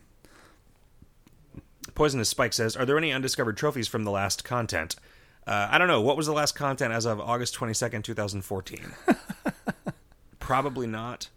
Poisonous 1.94 2.28
Spike 2.28 2.52
says, 2.52 2.76
"Are 2.76 2.84
there 2.84 2.98
any 2.98 3.12
undiscovered 3.12 3.56
trophies 3.56 3.86
from 3.86 4.02
the 4.04 4.10
last 4.10 4.44
content?" 4.44 4.96
Uh, 5.46 5.68
I 5.70 5.78
don't 5.78 5.86
know. 5.86 6.00
What 6.00 6.16
was 6.16 6.26
the 6.26 6.32
last 6.32 6.56
content 6.56 6.92
as 6.92 7.06
of 7.06 7.20
August 7.20 7.54
twenty 7.54 7.74
second, 7.74 8.02
two 8.02 8.14
thousand 8.14 8.42
fourteen? 8.42 8.92
Probably 10.40 10.88
not. 10.88 11.28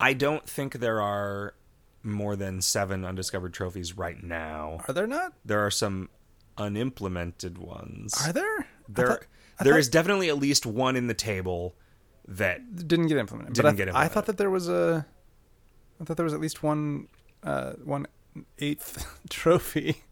I 0.00 0.14
don't 0.14 0.48
think 0.48 0.80
there 0.80 1.00
are 1.00 1.54
more 2.02 2.36
than 2.36 2.60
seven 2.60 3.04
undiscovered 3.04 3.52
trophies 3.54 3.96
right 3.96 4.22
now. 4.22 4.80
Are 4.88 4.94
there 4.94 5.06
not? 5.06 5.32
There 5.44 5.64
are 5.64 5.70
some 5.70 6.08
unimplemented 6.58 7.58
ones. 7.58 8.14
Are 8.26 8.32
there? 8.32 8.66
There? 8.88 9.06
thought- 9.06 9.26
there 9.60 9.74
thought- 9.74 9.78
is 9.78 9.88
definitely 9.88 10.28
at 10.28 10.38
least 10.38 10.66
one 10.66 10.96
in 10.96 11.06
the 11.06 11.14
table 11.14 11.74
that 12.26 12.88
didn't 12.88 13.06
get 13.08 13.18
implemented. 13.18 13.54
Didn't 13.54 13.76
but 13.76 13.82
I, 13.82 13.84
get 13.84 13.94
I 13.96 14.08
thought 14.08 14.26
that 14.26 14.38
there 14.38 14.50
was 14.50 14.68
a. 14.68 15.06
I 16.00 16.04
thought 16.04 16.16
there 16.16 16.24
was 16.24 16.34
at 16.34 16.40
least 16.40 16.62
one, 16.62 17.06
uh, 17.44 17.72
one 17.84 18.06
eighth 18.58 19.20
trophy. 19.30 20.02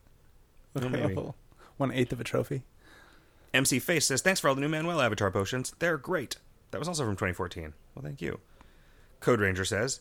Oh, 0.76 0.88
maybe. 0.88 1.14
one 1.78 1.90
eighth 1.92 2.12
of 2.12 2.20
a 2.20 2.24
trophy. 2.24 2.62
MC 3.52 3.80
Face 3.80 4.06
says, 4.06 4.22
Thanks 4.22 4.38
for 4.38 4.48
all 4.48 4.54
the 4.54 4.60
new 4.60 4.68
Manuel 4.68 5.00
Avatar 5.00 5.30
potions. 5.32 5.74
They're 5.80 5.96
great. 5.98 6.36
That 6.70 6.78
was 6.78 6.86
also 6.86 7.04
from 7.04 7.14
2014. 7.14 7.72
Well, 7.94 8.04
thank 8.04 8.22
you. 8.22 8.38
Code 9.18 9.40
Ranger 9.40 9.64
says, 9.64 10.00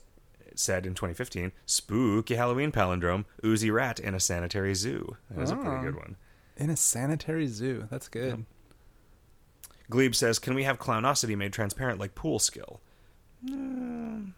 said 0.58 0.86
in 0.86 0.94
2015, 0.96 1.52
Spooky 1.66 2.36
Halloween 2.36 2.72
palindrome, 2.72 3.26
Oozy 3.46 3.70
Rat 3.70 4.00
in 4.00 4.16
a 4.16 4.20
sanitary 4.20 4.74
zoo. 4.74 5.18
That 5.30 5.40
was 5.40 5.52
a 5.52 5.56
pretty 5.56 5.72
Oh. 5.78 5.82
good 5.82 5.96
one. 5.96 6.16
In 6.58 6.70
a 6.70 6.78
sanitary 6.78 7.48
zoo. 7.48 7.88
That's 7.92 8.08
good. 8.08 8.46
Glebe 9.90 10.14
says, 10.16 10.40
Can 10.40 10.54
we 10.56 10.64
have 10.64 10.80
Clownosity 10.80 11.38
made 11.38 11.54
transparent 11.54 12.00
like 12.00 12.16
pool 12.16 12.40
skill? 12.40 12.82
Mm. 13.46 14.32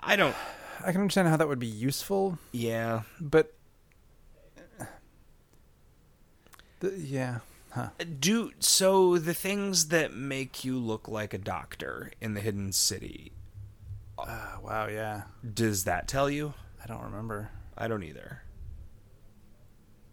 I 0.00 0.16
don't. 0.16 0.34
I 0.84 0.92
can 0.92 1.02
understand 1.02 1.28
how 1.28 1.36
that 1.36 1.48
would 1.48 1.58
be 1.58 1.66
useful, 1.66 2.38
Yeah. 2.52 3.02
but. 3.20 3.52
The, 6.80 6.94
yeah. 6.96 7.38
Huh. 7.72 7.90
Do 8.18 8.52
so 8.58 9.18
the 9.18 9.34
things 9.34 9.88
that 9.88 10.14
make 10.14 10.64
you 10.64 10.78
look 10.78 11.06
like 11.06 11.32
a 11.34 11.38
doctor 11.38 12.10
in 12.20 12.34
the 12.34 12.40
hidden 12.40 12.72
city. 12.72 13.32
Uh, 14.28 14.58
wow, 14.62 14.86
yeah. 14.88 15.22
Does 15.54 15.84
that 15.84 16.08
tell 16.08 16.30
you? 16.30 16.54
I 16.82 16.86
don't 16.86 17.02
remember. 17.02 17.50
I 17.76 17.88
don't 17.88 18.02
either. 18.02 18.42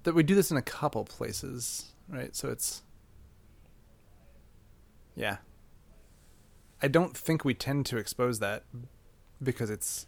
That 0.03 0.13
we 0.15 0.23
do 0.23 0.35
this 0.35 0.51
in 0.51 0.57
a 0.57 0.61
couple 0.61 1.03
places, 1.05 1.93
right? 2.07 2.35
So 2.35 2.49
it's. 2.49 2.83
Yeah. 5.15 5.37
I 6.81 6.87
don't 6.87 7.17
think 7.17 7.43
we 7.43 7.53
tend 7.53 7.85
to 7.87 7.97
expose 7.97 8.39
that 8.39 8.63
because 9.41 9.69
it's. 9.69 10.07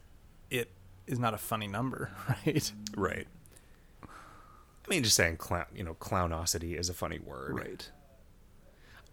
It 0.50 0.72
is 1.08 1.20
not 1.20 1.34
a 1.34 1.38
funny 1.38 1.68
number, 1.68 2.12
right? 2.46 2.72
Right. 2.96 3.28
I 4.04 4.90
mean, 4.90 5.04
just 5.04 5.16
saying 5.16 5.38
clown, 5.38 5.66
you 5.76 5.84
know, 5.84 5.94
clownosity 5.94 6.78
is 6.78 6.90
a 6.90 6.94
funny 6.94 7.20
word. 7.20 7.56
Right. 7.60 7.92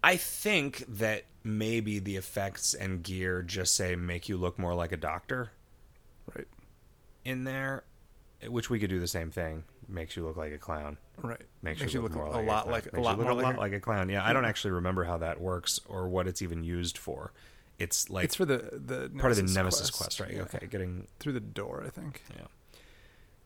I 0.06 0.16
think 0.16 0.84
that 0.88 1.24
maybe 1.42 1.98
the 1.98 2.14
effects 2.16 2.74
and 2.74 3.02
gear 3.02 3.42
just 3.42 3.74
say 3.74 3.96
make 3.96 4.28
you 4.28 4.36
look 4.36 4.56
more 4.58 4.74
like 4.74 4.92
a 4.92 4.96
doctor 4.96 5.50
Right. 6.34 6.46
in 7.24 7.42
there, 7.44 7.82
which 8.48 8.70
we 8.70 8.78
could 8.78 8.90
do 8.90 9.00
the 9.00 9.08
same 9.08 9.30
thing. 9.30 9.64
Makes 9.88 10.16
you 10.16 10.24
look 10.24 10.36
like 10.36 10.52
a 10.52 10.58
clown. 10.58 10.96
Right. 11.22 11.40
Makes, 11.62 11.92
you 11.94 12.00
look, 12.00 12.14
more 12.14 12.26
a 12.26 12.30
like 12.30 12.46
lot 12.46 12.62
clown. 12.64 12.72
like 12.72 12.92
a 12.92 13.00
lot 13.00 13.18
more 13.18 13.30
a 13.30 13.34
like, 13.34 13.44
lot 13.46 13.58
like 13.58 13.72
a 13.72 13.80
clown. 13.80 14.08
Yeah, 14.08 14.24
I 14.24 14.32
don't 14.32 14.44
actually 14.44 14.72
remember 14.72 15.04
how 15.04 15.18
that 15.18 15.40
works 15.40 15.80
or 15.88 16.08
what 16.08 16.26
it's 16.28 16.42
even 16.42 16.62
used 16.62 16.98
for. 16.98 17.32
It's 17.78 18.08
like 18.10 18.24
It's 18.24 18.34
for 18.36 18.44
the 18.44 18.58
the 18.58 19.10
part 19.18 19.32
of 19.32 19.36
the 19.36 19.42
Nemesis 19.44 19.90
quest, 19.90 20.20
right? 20.20 20.32
Yeah. 20.32 20.42
Okay, 20.42 20.66
getting 20.66 21.06
Through 21.20 21.32
the 21.34 21.40
door, 21.40 21.82
I 21.86 21.90
think. 21.90 22.22
yeah. 22.36 22.46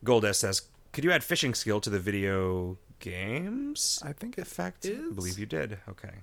Gold 0.03 0.25
says, 0.35 0.63
"Could 0.93 1.03
you 1.03 1.11
add 1.11 1.23
fishing 1.23 1.53
skill 1.53 1.79
to 1.81 1.89
the 1.89 1.99
video 1.99 2.77
games?" 2.99 3.99
I 4.03 4.13
think 4.13 4.37
effect? 4.37 4.85
is. 4.85 5.11
I 5.11 5.13
believe 5.13 5.37
you 5.37 5.45
did. 5.45 5.79
Okay. 5.89 6.13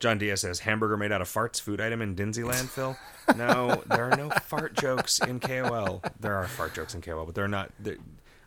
John 0.00 0.18
Diaz 0.18 0.40
says 0.40 0.60
hamburger 0.60 0.96
made 0.96 1.12
out 1.12 1.20
of 1.20 1.28
farts, 1.28 1.60
food 1.60 1.80
item 1.80 2.00
in 2.02 2.14
Dinsey 2.14 2.42
landfill. 2.42 2.96
No, 3.36 3.80
there 3.86 4.10
are 4.10 4.16
no 4.16 4.28
fart 4.30 4.74
jokes 4.74 5.20
in 5.20 5.38
KOL. 5.38 6.02
There 6.18 6.34
are 6.34 6.48
fart 6.48 6.74
jokes 6.74 6.96
in 6.96 7.00
KOL, 7.00 7.26
but 7.26 7.36
they're 7.36 7.46
not. 7.46 7.70
They're, 7.78 7.94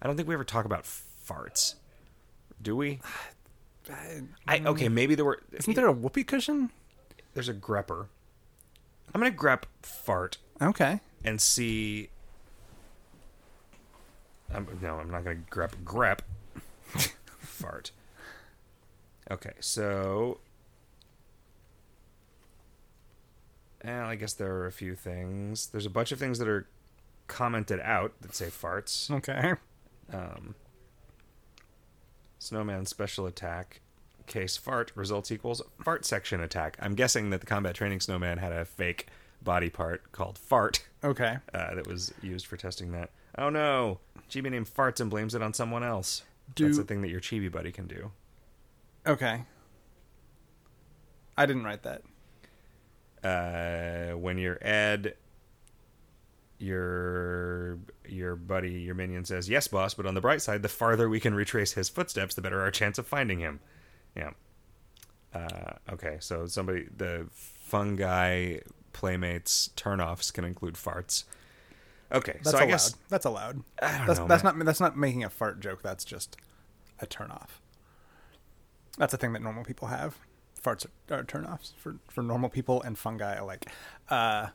I 0.01 0.07
don't 0.07 0.17
think 0.17 0.27
we 0.27 0.33
ever 0.33 0.43
talk 0.43 0.65
about 0.65 0.83
farts. 0.83 1.75
Do 2.61 2.75
we? 2.75 2.99
I 4.45 4.59
okay. 4.65 4.89
Maybe 4.89 5.15
there 5.15 5.23
were. 5.23 5.41
Isn't 5.53 5.75
there 5.75 5.87
a 5.87 5.93
whoopee 5.93 6.25
cushion? 6.25 6.69
There's 7.33 7.47
a 7.47 7.53
grepper. 7.53 8.07
I'm 9.15 9.21
gonna 9.21 9.33
grep 9.33 9.63
fart 9.81 10.37
Okay. 10.61 10.99
and 11.23 11.39
see. 11.41 12.09
I'm, 14.53 14.67
no, 14.81 14.95
I'm 14.99 15.09
not 15.09 15.23
going 15.23 15.45
to 15.49 15.49
grep 15.57 15.71
grep 15.85 16.19
fart. 17.39 17.91
Okay, 19.31 19.53
so. 19.61 20.39
Well, 23.83 24.05
I 24.05 24.15
guess 24.15 24.33
there 24.33 24.53
are 24.55 24.65
a 24.67 24.71
few 24.71 24.95
things. 24.95 25.67
There's 25.67 25.85
a 25.85 25.89
bunch 25.89 26.11
of 26.11 26.19
things 26.19 26.39
that 26.39 26.47
are 26.47 26.67
commented 27.27 27.79
out 27.81 28.13
that 28.21 28.35
say 28.35 28.47
farts. 28.47 29.09
Okay. 29.11 29.53
Um, 30.11 30.55
snowman 32.39 32.85
special 32.85 33.25
attack 33.25 33.81
case 34.25 34.55
fart 34.55 34.91
results 34.95 35.31
equals 35.31 35.61
fart 35.83 36.05
section 36.05 36.39
attack. 36.41 36.77
I'm 36.81 36.95
guessing 36.95 37.29
that 37.31 37.41
the 37.41 37.45
combat 37.45 37.75
training 37.75 37.99
snowman 37.99 38.37
had 38.37 38.51
a 38.53 38.63
fake 38.65 39.07
body 39.41 39.69
part 39.69 40.11
called 40.13 40.37
fart 40.37 40.85
Okay. 41.03 41.37
uh, 41.53 41.75
that 41.75 41.85
was 41.87 42.13
used 42.21 42.45
for 42.45 42.55
testing 42.55 42.91
that. 42.93 43.09
Oh 43.37 43.49
no, 43.49 43.99
Chibi 44.29 44.49
named 44.49 44.67
farts 44.73 45.01
and 45.01 45.09
blames 45.09 45.35
it 45.35 45.41
on 45.41 45.53
someone 45.53 45.83
else. 45.83 46.23
Do- 46.55 46.65
That's 46.67 46.77
a 46.77 46.83
thing 46.83 47.01
that 47.01 47.09
your 47.09 47.19
Chibi 47.19 47.51
buddy 47.51 47.71
can 47.71 47.87
do. 47.87 48.11
Okay. 49.05 49.43
I 51.37 51.45
didn't 51.45 51.63
write 51.65 51.83
that. 51.83 52.03
Uh, 53.23 54.17
when 54.17 54.37
you're 54.37 54.57
Ed, 54.61 55.15
your 56.59 57.79
your 58.07 58.35
buddy, 58.35 58.71
your 58.81 58.95
minion 58.95 59.25
says, 59.25 59.49
"Yes, 59.49 59.67
boss," 59.67 59.93
but 59.93 60.05
on 60.05 60.13
the 60.13 60.21
bright 60.21 60.41
side, 60.41 60.61
the 60.61 60.69
farther 60.69 61.09
we 61.09 61.19
can 61.19 61.33
retrace 61.33 61.73
his 61.73 61.89
footsteps, 61.89 62.35
the 62.35 62.41
better 62.41 62.61
our 62.61 62.71
chance 62.71 62.97
of 62.97 63.07
finding 63.07 63.39
him. 63.39 63.59
Yeah. 64.15 64.31
Uh, 65.33 65.73
okay, 65.91 66.17
so 66.19 66.45
somebody, 66.45 66.87
the 66.95 67.27
fungi 67.31 68.59
playmates 68.93 69.71
turnoffs 69.75 70.31
can 70.31 70.43
include 70.43 70.75
farts. 70.75 71.23
Okay, 72.11 72.39
That's 72.43 72.51
so 72.51 72.59
I 72.59 72.67
guess 72.67 72.95
that's 73.09 73.25
allowed. 73.25 73.63
I 73.81 73.97
don't 73.97 74.07
that's 74.07 74.19
know, 74.19 74.27
that's 74.27 74.43
not 74.43 74.59
that's 74.63 74.79
not 74.79 74.95
making 74.95 75.23
a 75.23 75.29
fart 75.29 75.59
joke. 75.59 75.81
That's 75.81 76.05
just 76.05 76.37
a 76.99 77.07
turnoff. 77.07 77.49
That's 78.97 79.13
a 79.13 79.17
thing 79.17 79.33
that 79.33 79.41
normal 79.41 79.63
people 79.63 79.87
have. 79.87 80.17
Farts 80.63 80.85
are, 81.09 81.15
are 81.17 81.23
turn 81.23 81.45
offs 81.45 81.73
for, 81.77 81.97
for 82.09 82.21
normal 82.23 82.49
people 82.49 82.81
and 82.81 82.97
fungi 82.97 83.35
alike. 83.35 83.67
Uh, 84.09 84.47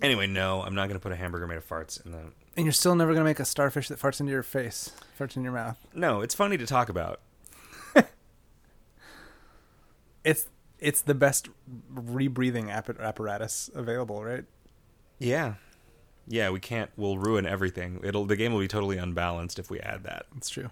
Anyway, 0.00 0.28
no, 0.28 0.62
I'm 0.62 0.76
not 0.76 0.86
going 0.86 0.94
to 0.94 1.02
put 1.02 1.10
a 1.10 1.16
hamburger 1.16 1.48
made 1.48 1.56
of 1.58 1.68
farts 1.68 2.04
in 2.06 2.12
the. 2.12 2.18
and 2.56 2.64
you're 2.64 2.72
still 2.72 2.94
never 2.94 3.12
gonna 3.14 3.24
make 3.24 3.40
a 3.40 3.44
starfish 3.44 3.88
that 3.88 3.98
farts 3.98 4.20
into 4.20 4.30
your 4.30 4.44
face, 4.44 4.92
farts 5.18 5.36
in 5.36 5.42
your 5.42 5.50
mouth. 5.52 5.76
No, 5.92 6.20
it's 6.20 6.36
funny 6.36 6.56
to 6.56 6.66
talk 6.66 6.88
about. 6.88 7.20
It's 10.24 10.46
it's 10.78 11.00
the 11.00 11.14
best 11.14 11.48
rebreathing 11.92 12.70
app- 12.70 13.00
apparatus 13.00 13.70
available, 13.74 14.22
right? 14.24 14.44
Yeah, 15.18 15.54
yeah, 16.26 16.50
we 16.50 16.60
can't. 16.60 16.90
We'll 16.96 17.18
ruin 17.18 17.46
everything. 17.46 18.00
It'll 18.04 18.24
the 18.26 18.36
game 18.36 18.52
will 18.52 18.60
be 18.60 18.68
totally 18.68 18.98
unbalanced 18.98 19.58
if 19.58 19.70
we 19.70 19.80
add 19.80 20.04
that. 20.04 20.26
It's 20.36 20.50
true. 20.50 20.70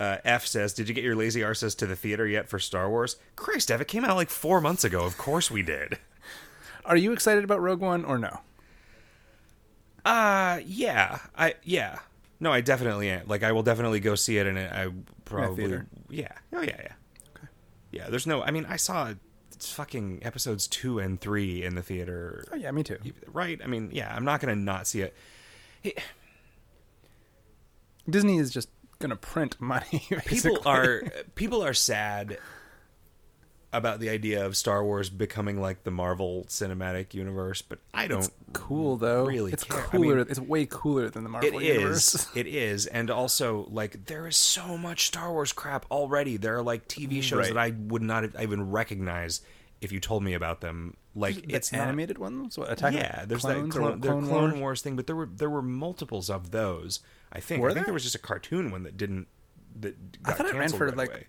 Uh, 0.00 0.16
F 0.24 0.46
says, 0.46 0.72
"Did 0.74 0.88
you 0.88 0.94
get 0.94 1.04
your 1.04 1.14
lazy 1.16 1.40
arses 1.40 1.76
to 1.78 1.86
the 1.86 1.96
theater 1.96 2.26
yet 2.26 2.48
for 2.48 2.58
Star 2.58 2.88
Wars?" 2.90 3.16
Christ, 3.36 3.70
F, 3.70 3.80
it 3.80 3.88
came 3.88 4.04
out 4.04 4.16
like 4.16 4.30
four 4.30 4.60
months 4.60 4.84
ago. 4.84 5.04
Of 5.04 5.16
course 5.18 5.50
we 5.50 5.62
did. 5.62 5.98
Are 6.84 6.96
you 6.96 7.12
excited 7.12 7.44
about 7.44 7.60
Rogue 7.62 7.80
One 7.80 8.04
or 8.04 8.18
no? 8.18 8.40
Uh 10.04 10.60
yeah, 10.66 11.18
I 11.36 11.54
yeah. 11.62 11.98
No, 12.40 12.52
I 12.52 12.60
definitely 12.60 13.08
am. 13.08 13.26
Like, 13.26 13.42
I 13.42 13.52
will 13.52 13.62
definitely 13.62 14.00
go 14.00 14.16
see 14.16 14.36
it, 14.36 14.46
and 14.46 14.58
I 14.58 14.88
probably 15.24 15.78
yeah. 16.10 16.28
Oh 16.52 16.60
yeah, 16.60 16.76
yeah. 16.78 16.92
Okay. 17.36 17.48
Yeah, 17.90 18.10
there's 18.10 18.26
no. 18.26 18.42
I 18.42 18.50
mean, 18.50 18.66
I 18.68 18.76
saw 18.76 19.14
fucking 19.58 20.18
episodes 20.22 20.66
two 20.66 20.98
and 20.98 21.18
three 21.20 21.64
in 21.64 21.74
the 21.74 21.82
theater. 21.82 22.44
Oh 22.52 22.56
yeah, 22.56 22.70
me 22.72 22.82
too. 22.82 22.98
Right? 23.32 23.58
I 23.64 23.66
mean, 23.66 23.90
yeah, 23.92 24.14
I'm 24.14 24.24
not 24.26 24.40
gonna 24.40 24.56
not 24.56 24.86
see 24.86 25.00
it. 25.00 25.14
It- 25.82 25.98
Disney 28.10 28.36
is 28.36 28.50
just 28.50 28.68
gonna 29.08 29.16
print 29.16 29.60
money. 29.60 30.06
people 30.26 30.58
are 30.66 31.02
people 31.34 31.62
are 31.64 31.74
sad 31.74 32.38
about 33.72 33.98
the 33.98 34.08
idea 34.08 34.46
of 34.46 34.56
Star 34.56 34.84
Wars 34.84 35.10
becoming 35.10 35.60
like 35.60 35.82
the 35.82 35.90
Marvel 35.90 36.44
Cinematic 36.48 37.12
Universe, 37.12 37.60
but 37.60 37.80
I 37.92 38.06
don't 38.06 38.30
cool 38.52 38.96
though. 38.96 39.26
really 39.26 39.52
it's 39.52 39.64
care. 39.64 39.80
I 39.80 39.86
cooler. 39.86 40.16
mean, 40.16 40.26
it's 40.30 40.38
way 40.38 40.64
cooler 40.66 41.10
than 41.10 41.24
the 41.24 41.28
Marvel 41.30 41.58
It 41.58 41.64
universe. 41.64 42.14
is. 42.14 42.28
It 42.36 42.46
is. 42.46 42.86
And 42.86 43.10
also, 43.10 43.66
like, 43.70 44.06
there 44.06 44.28
is 44.28 44.36
so 44.36 44.78
much 44.78 45.06
Star 45.06 45.32
Wars 45.32 45.52
crap 45.52 45.86
already. 45.90 46.36
There 46.36 46.56
are, 46.56 46.62
like, 46.62 46.86
TV 46.86 47.20
shows 47.20 47.38
Right. 47.40 47.48
that 47.54 47.58
I 47.58 47.70
would 47.88 48.02
not 48.02 48.24
even 48.40 48.70
recognize 48.70 49.40
if 49.80 49.90
you 49.90 49.98
told 49.98 50.22
me 50.22 50.34
about 50.34 50.60
them. 50.60 50.96
Like, 51.16 51.44
it's 51.52 51.72
animated 51.72 52.16
ones. 52.18 52.56
What, 52.56 52.70
Attack 52.70 52.94
yeah, 52.94 53.24
there's 53.26 53.40
Clones 53.42 53.74
that 53.74 53.80
clone, 53.80 54.00
Clone 54.00 54.26
Clone 54.26 54.50
Wars? 54.50 54.60
Wars 54.60 54.82
thing, 54.82 54.94
but 54.94 55.06
there 55.08 55.16
were 55.16 55.26
there 55.26 55.50
were 55.50 55.62
multiples 55.62 56.30
of 56.30 56.52
those. 56.52 57.00
I 57.34 57.40
think. 57.40 57.60
Were 57.62 57.68
I 57.68 57.72
think 57.72 57.80
there? 57.80 57.84
there 57.86 57.94
was 57.94 58.02
just 58.04 58.14
a 58.14 58.18
cartoon 58.20 58.70
one 58.70 58.82
that 58.84 58.96
didn't 58.96 59.26
that 59.80 60.22
got 60.22 60.34
I 60.34 60.36
thought 60.38 60.46
it 60.54 60.58
ran 60.58 60.68
for, 60.70 60.86
right 60.86 60.96
like, 60.96 61.08
away. 61.10 61.26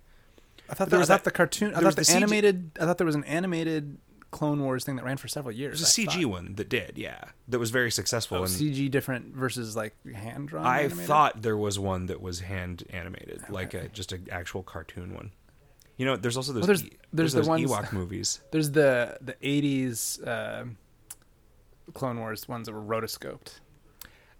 I 0.69 0.73
thought 0.73 0.89
There 0.89 0.99
was 0.99 1.03
was 1.03 1.09
that 1.09 1.23
the 1.23 1.31
cartoon. 1.31 1.73
I 1.75 1.81
thought 1.81 1.91
the, 1.95 2.01
the 2.01 2.01
CG 2.03 2.15
animated. 2.15 2.71
I 2.79 2.85
thought 2.85 2.97
there 2.97 3.05
was 3.05 3.15
an 3.15 3.23
animated 3.25 3.97
Clone 4.31 4.61
Wars 4.61 4.83
thing 4.83 4.95
that 4.97 5.05
ran 5.05 5.17
for 5.17 5.27
several 5.27 5.55
years. 5.55 5.79
There's 5.79 5.97
a 5.97 6.01
I 6.01 6.05
CG 6.05 6.21
thought. 6.23 6.29
one 6.31 6.55
that 6.55 6.67
did, 6.69 6.97
yeah, 6.97 7.23
that 7.47 7.57
was 7.59 7.69
very 7.71 7.89
successful. 7.91 8.37
Oh, 8.37 8.43
and 8.43 8.51
CG 8.51 8.89
different 8.91 9.33
versus 9.35 9.75
like 9.75 9.95
hand 10.13 10.47
drawn. 10.49 10.65
I 10.65 10.81
animated? 10.81 11.05
thought 11.05 11.41
there 11.41 11.55
was 11.57 11.79
one 11.79 12.07
that 12.07 12.21
was 12.21 12.41
hand 12.41 12.83
animated, 12.89 13.43
like 13.49 13.73
a, 13.73 13.87
just 13.89 14.11
an 14.11 14.27
actual 14.31 14.61
cartoon 14.63 15.13
one. 15.13 15.31
You 15.97 16.05
know, 16.05 16.17
there's 16.17 16.35
also 16.35 16.51
those. 16.51 16.61
Well, 16.61 16.67
there's- 16.67 16.83
E- 16.83 16.97
there's 17.13 17.31
the 17.33 17.39
those 17.39 17.47
ones- 17.47 17.69
Ewok 17.71 17.93
movies. 17.93 18.41
there's 18.51 18.71
the 18.71 19.17
the 19.21 19.33
'80s 19.33 20.27
uh, 20.27 20.65
Clone 21.93 22.19
Wars 22.19 22.47
ones 22.49 22.65
that 22.67 22.73
were 22.73 22.81
rotoscoped. 22.81 23.59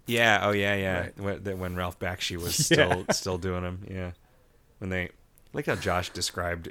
Yeah. 0.06 0.40
Oh, 0.42 0.52
yeah, 0.52 0.74
yeah. 0.76 0.98
Right. 1.00 1.18
When, 1.20 1.42
that 1.44 1.58
when 1.58 1.76
Ralph 1.76 1.98
Bakshi 1.98 2.36
was 2.36 2.58
Yeah. 2.70 2.76
still 2.86 3.04
still 3.10 3.38
doing 3.38 3.62
them. 3.62 3.86
Yeah. 3.90 4.10
When 4.78 4.90
they 4.90 5.10
like 5.52 5.66
how 5.66 5.74
Josh 5.76 6.10
described 6.10 6.70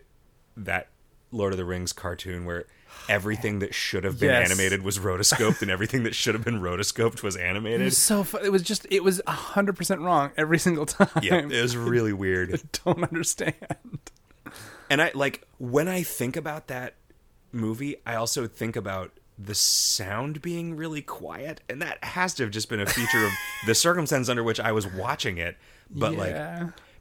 that 0.57 0.87
Lord 1.31 1.51
of 1.53 1.57
the 1.57 1.65
Rings 1.65 1.91
cartoon 1.91 2.45
where 2.45 2.65
everything 3.09 3.59
that 3.59 3.73
should 3.73 4.03
have 4.03 4.19
been 4.19 4.29
Yes. 4.29 4.49
animated 4.49 4.83
was 4.83 4.99
rotoscoped 4.99 5.61
and 5.61 5.69
everything 5.69 6.03
that 6.03 6.15
should 6.15 6.33
have 6.35 6.45
been 6.45 6.61
rotoscoped 6.61 7.23
was 7.23 7.35
It 7.35 7.41
animated. 7.41 7.81
was 7.81 7.97
so. 7.97 8.23
Fu- 8.23 8.37
it 8.37 8.51
was 8.51 8.61
just. 8.61 8.87
It 8.89 9.03
was 9.03 9.21
hundred 9.27 9.75
percent 9.75 10.01
wrong 10.01 10.31
every 10.37 10.59
single 10.59 10.85
time. 10.85 11.09
yeah, 11.21 11.35
it 11.39 11.61
was 11.61 11.75
really 11.75 12.13
weird. 12.13 12.53
I 12.55 12.59
don't 12.85 13.03
understand. 13.03 13.55
And 14.89 15.01
I 15.01 15.11
like 15.15 15.45
when 15.57 15.87
I 15.87 16.03
think 16.03 16.37
about 16.37 16.67
that 16.67 16.93
movie, 17.51 17.95
I 18.05 18.15
also 18.15 18.45
think 18.47 18.75
about 18.75 19.11
the 19.37 19.55
sound 19.55 20.41
being 20.41 20.75
really 20.75 21.01
quiet, 21.01 21.61
and 21.69 21.81
that 21.81 22.03
has 22.03 22.33
to 22.35 22.43
have 22.43 22.51
just 22.51 22.69
been 22.69 22.79
a 22.79 22.85
feature 22.85 23.25
of 23.25 23.31
the 23.65 23.75
circumstance 23.75 24.29
under 24.29 24.43
which 24.43 24.59
I 24.59 24.71
was 24.71 24.87
watching 24.87 25.37
it. 25.37 25.57
But 25.89 26.13
like, 26.13 26.35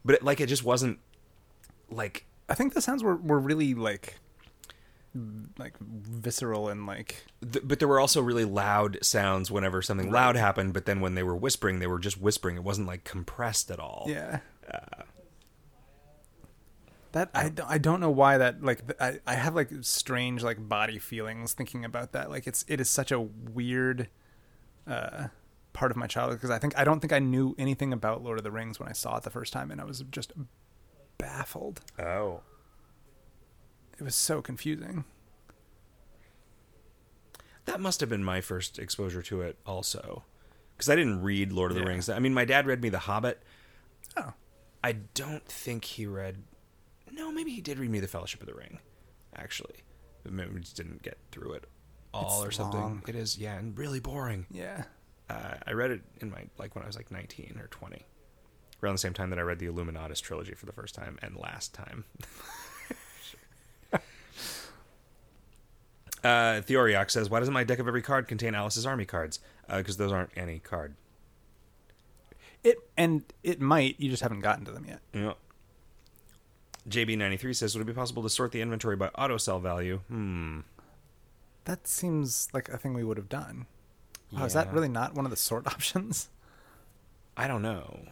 but 0.03 0.15
it, 0.15 0.23
like 0.23 0.41
it 0.41 0.47
just 0.47 0.63
wasn't 0.63 0.99
like 1.89 2.25
I 2.49 2.53
think 2.53 2.73
the 2.73 2.81
sounds 2.81 3.03
were 3.03 3.15
were 3.15 3.39
really 3.39 3.73
like 3.73 4.15
like 5.57 5.73
visceral 5.79 6.67
and 6.67 6.85
like 6.85 7.25
th- 7.41 7.65
but 7.65 7.79
there 7.79 7.87
were 7.87 7.99
also 7.99 8.21
really 8.21 8.43
loud 8.43 8.97
sounds 9.01 9.49
whenever 9.49 9.81
something 9.81 10.11
loud 10.11 10.35
happened 10.35 10.73
but 10.73 10.85
then 10.85 10.99
when 10.99 11.15
they 11.15 11.23
were 11.23 11.35
whispering 11.35 11.79
they 11.79 11.87
were 11.87 11.99
just 11.99 12.19
whispering 12.19 12.57
it 12.57 12.63
wasn't 12.63 12.85
like 12.85 13.05
compressed 13.05 13.71
at 13.71 13.79
all 13.79 14.05
yeah. 14.09 14.39
Uh, 14.69 15.03
that 17.15 17.29
I, 17.33 17.47
don't- 17.49 17.69
I 17.69 17.77
don't 17.77 17.99
know 18.01 18.09
why 18.11 18.37
that 18.37 18.61
like 18.61 18.81
I, 19.01 19.19
I 19.25 19.33
have 19.35 19.55
like 19.55 19.69
strange 19.81 20.43
like 20.43 20.67
body 20.67 20.99
feelings 20.99 21.53
thinking 21.53 21.85
about 21.85 22.11
that 22.11 22.29
like 22.29 22.45
it's 22.45 22.63
it 22.67 22.79
is 22.81 22.89
such 22.89 23.11
a 23.11 23.19
weird 23.21 24.09
uh 24.85 25.27
part 25.73 25.91
of 25.91 25.97
my 25.97 26.07
childhood 26.07 26.37
because 26.39 26.51
I 26.51 26.59
think 26.59 26.77
I 26.77 26.83
don't 26.83 26.99
think 26.99 27.13
I 27.13 27.19
knew 27.19 27.55
anything 27.57 27.91
about 27.93 28.21
Lord 28.23 28.37
of 28.37 28.43
the 28.43 28.51
Rings 28.51 28.79
when 28.79 28.87
I 28.89 28.93
saw 28.93 29.17
it 29.17 29.23
the 29.23 29.29
first 29.29 29.51
time 29.53 29.71
and 29.71 29.79
I 29.81 29.85
was 29.85 30.03
just 30.11 30.33
baffled. 31.17 31.81
Oh. 31.97 32.41
It 33.97 34.03
was 34.03 34.15
so 34.15 34.41
confusing. 34.41 35.05
That 37.65 37.79
must 37.79 37.99
have 38.01 38.09
been 38.09 38.23
my 38.23 38.41
first 38.41 38.77
exposure 38.77 39.21
to 39.23 39.41
it 39.41 39.57
also. 39.65 40.23
Because 40.75 40.89
I 40.89 40.95
didn't 40.95 41.21
read 41.23 41.51
Lord 41.51 41.71
of 41.71 41.75
the 41.77 41.83
Yeah. 41.83 41.89
Rings. 41.89 42.09
I 42.09 42.19
mean, 42.19 42.33
my 42.33 42.45
dad 42.45 42.67
read 42.67 42.81
me 42.81 42.89
The 42.89 42.99
Hobbit. 42.99 43.41
Oh, 44.17 44.33
I 44.83 44.91
don't 45.13 45.45
think 45.47 45.85
he 45.85 46.05
read. 46.05 46.43
No, 47.11 47.31
maybe 47.31 47.51
he 47.51 47.61
did 47.61 47.77
read 47.79 47.89
me 47.91 47.99
The 47.99 48.07
Fellowship 48.07 48.41
of 48.41 48.47
the 48.47 48.53
Ring, 48.53 48.79
actually. 49.35 49.75
Maybe 50.29 50.51
we 50.53 50.59
just 50.61 50.75
didn't 50.75 51.01
get 51.03 51.17
through 51.31 51.53
it 51.53 51.65
all 52.13 52.41
It's 52.43 52.47
or 52.49 52.51
something. 52.51 52.79
long. 52.81 53.03
It 53.07 53.15
is, 53.15 53.37
yeah, 53.37 53.55
and 53.57 53.77
really 53.77 53.99
boring. 53.99 54.45
yeah. 54.51 54.83
Uh, 55.29 55.55
I 55.65 55.71
read 55.71 55.91
it 55.91 56.01
in 56.21 56.29
my 56.29 56.45
like 56.59 56.75
when 56.75 56.83
I 56.83 56.87
was 56.87 56.95
like 56.95 57.09
19 57.11 57.57
or 57.59 57.67
20, 57.67 58.05
around 58.83 58.93
the 58.93 58.99
same 58.99 59.13
time 59.13 59.29
that 59.31 59.39
I 59.39 59.41
read 59.41 59.57
the 59.59 59.65
Illuminatus 59.67 60.21
trilogy 60.21 60.53
for 60.53 60.65
the 60.67 60.71
first 60.71 60.93
time 60.93 61.17
and 61.21 61.35
last 61.35 61.73
time. 61.73 62.05
uh, 66.23 66.61
Theoriac 66.61 67.09
says, 67.09 67.29
"Why 67.29 67.39
doesn't 67.39 67.53
my 67.53 67.63
deck 67.63 67.79
of 67.79 67.87
every 67.87 68.01
card 68.01 68.27
contain 68.27 68.55
Alice's 68.55 68.85
army 68.85 69.05
cards? 69.05 69.39
Because 69.67 69.97
those 69.97 70.11
aren't 70.11 70.31
any 70.35 70.59
card." 70.59 70.95
It 72.63 72.77
and 72.97 73.23
it 73.43 73.61
might. 73.61 73.99
You 73.99 74.09
just 74.09 74.23
haven't 74.23 74.39
gotten 74.41 74.65
to 74.65 74.71
them 74.71 74.85
yet. 74.85 74.99
Yeah. 75.13 75.33
JB93 76.89 77.55
says, 77.55 77.75
"Would 77.75 77.81
it 77.81 77.91
be 77.91 77.93
possible 77.93 78.23
to 78.23 78.29
sort 78.29 78.51
the 78.51 78.61
inventory 78.61 78.95
by 78.95 79.07
auto 79.09 79.37
sell 79.37 79.59
value?" 79.59 80.01
Hmm. 80.07 80.61
That 81.65 81.87
seems 81.87 82.47
like 82.53 82.69
a 82.69 82.77
thing 82.77 82.93
we 82.93 83.03
would 83.03 83.17
have 83.17 83.29
done. 83.29 83.65
Wow, 84.31 84.45
is 84.45 84.53
that 84.53 84.71
really 84.71 84.87
not 84.87 85.15
one 85.15 85.25
of 85.25 85.31
the 85.31 85.37
sort 85.37 85.67
options? 85.73 86.29
I 87.37 87.47
don't 87.47 87.61
know. 87.61 88.05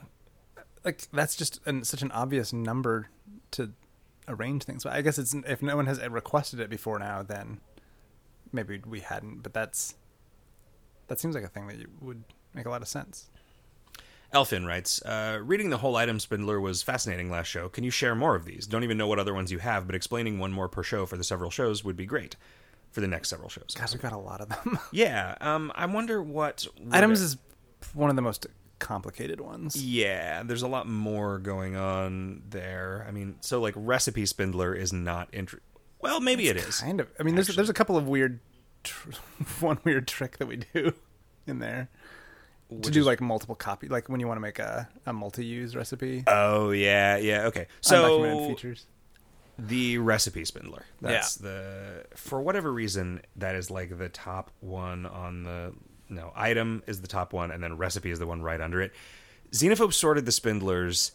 Like 0.84 1.02
that's 1.12 1.36
just 1.36 1.60
an, 1.66 1.84
such 1.84 2.02
an 2.02 2.12
obvious 2.12 2.52
number 2.52 3.10
to 3.52 3.72
arrange 4.28 4.64
things. 4.64 4.84
But 4.84 4.94
I 4.94 5.02
guess 5.02 5.18
it's 5.18 5.34
if 5.34 5.62
no 5.62 5.76
one 5.76 5.86
has 5.86 6.00
requested 6.08 6.60
it 6.60 6.70
before 6.70 7.00
now, 7.00 7.24
then 7.24 7.60
maybe 8.52 8.82
we 8.86 9.02
hadn't. 9.02 9.44
But 9.44 9.54
that's 9.54 9.96
that 11.08 11.20
seems 11.20 11.36
like 11.36 11.44
a 11.44 11.48
thing 11.48 11.68
that 11.68 11.78
would 12.02 12.24
make 12.54 12.66
a 12.66 12.70
lot 12.70 12.82
of 12.82 12.88
sense. 12.88 13.30
Elfin 14.34 14.66
writes, 14.66 15.02
uh, 15.04 15.40
reading 15.44 15.70
the 15.70 15.78
whole 15.78 15.96
item 15.96 16.20
spindler 16.20 16.60
was 16.60 16.82
fascinating 16.82 17.30
last 17.30 17.48
show. 17.48 17.70
Can 17.70 17.84
you 17.84 17.92
share 17.92 18.16
more 18.16 18.36
of 18.36 18.46
these? 18.46 18.66
Don't 18.66 18.84
even 18.84 18.98
know 18.98 19.08
what 19.08 19.20
other 19.20 19.34
ones 19.34 19.52
you 19.52 19.60
have, 19.60 19.86
but 19.86 19.96
explaining 19.96 20.40
one 20.40 20.52
more 20.52 20.68
per 20.68 20.82
show 20.84 21.06
for 21.06 21.18
the 21.18 21.24
several 21.24 21.52
shows 21.52 21.84
would 21.84 21.96
be 21.96 22.06
great. 22.06 22.36
For 22.92 23.02
the 23.02 23.08
next 23.08 23.30
several 23.30 23.50
shows. 23.50 23.74
God, 23.76 23.90
we've 23.92 24.02
got 24.02 24.14
a 24.14 24.18
lot 24.20 24.40
of 24.40 24.50
them. 24.50 24.78
Yeah, 24.92 25.36
um, 25.42 25.72
I 25.74 25.88
wonder 25.88 26.22
what 26.22 26.68
Items 26.92 27.22
is 27.22 27.38
one 27.96 28.12
of 28.12 28.16
the 28.16 28.22
most 28.22 28.46
complicated 28.78 29.42
ones. 29.42 29.76
Yeah, 29.84 30.44
there's 30.44 30.62
a 30.62 30.68
lot 30.68 30.88
more 30.88 31.40
going 31.40 31.76
on 31.76 32.44
there. 32.50 33.04
I 33.08 33.12
mean, 33.12 33.38
so 33.40 33.60
like 33.60 33.74
recipe 33.76 34.28
spindler 34.28 34.76
is 34.76 34.94
not 34.94 35.28
inter- 35.34 35.60
Well, 36.02 36.20
maybe 36.20 36.50
it 36.50 36.56
is. 36.58 36.82
Kind 36.82 37.00
of. 37.00 37.08
I 37.20 37.24
mean, 37.24 37.34
there's 37.34 37.48
there's 37.56 37.70
a 37.70 37.74
couple 37.74 37.98
of 37.98 38.08
weird, 38.08 38.40
tr- 38.84 39.10
one 39.60 39.80
weird 39.84 40.08
trick 40.08 40.38
that 40.38 40.48
we 40.48 40.58
do 40.58 40.94
in 41.48 41.58
there 41.58 41.90
to 42.82 42.92
do 42.92 43.02
is- 43.02 43.06
like 43.06 43.22
multiple 43.22 43.56
copy, 43.56 43.88
like 43.88 44.10
when 44.10 44.20
you 44.20 44.28
want 44.28 44.38
to 44.38 44.42
make 44.42 44.60
a, 44.60 44.88
a 45.06 45.14
multi-use 45.14 45.76
recipe. 45.76 46.24
Oh 46.28 46.72
yeah, 46.72 47.18
yeah. 47.18 47.46
Okay, 47.48 47.68
so 47.82 48.48
features. 48.50 48.86
the 49.60 49.98
recipe 50.00 50.46
spindler. 50.46 50.86
That's 51.02 51.36
the 51.36 52.06
for 52.16 52.42
whatever 52.42 52.72
reason 52.72 53.22
that 53.36 53.56
is 53.56 53.70
like 53.72 53.98
the 53.98 54.10
top 54.10 54.52
one 54.62 55.06
on 55.06 55.44
the 55.44 55.74
no 56.10 56.32
item 56.36 56.84
is 56.88 57.02
the 57.02 57.08
top 57.08 57.34
one, 57.34 57.52
and 57.52 57.64
then 57.64 57.78
recipe 57.78 58.12
is 58.12 58.20
the 58.20 58.28
one 58.28 58.42
right 58.42 58.60
under 58.62 58.82
it. 58.82 58.92
Xenophobe 59.52 59.94
sorted 59.94 60.26
the 60.26 60.32
spindlers 60.32 61.12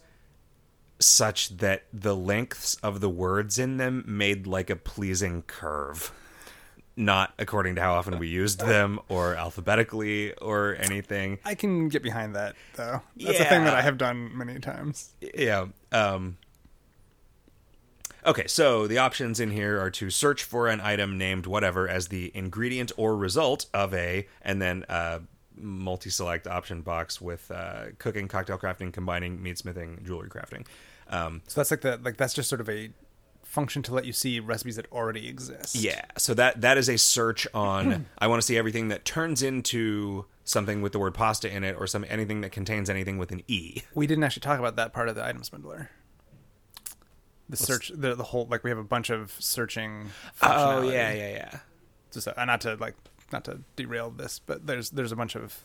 such 1.01 1.57
that 1.59 1.85
the 1.93 2.15
lengths 2.17 2.75
of 2.77 3.01
the 3.01 3.09
words 3.09 3.59
in 3.59 3.77
them 3.77 4.05
made 4.07 4.47
like 4.47 4.69
a 4.71 4.77
pleasing 4.77 5.43
curve. 5.43 6.13
Not 6.99 7.33
according 7.39 7.77
to 7.77 7.81
how 7.81 7.95
often 7.95 8.19
we 8.19 8.27
used 8.27 8.59
them, 8.59 8.99
or 9.09 9.37
alphabetically, 9.37 10.35
or 10.35 10.77
anything. 10.81 11.39
I 11.45 11.55
can 11.55 11.89
get 11.89 12.03
behind 12.03 12.35
that 12.35 12.57
though. 12.75 13.03
That's 13.17 13.39
a 13.39 13.45
thing 13.45 13.63
that 13.65 13.75
I 13.75 13.83
have 13.83 13.99
done 13.99 14.37
many 14.37 14.59
times. 14.59 15.13
yeah 15.21 15.67
um 15.93 16.39
okay 18.27 18.47
so 18.49 18.87
the 18.89 18.99
options 18.99 19.39
in 19.41 19.51
here 19.53 19.81
are 19.81 19.91
to 19.93 20.11
search 20.11 20.43
for 20.43 20.67
an 20.69 20.81
item 20.81 21.17
named 21.17 21.47
whatever 21.47 21.89
as 21.89 22.09
the 22.09 22.33
ingredient 22.35 22.91
or 22.97 23.17
result 23.17 23.67
of 23.73 23.95
a 23.95 24.27
and 24.43 24.61
then 24.61 24.85
a 24.89 25.21
multi-select 25.57 26.47
option 26.47 26.83
box 26.83 27.21
with 27.21 27.51
uh, 27.51 27.87
cooking 27.99 28.29
cocktail 28.29 28.59
crafting 28.59 28.93
combining 28.93 29.41
meat 29.43 29.57
smithing 29.59 30.01
jewelry 30.05 30.29
crafting 30.29 30.67
um, 31.11 31.43
So 31.47 31.61
that's 31.61 31.71
like 31.71 31.81
the 31.81 31.99
like 32.03 32.17
that's 32.17 32.35
just 32.35 32.49
sort 32.49 32.61
of 32.61 32.69
a 32.69 32.91
function 33.49 33.83
to 33.83 33.95
let 33.95 34.05
you 34.05 34.13
see 34.13 34.39
recipes 34.41 34.77
that 34.77 34.87
already 34.93 35.27
exist. 35.27 35.75
yeah 35.75 36.05
so 36.19 36.35
that 36.35 36.61
that 36.61 36.77
is 36.79 36.89
a 36.89 36.97
search 36.99 37.47
on 37.55 38.05
i 38.19 38.27
want 38.27 38.41
to 38.41 38.47
see 38.47 38.57
everything 38.59 38.89
that 38.89 39.05
turns 39.07 39.43
into 39.43 40.25
something 40.45 40.83
with 40.83 40.93
the 40.93 40.99
word 40.99 41.15
pasta 41.15 41.51
in 41.51 41.65
it 41.65 41.75
or 41.79 41.87
some 41.87 42.05
anything 42.09 42.43
that 42.43 42.53
contains 42.53 42.89
anything 42.91 43.17
with 43.19 43.33
an 43.33 43.43
e 43.49 43.83
We 43.95 44.07
didn't 44.07 44.23
actually 44.25 44.41
talk 44.43 44.59
about 44.59 44.77
that 44.77 44.93
part 44.93 45.09
of 45.09 45.15
the 45.15 45.25
item 45.25 45.43
spindler. 45.43 45.91
The 47.49 47.57
search, 47.57 47.91
the 47.95 48.15
the 48.15 48.23
whole 48.25 48.47
like 48.51 48.63
we 48.63 48.71
have 48.71 48.79
a 48.79 48.85
bunch 48.85 49.09
of 49.09 49.35
searching. 49.39 50.11
oh 50.43 50.83
yeah 50.83 51.13
yeah 51.15 51.31
yeah 51.31 51.59
just 52.13 52.29
uh, 52.29 52.45
not 52.45 52.61
to 52.63 52.75
like 52.77 52.95
not 53.33 53.45
to 53.45 53.61
derail 53.77 54.11
this, 54.11 54.39
but 54.39 54.67
there's 54.67 54.91
there's 54.91 55.13
a 55.13 55.17
bunch 55.17 55.35
of 55.35 55.65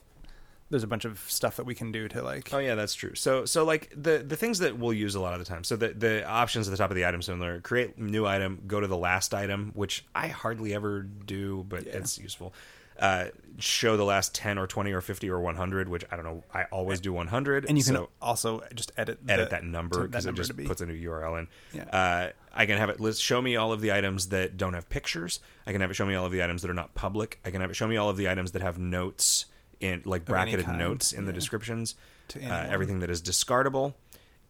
there's 0.73 0.83
a 0.83 0.87
bunch 0.87 1.05
of 1.05 1.19
stuff 1.27 1.55
that 1.57 1.65
we 1.65 1.75
can 1.75 1.91
do 1.91 2.07
to 2.09 2.21
like 2.21 2.53
Oh 2.53 2.57
yeah, 2.57 2.75
that's 2.75 2.93
true. 2.95 3.15
So 3.15 3.45
so 3.45 3.63
like 3.63 3.93
the 3.95 4.17
the 4.27 4.35
things 4.35 4.59
that 4.59 4.77
we'll 4.77 4.93
use 4.93 5.15
a 5.15 5.19
lot 5.21 5.33
of 5.33 5.39
the 5.39 5.45
time. 5.45 5.63
So 5.63 5.75
the 5.75 5.89
the 5.89 6.27
options 6.27 6.67
at 6.67 6.71
the 6.71 6.77
top 6.77 6.89
of 6.89 6.95
the 6.95 7.05
item 7.05 7.21
similar 7.21 7.61
create 7.61 7.97
new 7.99 8.25
item, 8.25 8.61
go 8.67 8.79
to 8.79 8.87
the 8.87 8.97
last 8.97 9.33
item, 9.33 9.71
which 9.75 10.03
I 10.13 10.27
hardly 10.27 10.73
ever 10.73 11.01
do, 11.03 11.65
but 11.69 11.85
Yeah. 11.85 11.93
it's 11.97 12.17
useful. 12.17 12.53
Uh, 12.99 13.25
show 13.57 13.97
the 13.97 14.03
last 14.03 14.35
ten 14.35 14.59
or 14.59 14.67
twenty 14.67 14.91
or 14.93 15.01
fifty 15.01 15.27
or 15.27 15.39
one 15.39 15.55
hundred, 15.55 15.89
which 15.89 16.05
I 16.11 16.15
don't 16.15 16.25
know. 16.25 16.43
I 16.53 16.65
always 16.65 16.99
do 17.01 17.11
one 17.11 17.25
hundred, 17.25 17.65
and 17.65 17.75
you 17.75 17.83
can 17.83 17.95
so 17.95 18.09
also 18.21 18.61
just 18.75 18.91
edit 18.97 19.17
edit 19.27 19.49
the- 19.49 19.55
that 19.55 19.63
number 19.63 20.07
because 20.07 20.27
it 20.27 20.35
just 20.35 20.55
be- 20.55 20.65
puts 20.67 20.79
a 20.79 20.85
new 20.85 20.93
URL 20.93 21.39
in. 21.39 21.47
Yeah. 21.73 21.83
Uh, 21.85 22.29
I 22.53 22.67
can 22.67 22.77
have 22.77 22.89
it 22.91 22.99
list 22.99 23.19
show 23.21 23.41
me 23.41 23.55
all 23.55 23.73
of 23.73 23.81
the 23.81 23.91
items 23.91 24.27
that 24.29 24.57
don't 24.57 24.75
have 24.75 24.89
pictures. 24.89 25.39
I 25.65 25.71
can 25.71 25.81
have 25.81 25.89
it 25.89 25.95
show 25.95 26.05
me 26.05 26.13
all 26.13 26.27
of 26.27 26.31
the 26.31 26.43
items 26.43 26.61
that 26.61 26.69
are 26.69 26.73
not 26.75 26.93
public. 26.93 27.39
I 27.43 27.49
can 27.49 27.61
have 27.61 27.71
it 27.71 27.75
show 27.75 27.87
me 27.87 27.97
all 27.97 28.09
of 28.09 28.17
the 28.17 28.29
items 28.29 28.51
that 28.51 28.61
have 28.61 28.77
notes 28.77 29.47
in 29.83 30.01
like 30.05 30.25
bracketed 30.25 30.67
notes 30.67 31.11
in 31.11 31.25
the 31.25 31.33
descriptions. 31.33 31.95
Uh, 32.35 32.47
everything 32.69 32.99
that 32.99 33.09
is 33.09 33.21
discardable, 33.21 33.93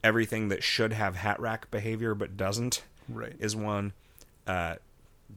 everything 0.04 0.50
that 0.50 0.64
should 0.64 0.94
have 0.94 1.16
hat 1.16 1.40
rack 1.40 1.70
behavior 1.72 2.14
but 2.16 2.38
doesn't 2.38 2.84
Right. 3.10 3.36
is 3.40 3.56
one. 3.56 3.94
Uh, 4.48 4.76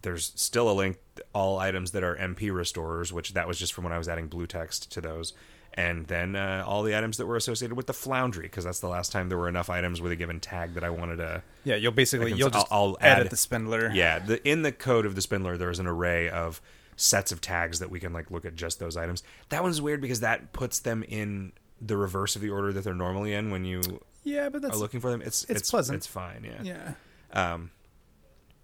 there's 0.03 0.33
still 0.37 0.71
a 0.71 0.75
link 0.75 0.99
all 1.33 1.59
items 1.59 1.93
that 1.93 2.05
are 2.05 2.15
MP 2.17 2.51
restorers, 2.55 3.13
which 3.13 3.33
that 3.33 3.49
was 3.49 3.59
just 3.59 3.73
from 3.73 3.85
when 3.85 3.93
I 3.93 3.99
was 3.99 4.09
adding 4.09 4.29
blue 4.29 4.47
text 4.47 4.93
to 4.93 5.01
those. 5.01 5.33
And 5.75 6.07
then 6.07 6.37
uh, 6.37 6.65
all 6.67 6.83
the 6.83 6.97
items 6.97 7.17
that 7.17 7.27
were 7.27 7.37
associated 7.37 7.77
with 7.77 7.87
the 7.87 7.93
Floundry, 7.95 8.43
because 8.45 8.65
that's 8.65 8.81
the 8.81 8.89
last 8.89 9.13
time 9.13 9.29
there 9.29 9.37
were 9.39 9.49
enough 9.49 9.69
items 9.71 10.01
with 10.01 10.13
a 10.13 10.17
given 10.17 10.41
tag 10.41 10.75
that 10.75 10.85
I 10.85 10.91
wanted 10.91 11.17
to. 11.17 11.43
yeah 11.65 11.77
you'll 11.77 11.93
basically 11.93 12.31
can- 12.31 12.39
you'll 12.39 12.51
just 12.51 12.67
I'll- 12.71 12.97
I'll 13.03 13.11
edit 13.13 13.27
add- 13.27 13.33
the 13.33 13.37
spindler 13.37 13.91
Yeah, 13.93 14.19
the, 14.21 14.47
in 14.49 14.63
the 14.63 14.73
code 14.73 15.05
of 15.07 15.15
the 15.15 15.21
Spindler, 15.23 15.57
there's 15.57 15.79
an 15.79 15.87
array 15.87 16.29
of 16.31 16.61
sets 16.97 17.31
of 17.31 17.41
tags 17.41 17.79
that 17.79 17.91
we 17.91 18.01
can 18.01 18.13
like 18.13 18.31
look 18.31 18.45
at 18.45 18.55
just 18.55 18.79
those 18.79 18.97
items. 18.97 19.23
That 19.51 19.63
one's 19.63 19.81
weird 19.81 20.01
because 20.01 20.21
that 20.21 20.53
puts 20.53 20.81
them 20.81 21.03
in 21.03 21.53
the 21.81 21.97
reverse 21.97 22.37
of 22.37 22.43
the 22.43 22.51
order 22.51 22.73
that 22.73 22.85
they're 22.85 22.95
normally 22.95 23.35
in 23.35 23.51
when 23.51 23.65
you 23.65 24.01
yeah 24.25 24.49
but 24.49 24.63
that's 24.63 24.77
are 24.77 24.81
looking 24.81 25.01
for 25.01 25.11
them. 25.11 25.23
It's 25.23 25.45
it's 25.45 25.61
it's 25.61 25.71
pleasant. 25.71 25.97
It's 25.97 26.07
fine. 26.07 26.45
Yeah. 26.45 26.95
yeah 27.33 27.53
Um. 27.55 27.71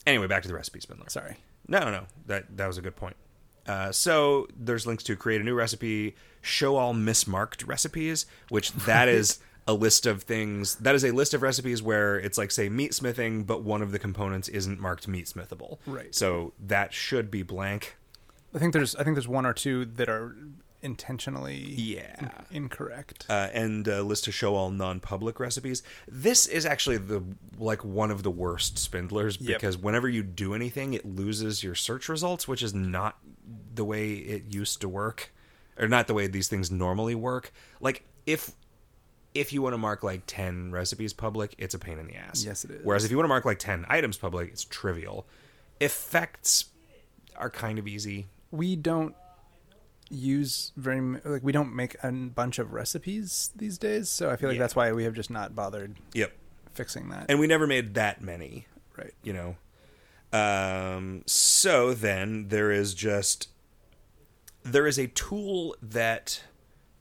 Anyway, 0.06 0.26
back 0.26 0.42
to 0.42 0.48
the 0.48 0.54
recipe 0.54 0.80
spindler. 0.80 1.08
sorry 1.08 1.36
No, 1.68 1.90
no, 1.90 2.06
that 2.26 2.56
that 2.56 2.66
was 2.66 2.78
a 2.78 2.82
good 2.82 2.96
point. 2.96 3.16
Uh, 3.66 3.92
so 3.92 4.48
there's 4.56 4.86
links 4.86 5.04
to 5.04 5.14
create 5.14 5.40
a 5.40 5.44
new 5.44 5.54
recipe, 5.54 6.16
show 6.40 6.76
all 6.76 6.94
mismarked 6.94 7.66
recipes, 7.66 8.26
which 8.48 8.72
that 8.86 9.08
is 9.08 9.38
a 9.66 9.74
list 9.74 10.06
of 10.06 10.22
things. 10.22 10.74
That 10.76 10.94
is 10.94 11.04
a 11.04 11.12
list 11.12 11.34
of 11.34 11.42
recipes 11.42 11.82
where 11.82 12.18
it's 12.18 12.38
like 12.38 12.50
say 12.50 12.68
meat 12.68 12.94
smithing, 12.94 13.44
but 13.44 13.62
one 13.62 13.82
of 13.82 13.92
the 13.92 13.98
components 13.98 14.48
isn't 14.48 14.80
marked 14.80 15.06
meat 15.06 15.26
smithable. 15.26 15.78
Right. 15.86 16.14
So 16.14 16.52
that 16.58 16.92
should 16.92 17.30
be 17.30 17.42
blank. 17.42 17.96
I 18.54 18.58
think 18.58 18.72
there's 18.72 18.94
I 18.96 19.04
think 19.04 19.14
there's 19.16 19.28
one 19.28 19.46
or 19.46 19.52
two 19.54 19.84
that 19.84 20.08
are 20.08 20.36
intentionally 20.82 21.56
Yeah. 21.76 22.30
incorrect 22.50 23.24
uh, 23.30 23.48
and 23.52 23.86
a 23.86 24.02
list 24.02 24.24
to 24.24 24.32
show 24.32 24.56
all 24.56 24.70
non-public 24.70 25.38
recipes. 25.38 25.82
This 26.08 26.46
is 26.46 26.66
actually 26.66 26.96
the 26.98 27.22
like 27.56 27.84
one 27.84 28.10
of 28.10 28.22
the 28.24 28.30
worst 28.32 28.78
spindlers 28.78 29.40
Yep. 29.40 29.60
because 29.60 29.78
whenever 29.78 30.08
you 30.08 30.22
do 30.24 30.54
anything, 30.54 30.92
it 30.94 31.06
loses 31.06 31.62
your 31.62 31.74
search 31.76 32.08
results, 32.08 32.48
which 32.48 32.62
is 32.62 32.74
not 32.74 33.18
the 33.74 33.84
way 33.84 34.14
it 34.14 34.52
used 34.52 34.80
to 34.80 34.88
work, 34.88 35.32
or 35.78 35.86
not 35.88 36.08
the 36.08 36.14
way 36.14 36.26
these 36.26 36.48
things 36.48 36.70
normally 36.70 37.14
work. 37.14 37.52
Like 37.80 38.04
if 38.26 38.50
if 39.34 39.50
you 39.52 39.62
want 39.62 39.72
to 39.72 39.78
mark 39.78 40.02
like 40.02 40.24
ten 40.26 40.72
recipes 40.72 41.12
public, 41.12 41.54
it's 41.58 41.74
a 41.74 41.78
pain 41.78 41.98
in 41.98 42.06
the 42.08 42.16
ass. 42.16 42.44
Yes, 42.44 42.64
it 42.64 42.70
is. 42.72 42.80
Whereas 42.84 43.04
if 43.04 43.10
you 43.10 43.16
want 43.16 43.24
to 43.24 43.28
mark 43.28 43.44
like 43.44 43.58
ten 43.60 43.86
items 43.88 44.18
public, 44.18 44.50
it's 44.50 44.64
trivial. 44.64 45.26
Effects 45.80 46.66
are 47.36 47.48
kind 47.50 47.78
of 47.78 47.86
easy. 47.88 48.26
We 48.52 48.76
don't 48.76 49.16
use 50.10 50.72
very 50.76 51.00
like 51.24 51.42
we 51.42 51.50
don't 51.52 51.74
make 51.74 51.96
a 52.04 52.12
bunch 52.12 52.58
of 52.58 52.72
recipes 52.74 53.50
these 53.56 53.78
days 53.78 54.10
so 54.10 54.28
i 54.30 54.36
feel 54.36 54.50
like 54.50 54.56
Yeah. 54.56 54.62
that's 54.62 54.76
why 54.76 54.92
we 54.92 55.04
have 55.04 55.14
just 55.14 55.30
not 55.30 55.56
bothered 55.56 55.96
Yep. 56.12 56.32
fixing 56.74 57.08
that. 57.08 57.26
and 57.30 57.40
we 57.40 57.46
never 57.46 57.66
made 57.66 57.94
that 57.94 58.20
many. 58.22 58.66
right. 58.96 59.14
you 59.22 59.32
know. 59.32 59.56
Um, 60.34 61.22
so 61.26 61.92
then 61.92 62.48
there 62.48 62.70
is 62.70 62.94
just 62.94 63.48
there 64.62 64.86
is 64.86 64.98
a 64.98 65.06
tool 65.08 65.76
that 65.82 66.42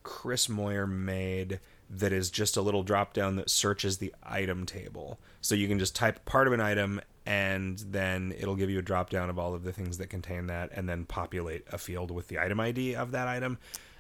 Chris 0.04 0.50
Moyer 0.50 0.86
made 0.88 1.60
that 1.90 2.12
is 2.12 2.30
just 2.30 2.58
a 2.58 2.62
little 2.62 2.84
drop 2.84 3.14
down 3.14 3.36
that 3.38 3.50
searches 3.50 3.98
the 4.00 4.14
item 4.24 4.66
table. 4.66 5.20
So 5.42 5.56
you 5.56 5.68
can 5.68 5.80
just 5.80 5.96
type 5.96 6.26
part 6.26 6.48
of 6.48 6.54
an 6.54 6.60
item 6.62 7.00
and 7.32 7.80
then 7.80 8.34
it'll 8.38 8.58
give 8.58 8.70
you 8.70 8.78
a 8.78 8.82
drop 8.82 9.10
down 9.10 9.30
of 9.30 9.40
all 9.40 9.56
of 9.56 9.64
the 9.64 9.72
things 9.72 10.00
that 10.00 10.10
contain 10.10 10.48
that 10.48 10.70
and 10.74 10.90
then 10.90 11.06
populate 11.06 11.64
a 11.72 11.78
field 11.78 12.12
with 12.12 12.28
the 12.28 12.38
item 12.38 12.60
ID 12.60 12.94
of 12.96 13.12
that 13.12 13.30
item. 13.30 13.58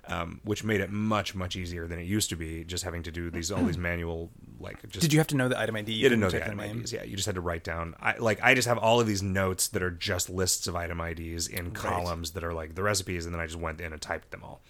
Um, 0.07 0.41
which 0.43 0.63
made 0.63 0.81
it 0.81 0.89
much 0.89 1.35
much 1.35 1.55
easier 1.55 1.85
than 1.85 1.99
it 1.99 2.05
used 2.05 2.31
to 2.31 2.35
be 2.35 2.63
just 2.63 2.83
having 2.83 3.03
to 3.03 3.11
do 3.11 3.29
these 3.29 3.51
all 3.51 3.63
these 3.63 3.77
manual 3.77 4.31
like 4.59 4.81
just 4.89 4.99
Did 4.99 5.13
you 5.13 5.19
have 5.19 5.27
to 5.27 5.35
know 5.35 5.47
the 5.47 5.59
item 5.59 5.75
ID? 5.75 5.93
you 5.93 6.09
didn't 6.09 6.21
know 6.21 6.31
the 6.31 6.43
item 6.43 6.57
name? 6.57 6.79
IDs. 6.79 6.91
Yeah, 6.91 7.03
you 7.03 7.15
just 7.15 7.27
had 7.27 7.35
to 7.35 7.41
write 7.41 7.63
down. 7.63 7.93
I 8.01 8.17
like 8.17 8.39
I 8.41 8.55
just 8.55 8.67
have 8.67 8.79
all 8.79 8.99
of 8.99 9.05
these 9.05 9.21
notes 9.21 9.67
that 9.67 9.83
are 9.83 9.91
just 9.91 10.27
lists 10.27 10.65
of 10.65 10.75
item 10.75 10.99
IDs 10.99 11.47
in 11.47 11.69
columns 11.69 12.31
that 12.31 12.43
are 12.43 12.51
like 12.51 12.73
the 12.73 12.81
recipes, 12.81 13.27
and 13.27 13.33
then 13.33 13.39
I 13.39 13.45
just 13.45 13.59
went 13.59 13.79
in 13.79 13.93
and 13.93 14.01
typed 14.01 14.31
them 14.31 14.43
all. 14.43 14.61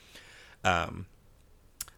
Um, 0.66 1.06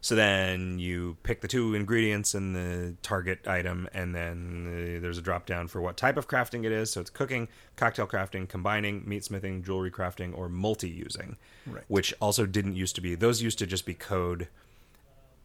so 0.04 0.14
then 0.14 0.78
you 0.78 1.16
pick 1.22 1.40
the 1.40 1.48
two 1.48 1.74
ingredients 1.74 2.34
and 2.34 2.54
the 2.54 2.94
target 3.00 3.48
item, 3.48 3.88
and 3.94 4.14
then 4.14 4.66
uh, 4.98 5.00
there's 5.00 5.16
a 5.16 5.22
drop 5.22 5.46
down 5.46 5.66
for 5.66 5.80
what 5.80 5.96
type 5.96 6.18
of 6.18 6.28
crafting 6.28 6.66
it 6.66 6.72
is. 6.72 6.92
So 6.92 7.00
it's 7.00 7.08
cooking, 7.08 7.48
cocktail 7.76 8.06
crafting, 8.06 8.46
combining, 8.46 9.08
meat 9.08 9.24
smithing, 9.24 9.62
jewelry 9.62 9.90
crafting, 9.90 10.36
or 10.36 10.50
multi 10.50 10.90
using. 10.90 11.38
Right. 11.66 11.84
Which 11.88 12.12
also 12.20 12.44
didn't 12.44 12.76
used 12.76 12.96
to 12.96 13.00
be. 13.00 13.14
Those 13.14 13.40
used 13.40 13.58
to 13.60 13.66
just 13.66 13.86
be 13.86 13.94
code. 13.94 14.48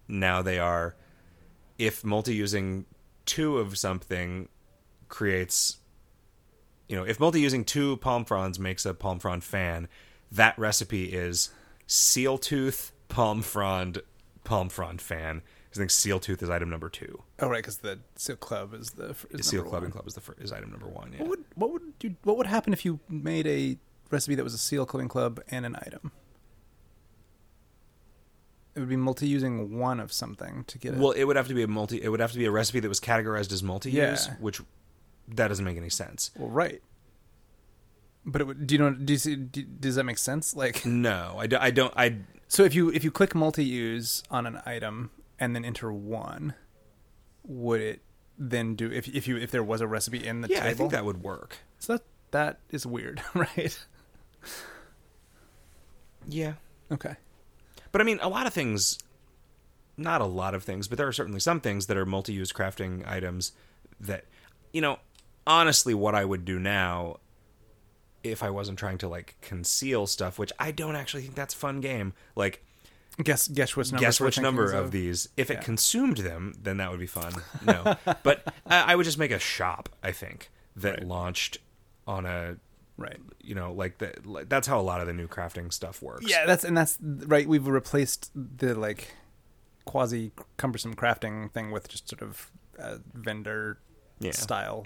Now 0.10 0.42
they 0.42 0.60
are 0.60 0.94
if 1.78 2.04
multi-using 2.04 2.84
two 3.26 3.60
of 3.60 3.78
something 3.78 4.50
creates 5.08 5.78
you 6.90 6.98
know 6.98 7.04
if 7.04 7.18
multi-using 7.18 7.64
two 7.64 7.96
palm 7.96 8.26
fronds 8.26 8.60
makes 8.60 8.86
a 8.86 8.94
palm 8.94 9.20
frond 9.20 9.42
fan 9.42 9.88
that 10.30 10.60
recipe 10.60 11.06
is 11.06 11.50
seal 11.88 12.38
tooth 12.38 12.92
palm 13.08 13.42
frond 13.42 14.02
palm 14.50 14.68
frond 14.70 15.00
fan 15.02 15.42
i 15.72 15.76
think 15.78 15.92
seal 15.92 16.20
tooth 16.20 16.42
is 16.42 16.50
item 16.50 16.70
number 16.70 16.90
two 16.90 17.22
Oh, 17.40 17.48
right, 17.48 17.60
because 17.60 17.78
the 17.78 18.00
Seal 18.16 18.36
Club 18.36 18.74
is 18.74 18.90
the 18.92 19.16
is 19.30 19.48
seal 19.48 19.64
clubbing 19.64 19.90
one. 19.90 19.92
club 19.92 20.08
is 20.08 20.14
the 20.16 20.22
fir- 20.22 20.36
is 20.40 20.52
item 20.52 20.72
number 20.72 20.88
one 20.88 21.14
yeah 21.14 21.20
What 21.20 21.30
would 21.30 21.44
what 21.56 21.72
would 21.72 21.82
you 22.02 22.16
what 22.24 22.36
would 22.38 22.48
happen 22.48 22.74
if 22.74 22.84
you 22.86 23.00
made 23.08 23.46
a 23.48 23.78
recipe 24.12 24.34
that 24.36 24.44
was 24.44 24.56
a 24.56 24.58
Seal 24.58 24.86
Clubbing 24.88 25.08
Club 25.08 25.40
and 25.50 25.66
an 25.68 25.76
item? 25.76 26.12
It 28.76 28.80
would 28.80 28.90
be 28.90 28.96
multi-using 28.96 29.78
one 29.78 30.00
of 30.00 30.12
something 30.14 30.64
to 30.66 30.78
get 30.78 30.94
it. 30.94 31.00
well 31.00 31.12
it 31.12 31.24
would 31.26 31.36
have 31.36 31.48
to 31.48 31.54
be 31.54 31.64
a 31.64 31.68
multi 31.68 32.02
it 32.02 32.10
would 32.10 32.20
have 32.20 32.32
to 32.32 32.38
be 32.38 32.46
a 32.46 32.52
recipe 32.52 32.80
that 32.80 32.90
was 32.90 33.00
categorized 33.00 33.52
as 33.52 33.62
multi-use 33.62 34.28
Yeah. 34.28 34.36
which 34.40 34.62
that 35.28 35.50
doesn't 35.50 35.66
make 35.66 35.78
any 35.78 35.90
sense 35.90 36.32
Well, 36.38 36.50
right. 36.50 36.82
But 38.26 38.42
it 38.42 38.48
would, 38.48 38.68
do 38.68 38.76
you 38.76 38.80
know? 38.80 38.92
Do 38.92 39.14
you 39.14 39.18
see? 39.20 39.36
Do, 39.38 39.64
does 39.64 39.96
that 39.96 40.04
make 40.04 40.18
sense? 40.18 40.56
Like, 40.56 40.86
no 40.86 41.36
i, 41.38 41.48
do, 41.48 41.58
I 41.60 41.72
don't 41.72 41.94
i 41.96 42.18
so 42.50 42.64
if 42.64 42.76
you 42.76 42.90
if 42.92 43.04
you 43.06 43.12
click 43.12 43.34
multi-use 43.34 44.22
on 44.30 44.46
an 44.46 44.60
item 44.66 45.12
and 45.40 45.56
then 45.56 45.64
enter 45.64 45.94
one, 45.94 46.54
would 47.48 47.80
it 47.80 48.02
then 48.38 48.76
do 48.76 48.92
if 48.92 49.08
if 49.08 49.28
you 49.28 49.38
if 49.38 49.52
there 49.52 49.64
was 49.64 49.80
a 49.80 49.88
recipe 49.88 50.26
in 50.26 50.42
the 50.42 50.50
yeah 50.50 50.58
table? 50.64 50.70
i 50.70 50.74
think 50.74 50.92
that 50.92 51.06
would 51.06 51.24
work 51.24 51.58
So 51.78 51.94
that 51.94 52.04
that 52.32 52.60
is 52.70 52.86
weird, 52.86 53.22
right? 53.34 53.80
yeah 56.28 56.54
Okay. 56.92 57.16
But 57.92 58.02
I 58.02 58.04
mean, 58.04 58.20
a 58.22 58.30
lot 58.30 58.48
of 58.48 58.54
things, 58.54 58.98
not 59.98 60.22
a 60.22 60.26
lot 60.26 60.54
of 60.56 60.64
things, 60.64 60.88
but 60.88 60.98
there 60.98 61.08
are 61.08 61.14
certainly 61.14 61.40
some 61.40 61.60
things 61.62 61.86
that 61.88 61.98
are 61.98 62.06
multi 62.06 62.34
use 62.34 62.52
crafting 62.52 63.08
items 63.08 63.52
that, 64.00 64.26
you 64.74 64.82
know, 64.82 64.98
honestly, 65.46 65.94
what 65.94 66.16
I 66.16 66.26
would 66.26 66.46
do 66.46 66.60
now 66.60 67.18
if 68.24 68.44
I 68.44 68.50
wasn't 68.50 68.78
trying 68.80 68.98
to 69.00 69.08
like 69.08 69.36
conceal 69.42 70.08
stuff, 70.08 70.38
which 70.40 70.52
I 70.60 70.72
don't 70.72 70.96
actually 70.96 71.24
think 71.24 71.36
that's 71.36 71.54
a 71.54 71.58
fun 71.58 71.82
game, 71.82 72.14
like 72.36 72.64
Guess 73.22 73.50
guess 73.50 73.76
which 73.76 73.92
number. 73.92 74.06
guess 74.06 74.20
which 74.22 74.40
number 74.40 74.72
of. 74.72 74.86
of 74.86 74.92
these. 74.92 75.28
If 75.36 75.50
Yeah. 75.50 75.58
it 75.58 75.66
consumed 75.66 76.18
them, 76.18 76.54
then 76.62 76.78
that 76.78 76.90
would 76.90 77.02
be 77.02 77.06
fun. 77.08 77.34
No, 77.66 77.98
but 78.24 78.54
I 78.66 78.94
I 78.94 78.96
would 78.96 79.04
just 79.04 79.18
make 79.18 79.32
a 79.32 79.40
shop. 79.40 79.90
I 80.02 80.14
think 80.14 80.50
that 80.78 81.00
Right. 81.00 81.04
launched 81.08 81.58
on 82.08 82.26
a, 82.26 82.56
Right. 82.98 83.20
you 83.42 83.56
know, 83.56 83.74
like 83.74 83.98
that. 83.98 84.26
Like, 84.26 84.48
that's 84.48 84.68
how 84.68 84.80
a 84.80 84.84
lot 84.84 85.02
of 85.02 85.08
the 85.08 85.14
new 85.14 85.28
crafting 85.28 85.72
stuff 85.74 86.02
works. 86.02 86.30
Yeah, 86.30 86.46
that's 86.46 86.64
and 86.64 86.78
that's 86.78 86.98
right. 87.02 87.46
We've 87.48 87.68
replaced 87.68 88.32
the 88.36 88.74
like 88.74 89.14
quasi 89.84 90.32
cumbersome 90.56 90.96
crafting 90.96 91.52
thing 91.52 91.72
with 91.72 91.90
just 91.90 92.08
sort 92.08 92.22
of 92.22 92.50
a 92.78 93.00
vendor 93.14 93.80
Yeah. 94.20 94.32
style 94.32 94.86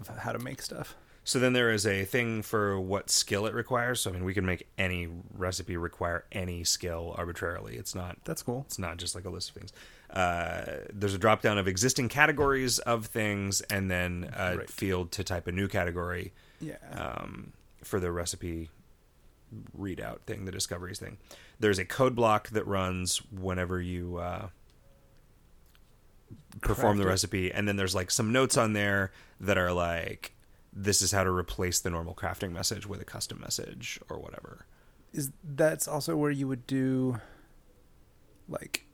of 0.00 0.08
how 0.18 0.32
to 0.32 0.38
make 0.40 0.60
stuff. 0.62 0.96
So 1.30 1.38
then 1.38 1.52
there 1.52 1.70
is 1.70 1.86
a 1.86 2.04
thing 2.04 2.42
for 2.42 2.80
what 2.80 3.08
skill 3.08 3.46
it 3.46 3.54
requires. 3.54 4.00
So 4.00 4.10
I 4.10 4.14
mean, 4.14 4.24
we 4.24 4.34
can 4.34 4.44
make 4.44 4.66
any 4.76 5.06
recipe 5.32 5.76
require 5.76 6.24
any 6.32 6.64
skill 6.64 7.14
arbitrarily. 7.16 7.76
It's 7.76 7.94
not. 7.94 8.16
That's 8.24 8.42
cool. 8.42 8.64
It's 8.66 8.80
not 8.80 8.96
just 8.96 9.14
like 9.14 9.24
a 9.26 9.30
list 9.30 9.50
of 9.50 9.54
things. 9.54 9.72
Uh, 10.10 10.78
there's 10.92 11.14
a 11.14 11.18
drop 11.18 11.40
down 11.40 11.56
of 11.56 11.68
existing 11.68 12.08
categories 12.08 12.80
of 12.80 13.06
things, 13.06 13.60
and 13.70 13.88
then 13.88 14.28
a 14.36 14.56
Right. 14.58 14.68
field 14.68 15.12
to 15.12 15.22
type 15.22 15.46
a 15.46 15.52
new 15.52 15.68
category 15.68 16.32
Yeah. 16.60 16.78
um, 16.90 17.52
for 17.84 18.00
the 18.00 18.10
recipe 18.10 18.68
readout 19.78 20.22
thing, 20.26 20.46
the 20.46 20.52
discoveries 20.52 20.98
thing. 20.98 21.18
There's 21.60 21.78
a 21.78 21.84
code 21.84 22.16
block 22.16 22.48
that 22.48 22.66
runs 22.66 23.18
whenever 23.30 23.80
you 23.80 24.16
uh, 24.16 24.48
perform 26.60 26.98
the 26.98 27.06
recipe, 27.06 27.52
and 27.52 27.68
then 27.68 27.76
there's 27.76 27.94
like 27.94 28.10
some 28.10 28.32
notes 28.32 28.56
on 28.56 28.72
there 28.72 29.12
that 29.38 29.56
are 29.56 29.72
like, 29.72 30.32
"This 30.72 31.02
is 31.02 31.12
how 31.12 31.24
to 31.24 31.30
replace 31.30 31.80
the 31.80 31.90
normal 31.90 32.14
crafting 32.14 32.52
message 32.52 32.86
with 32.86 33.00
a 33.00 33.04
custom 33.04 33.40
message 33.40 33.98
or 34.08 34.18
whatever." 34.18 34.66
is 35.12 35.32
that's 35.42 35.88
also 35.88 36.16
where 36.16 36.30
you 36.30 36.46
would 36.46 36.64
do 36.68 37.18
like 38.48 38.86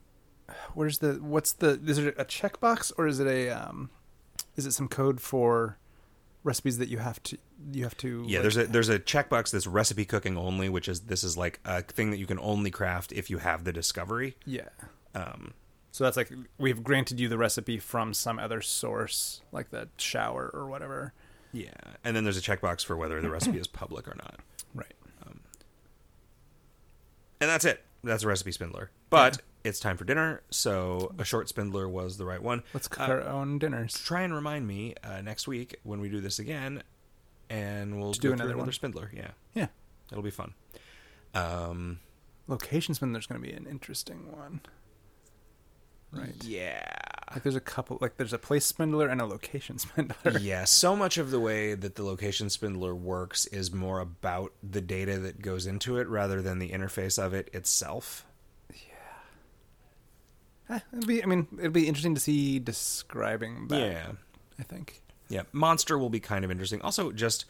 where's 0.74 0.98
the 0.98 1.14
what's 1.14 1.52
the 1.54 1.78
is 1.86 1.98
it 1.98 2.14
a 2.18 2.24
checkbox 2.24 2.92
or 2.96 3.06
is 3.06 3.20
it 3.20 3.26
a 3.26 3.50
um 3.50 3.90
is 4.56 4.64
it 4.66 4.72
some 4.72 4.88
code 4.88 5.20
for 5.20 5.76
recipes 6.42 6.78
that 6.78 6.88
you 6.88 6.98
have 6.98 7.22
to 7.22 7.36
you 7.72 7.82
have 7.82 7.96
to 7.98 8.24
Yeah, 8.26 8.38
like- 8.38 8.42
there's 8.42 8.56
a 8.56 8.64
there's 8.66 8.88
a 8.88 8.98
checkbox 8.98 9.50
that's 9.50 9.66
recipe 9.66 10.04
cooking 10.04 10.36
only, 10.38 10.68
which 10.68 10.88
is 10.88 11.00
this 11.00 11.24
is 11.24 11.36
like 11.36 11.58
a 11.64 11.82
thing 11.82 12.10
that 12.12 12.18
you 12.18 12.26
can 12.26 12.38
only 12.38 12.70
craft 12.70 13.12
if 13.12 13.28
you 13.30 13.38
have 13.38 13.64
the 13.64 13.72
discovery. 13.72 14.36
yeah 14.46 14.68
Um, 15.14 15.52
so 15.90 16.04
that's 16.04 16.16
like 16.16 16.30
we've 16.58 16.82
granted 16.84 17.18
you 17.20 17.28
the 17.28 17.38
recipe 17.38 17.78
from 17.78 18.14
some 18.14 18.38
other 18.38 18.60
source 18.62 19.42
like 19.52 19.70
the 19.70 19.88
shower 19.98 20.50
or 20.54 20.66
whatever 20.66 21.12
yeah, 21.56 21.70
and 22.04 22.14
then 22.14 22.24
there's 22.24 22.36
a 22.36 22.42
checkbox 22.42 22.84
for 22.84 22.96
whether 22.96 23.20
the 23.20 23.30
recipe 23.30 23.58
is 23.58 23.66
public 23.66 24.06
or 24.06 24.14
not. 24.16 24.40
right 24.74 24.92
And 27.40 27.50
that's 27.50 27.64
it. 27.64 27.82
That's 28.02 28.22
a 28.22 28.28
recipe 28.28 28.52
spindler. 28.52 28.90
But 29.10 29.42
it's 29.64 29.80
time 29.80 29.96
for 29.96 30.04
dinner, 30.04 30.42
so 30.50 31.14
a 31.18 31.24
short 31.24 31.48
spindler 31.48 31.88
was 31.88 32.18
the 32.18 32.24
right 32.24 32.42
one. 32.42 32.62
let's 32.74 32.88
cook 32.88 33.08
Uh, 33.08 33.12
our 33.12 33.22
own 33.22 33.58
dinners 33.58 33.94
Try 33.94 34.22
and 34.22 34.34
remind 34.34 34.66
me 34.66 34.94
uh, 35.02 35.22
next 35.22 35.48
week 35.48 35.76
when 35.82 36.00
we 36.00 36.08
do 36.08 36.20
this 36.20 36.38
again, 36.38 36.82
and 37.48 37.98
we'll 37.98 38.12
do 38.12 38.32
another 38.32 38.52
another 38.52 38.72
spindler. 38.72 39.10
Yeah, 39.14 39.30
yeah 39.54 39.68
it'll 40.10 40.22
be 40.22 40.30
fun. 40.30 40.54
Um, 41.34 42.00
location 42.48 42.94
spindler's 42.94 43.26
going 43.26 43.40
to 43.40 43.46
be 43.46 43.54
an 43.54 43.66
interesting 43.66 44.30
one 44.32 44.60
right 46.12 46.34
Yeah. 46.44 46.82
like 47.32 47.42
there's 47.42 47.56
a 47.56 47.60
couple 47.60 47.98
like 48.00 48.16
there's 48.16 48.32
a 48.32 48.38
place 48.38 48.64
spindler 48.64 49.08
and 49.08 49.20
a 49.20 49.26
location 49.26 49.78
spindler 49.84 50.38
yeah, 50.40 50.64
so 50.64 50.94
much 50.96 51.18
of 51.18 51.30
the 51.30 51.40
way 51.40 51.74
that 51.74 51.94
the 51.96 52.02
location 52.04 52.48
spindler 52.50 52.94
works 52.94 53.46
is 53.46 53.72
more 53.72 54.00
about 54.00 54.52
the 54.62 54.80
data 54.80 55.18
that 55.18 55.42
goes 55.42 55.66
into 55.66 55.98
it 55.98 56.08
rather 56.08 56.40
than 56.42 56.58
the 56.58 56.70
interface 56.70 57.22
of 57.22 57.34
it 57.34 57.50
itself. 57.52 58.24
Eh, 60.68 60.80
it'd 60.92 61.06
be, 61.06 61.22
I 61.22 61.26
mean, 61.26 61.46
it'd 61.58 61.72
be 61.72 61.86
interesting 61.86 62.14
to 62.16 62.20
see 62.20 62.58
describing 62.58 63.68
that. 63.68 63.78
Yeah. 63.80 64.06
I 64.58 64.62
think. 64.64 65.00
Yeah, 65.28 65.42
monster 65.52 65.96
will 65.98 66.10
be 66.10 66.18
kind 66.20 66.44
of 66.44 66.50
interesting. 66.50 66.80
Also, 66.82 67.12
just 67.12 67.44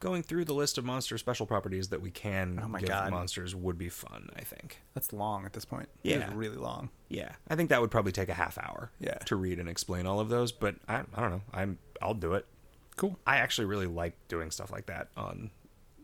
going 0.00 0.22
through 0.22 0.44
the 0.46 0.54
list 0.54 0.78
of 0.78 0.84
monster 0.84 1.16
special 1.18 1.46
properties 1.46 1.88
that 1.90 2.00
we 2.00 2.10
can 2.10 2.60
Oh 2.62 2.68
my 2.68 2.80
give 2.80 2.88
God. 2.88 3.10
monsters 3.10 3.54
would 3.54 3.78
be 3.78 3.88
fun. 3.88 4.30
I 4.36 4.42
think. 4.42 4.80
That's 4.94 5.12
long 5.12 5.44
at 5.46 5.52
this 5.52 5.64
point. 5.64 5.88
Yeah. 6.02 6.24
It's 6.26 6.32
really 6.32 6.56
long. 6.56 6.88
Yeah, 7.08 7.32
I 7.48 7.54
think 7.56 7.68
that 7.70 7.80
would 7.80 7.90
probably 7.90 8.12
take 8.12 8.28
a 8.28 8.34
half 8.34 8.58
hour. 8.58 8.90
Yeah. 8.98 9.14
to 9.26 9.36
read 9.36 9.58
and 9.58 9.68
explain 9.68 10.06
all 10.06 10.18
of 10.20 10.28
those. 10.28 10.50
But 10.52 10.76
I, 10.88 11.02
I 11.14 11.20
don't 11.20 11.30
know. 11.30 11.42
I'm 11.52 11.78
I'll 12.02 12.14
do 12.14 12.34
it. 12.34 12.46
Cool. 12.96 13.16
I 13.26 13.36
actually 13.36 13.66
really 13.66 13.86
like 13.86 14.14
doing 14.28 14.50
stuff 14.50 14.70
like 14.72 14.86
that 14.86 15.08
on 15.16 15.50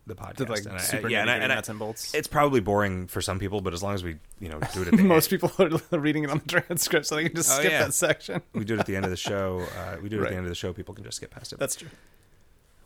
the 0.07 0.15
podcast. 0.15 0.37
The 0.37 0.45
like 0.47 0.65
And 0.65 0.73
I- 0.75 0.79
super 0.79 1.09
yeah, 1.09 1.23
and 1.23 1.31
I- 1.31 1.37
and 1.39 1.49
nuts 1.49 1.69
and 1.69 1.79
bolts. 1.79 2.15
It's 2.15 2.29
probably 2.29 2.61
boring 2.61 3.07
for 3.09 3.21
some 3.21 3.39
people, 3.39 3.61
but 3.61 3.73
as 3.75 3.83
long 3.83 3.95
as 3.95 4.05
we, 4.05 4.17
you 4.41 4.49
know, 4.49 4.61
do 4.73 4.83
it 4.83 4.89
at 4.89 4.97
the 4.97 5.03
Most 5.03 5.33
end, 5.33 5.43
people 5.43 5.67
are 5.93 5.99
reading 5.99 6.23
it 6.25 6.31
on 6.31 6.39
the 6.39 6.47
transcript, 6.61 7.07
so 7.07 7.17
they 7.17 7.25
can 7.25 7.35
just 7.35 7.51
Oh, 7.51 7.59
skip 7.59 7.73
yeah. 7.73 7.85
that 7.85 7.93
section. 7.93 8.41
we 8.55 8.65
do 8.65 8.75
it 8.75 8.81
at 8.81 8.87
the 8.87 8.95
end 8.97 9.05
of 9.05 9.11
the 9.11 9.17
show. 9.31 9.67
Uh, 9.79 9.97
we 10.03 10.09
do 10.09 10.21
it 10.21 10.25
at 10.27 10.31
the 10.31 10.37
end 10.37 10.47
of 10.47 10.49
the 10.51 10.55
show. 10.55 10.73
People 10.73 10.95
can 10.95 11.03
just 11.05 11.17
skip 11.17 11.31
past 11.33 11.53
it. 11.53 11.59
That's 11.59 11.75
true. 11.77 11.89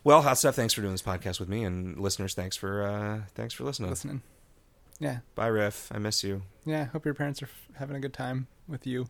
Well, 0.05 0.23
hot 0.23 0.39
stuff. 0.39 0.55
Thanks 0.55 0.75
for 0.75 0.81
doing 0.81 0.93
this 0.95 1.03
podcast 1.03 1.41
with 1.41 1.49
me, 1.49 1.65
and 1.65 1.99
listeners, 1.99 2.35
thanks 2.35 2.57
for 2.57 2.83
uh, 2.83 3.21
thanks 3.35 3.55
for 3.55 3.65
listening. 3.65 3.91
Listening. 3.91 4.23
Yeah. 4.99 5.19
Bye, 5.35 5.47
Riff. 5.47 5.91
I 5.95 5.99
miss 5.99 6.23
you. 6.23 6.43
Yeah. 6.67 6.85
Hope 6.87 7.05
your 7.05 7.15
parents 7.15 7.43
are 7.43 7.47
f- 7.47 7.69
having 7.79 7.97
a 7.97 8.01
good 8.01 8.13
time 8.13 8.49
with 8.69 8.87
you. 8.87 9.07